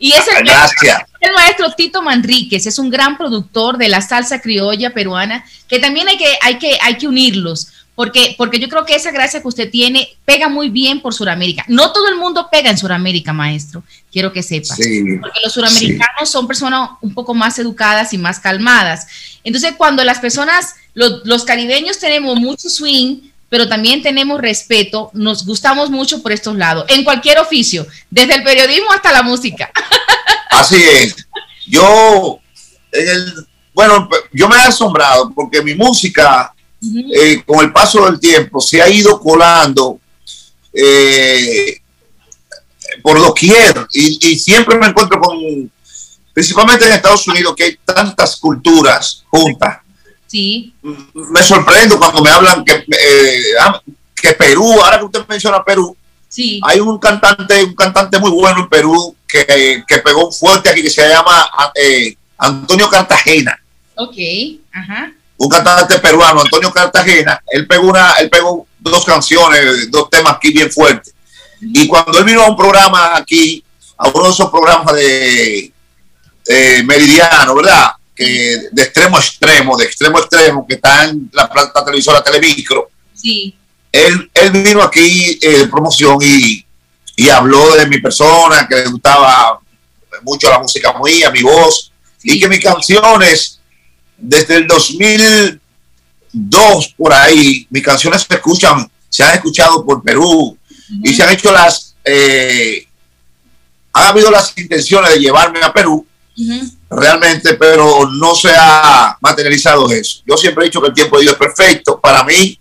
[0.01, 1.03] y es el, Gracias.
[1.21, 6.07] el maestro Tito Manríquez es un gran productor de la salsa criolla peruana que también
[6.09, 7.69] hay que hay que hay que unirlos
[7.99, 11.65] porque porque yo creo que esa gracia que usted tiene pega muy bien por Sudamérica
[11.67, 15.17] no todo el mundo pega en Sudamérica maestro quiero que sepa Sí.
[15.21, 19.07] porque los suramericanos son personas un poco más educadas y más calmadas.
[19.45, 25.45] Entonces, cuando las personas, los, los caribeños tenemos mucho swing, pero también tenemos respeto, nos
[25.45, 29.71] gustamos mucho por estos lados, en cualquier oficio, desde el periodismo hasta la música.
[30.51, 31.17] Así es.
[31.67, 32.41] Yo,
[32.93, 38.61] el, bueno, yo me he asombrado porque mi música eh, con el paso del tiempo
[38.61, 39.99] se ha ido colando
[40.73, 41.81] eh,
[43.03, 45.71] por doquier y, y siempre me encuentro con,
[46.33, 49.79] principalmente en Estados Unidos, que hay tantas culturas juntas.
[50.27, 50.73] Sí.
[51.15, 53.81] Me sorprendo cuando me hablan que, eh, ah,
[54.15, 55.97] que Perú, ahora que usted menciona Perú,
[56.31, 56.61] Sí.
[56.63, 60.83] hay un cantante, un cantante muy bueno en Perú que, que pegó un fuerte aquí
[60.83, 63.59] que se llama eh, Antonio Cartagena,
[63.97, 64.15] Ok.
[64.71, 65.11] Ajá.
[65.39, 67.43] Un cantante peruano, Antonio Cartagena.
[67.47, 71.15] Él pegó una, él pegó dos canciones, dos temas aquí bien fuertes.
[71.61, 73.65] Y cuando él vino a un programa aquí,
[73.97, 75.73] a uno de esos programas de
[76.47, 77.93] eh, Meridiano, ¿verdad?
[78.15, 82.23] Que de extremo a extremo, de extremo a extremo, que está en la planta televisora
[82.23, 82.91] Televicro.
[83.15, 83.57] Sí.
[83.91, 86.65] él, él vino aquí eh, de promoción y,
[87.17, 89.61] y habló de mi persona, que le gustaba
[90.23, 91.93] mucho la música mía, mi voz,
[92.23, 93.58] y que mis canciones,
[94.19, 100.59] desde el 2002 por ahí, mis canciones se escuchan, se han escuchado por Perú
[101.03, 102.87] y se han hecho las, eh,
[103.93, 106.07] ha habido las intenciones de llevarme a Perú
[106.91, 110.23] realmente, pero no se ha materializado eso.
[110.27, 112.01] Yo siempre he dicho que el tiempo de Dios es perfecto.
[112.01, 112.59] Para mí,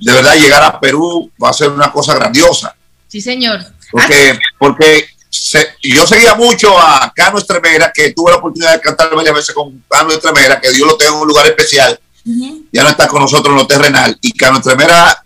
[0.00, 2.76] de verdad, llegar a Perú va a ser una cosa grandiosa.
[3.08, 3.64] Sí, señor.
[3.90, 9.14] Porque, porque se- yo seguía mucho a Cano Estremera, que tuve la oportunidad de cantar
[9.14, 11.98] varias veces con Cano Estremera, que Dios lo tenga en un lugar especial.
[12.72, 14.16] Ya no está con nosotros en lo terrenal.
[14.22, 15.24] Y Cano Estremera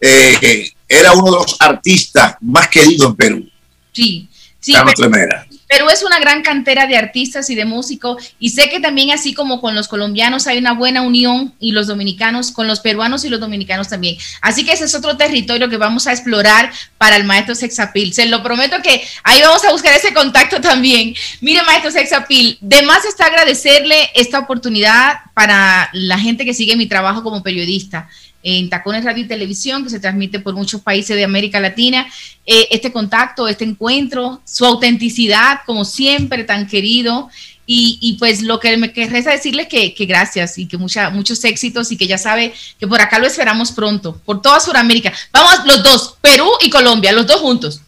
[0.00, 3.48] eh, era uno de los artistas más queridos en Perú.
[3.92, 4.28] Sí.
[4.60, 5.46] Sí, Cano Estremera.
[5.72, 9.32] Perú es una gran cantera de artistas y de músicos y sé que también así
[9.32, 13.30] como con los colombianos hay una buena unión y los dominicanos con los peruanos y
[13.30, 14.18] los dominicanos también.
[14.42, 18.12] Así que ese es otro territorio que vamos a explorar para el maestro Sexapil.
[18.12, 21.14] Se lo prometo que ahí vamos a buscar ese contacto también.
[21.40, 26.86] Mire, maestro Sexapil, de más está agradecerle esta oportunidad para la gente que sigue mi
[26.86, 28.10] trabajo como periodista
[28.42, 32.06] en Tacones Radio y Televisión, que se transmite por muchos países de América Latina.
[32.46, 37.28] Eh, este contacto, este encuentro, su autenticidad, como siempre, tan querido.
[37.64, 41.10] Y, y pues lo que me que resta decirles que, que gracias y que mucha,
[41.10, 45.12] muchos éxitos y que ya sabe que por acá lo esperamos pronto, por toda Sudamérica.
[45.32, 47.80] Vamos los dos, Perú y Colombia, los dos juntos.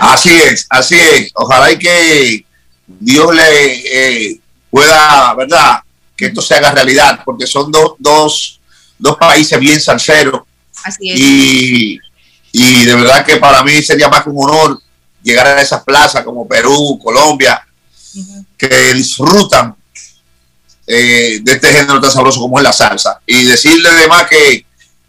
[0.00, 1.30] Así es, así es.
[1.34, 2.44] Ojalá y que
[2.86, 5.80] Dios le eh, pueda, ¿verdad?
[6.16, 8.59] Que esto se haga realidad, porque son dos, dos,
[9.00, 10.42] dos países bien salseros
[10.84, 11.18] Así es.
[11.20, 11.98] y,
[12.52, 14.80] y de verdad que para mí sería más que un honor
[15.22, 17.66] llegar a esas plazas como Perú, Colombia,
[18.56, 19.74] que disfrutan
[20.86, 23.20] eh, de este género tan sabroso como es la salsa.
[23.26, 24.64] Y decirle además que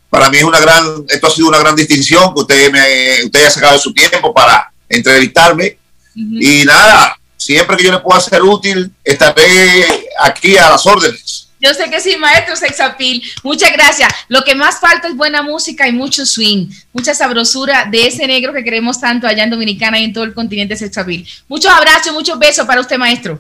[0.10, 3.40] para mí es una gran, esto ha sido una gran distinción que usted me, usted
[3.40, 5.78] haya sacado de su tiempo para entrevistarme.
[6.14, 11.31] Y nada, siempre que yo le pueda ser útil, estaré aquí a las órdenes.
[11.62, 13.24] Yo sé que sí, maestro Sexapil.
[13.44, 14.12] Muchas gracias.
[14.28, 18.52] Lo que más falta es buena música y mucho swing, mucha sabrosura de ese negro
[18.52, 21.28] que queremos tanto allá en Dominicana y en todo el continente Sexapil.
[21.48, 23.40] Muchos abrazos, muchos besos para usted, maestro.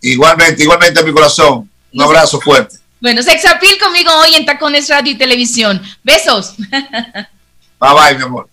[0.00, 1.70] Igualmente, igualmente a mi corazón.
[1.92, 2.76] Un abrazo fuerte.
[3.00, 5.80] Bueno, Sexapil conmigo hoy en Tacones Radio y Televisión.
[6.02, 6.56] Besos.
[6.56, 8.48] Bye bye, mi amor.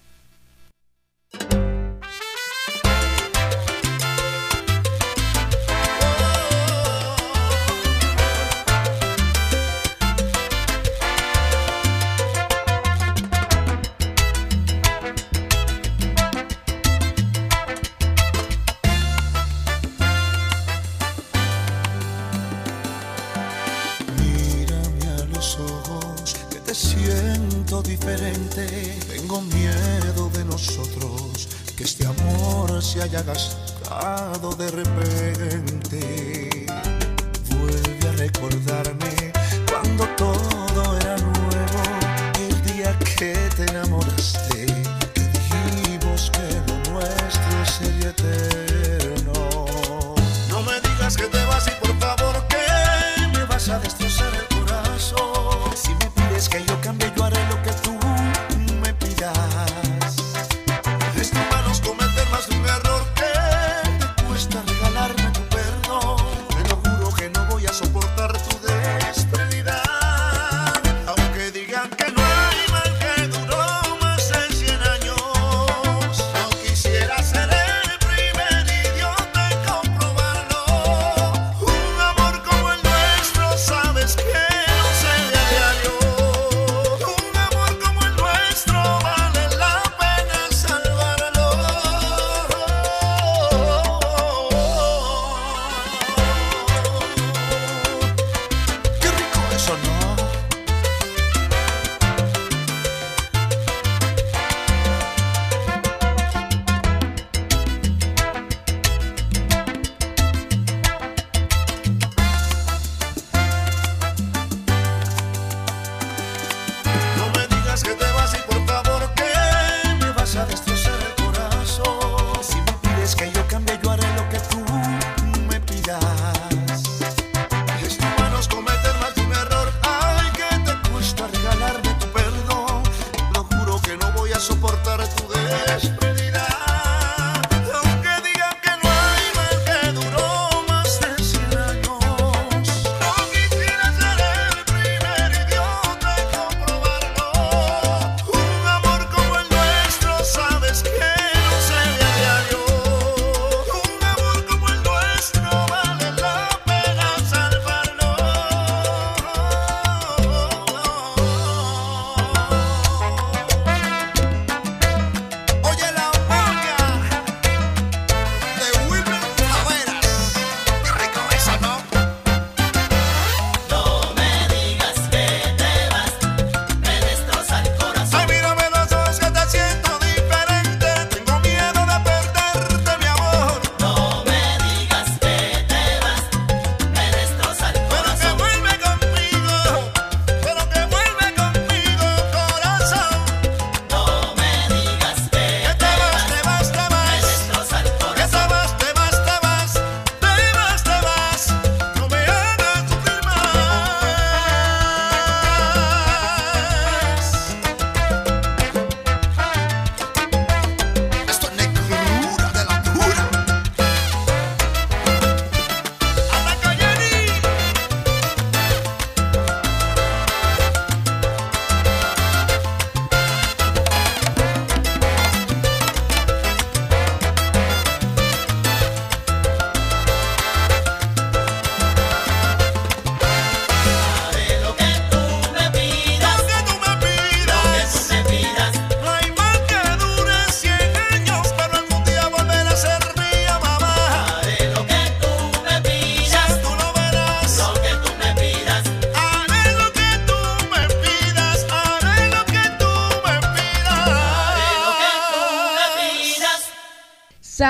[33.23, 35.70] Gastado de repente.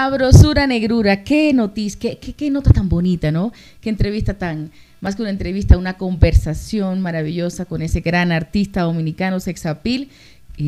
[0.01, 3.53] Sabrosura Negrura, qué noticia, qué, qué, qué nota tan bonita, ¿no?
[3.81, 9.39] Qué entrevista tan, más que una entrevista, una conversación maravillosa con ese gran artista dominicano,
[9.39, 10.09] Sexapil.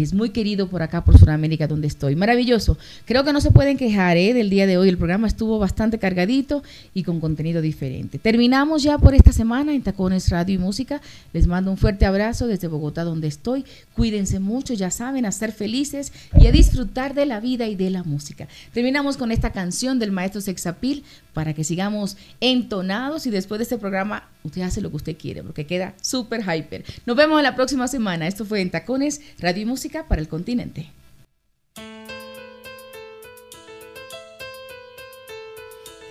[0.02, 2.16] Es muy querido por acá, por Sudamérica, donde estoy.
[2.16, 2.78] Maravilloso.
[3.06, 4.34] Creo que no se pueden quejar ¿eh?
[4.34, 4.90] del día de hoy.
[4.90, 6.64] El programa estuvo bastante cargadito
[6.94, 8.18] y con contenido diferente.
[8.20, 11.02] Terminamos ya por esta semana en Tacones Radio y Música.
[11.34, 13.66] Les mando un fuerte abrazo desde Bogotá, donde estoy.
[13.96, 17.90] Cuídense mucho, ya saben, a ser felices y a disfrutar de la vida y de
[17.90, 18.48] la música.
[18.74, 21.04] Terminamos con esta canción del maestro Sexapil
[21.34, 25.44] para que sigamos entonados y después de este programa usted hace lo que usted quiere
[25.44, 26.86] porque queda súper hyper.
[27.06, 28.28] Nos vemos la próxima semana.
[28.28, 30.92] Esto fue en Tacones Radio y Música para el continente.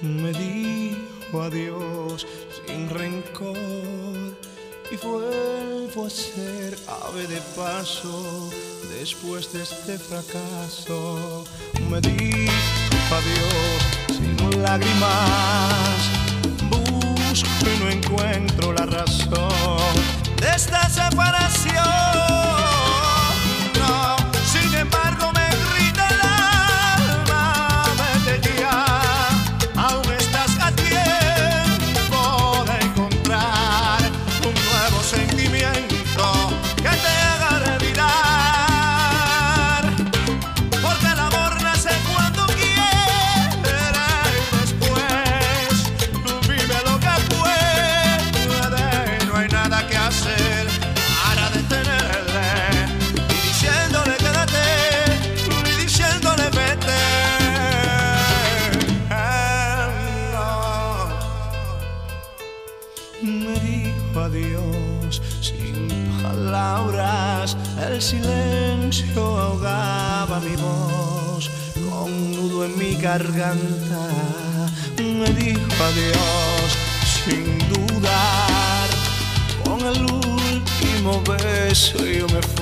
[0.02, 2.26] Me dijo adiós
[2.66, 3.56] sin rencor
[4.90, 6.76] y vuelvo a ser
[7.06, 8.50] ave de paso
[8.98, 11.44] después de este fracaso.
[11.88, 12.81] Me dijo
[13.14, 16.10] adiós sin lágrimas,
[16.70, 19.94] busco y no encuentro la razón
[20.40, 22.31] de esta separación.
[73.12, 74.02] Garganta.
[74.98, 76.70] Me dijo adiós
[77.24, 78.88] sin dudar.
[79.64, 82.61] Con el último beso yo me fui.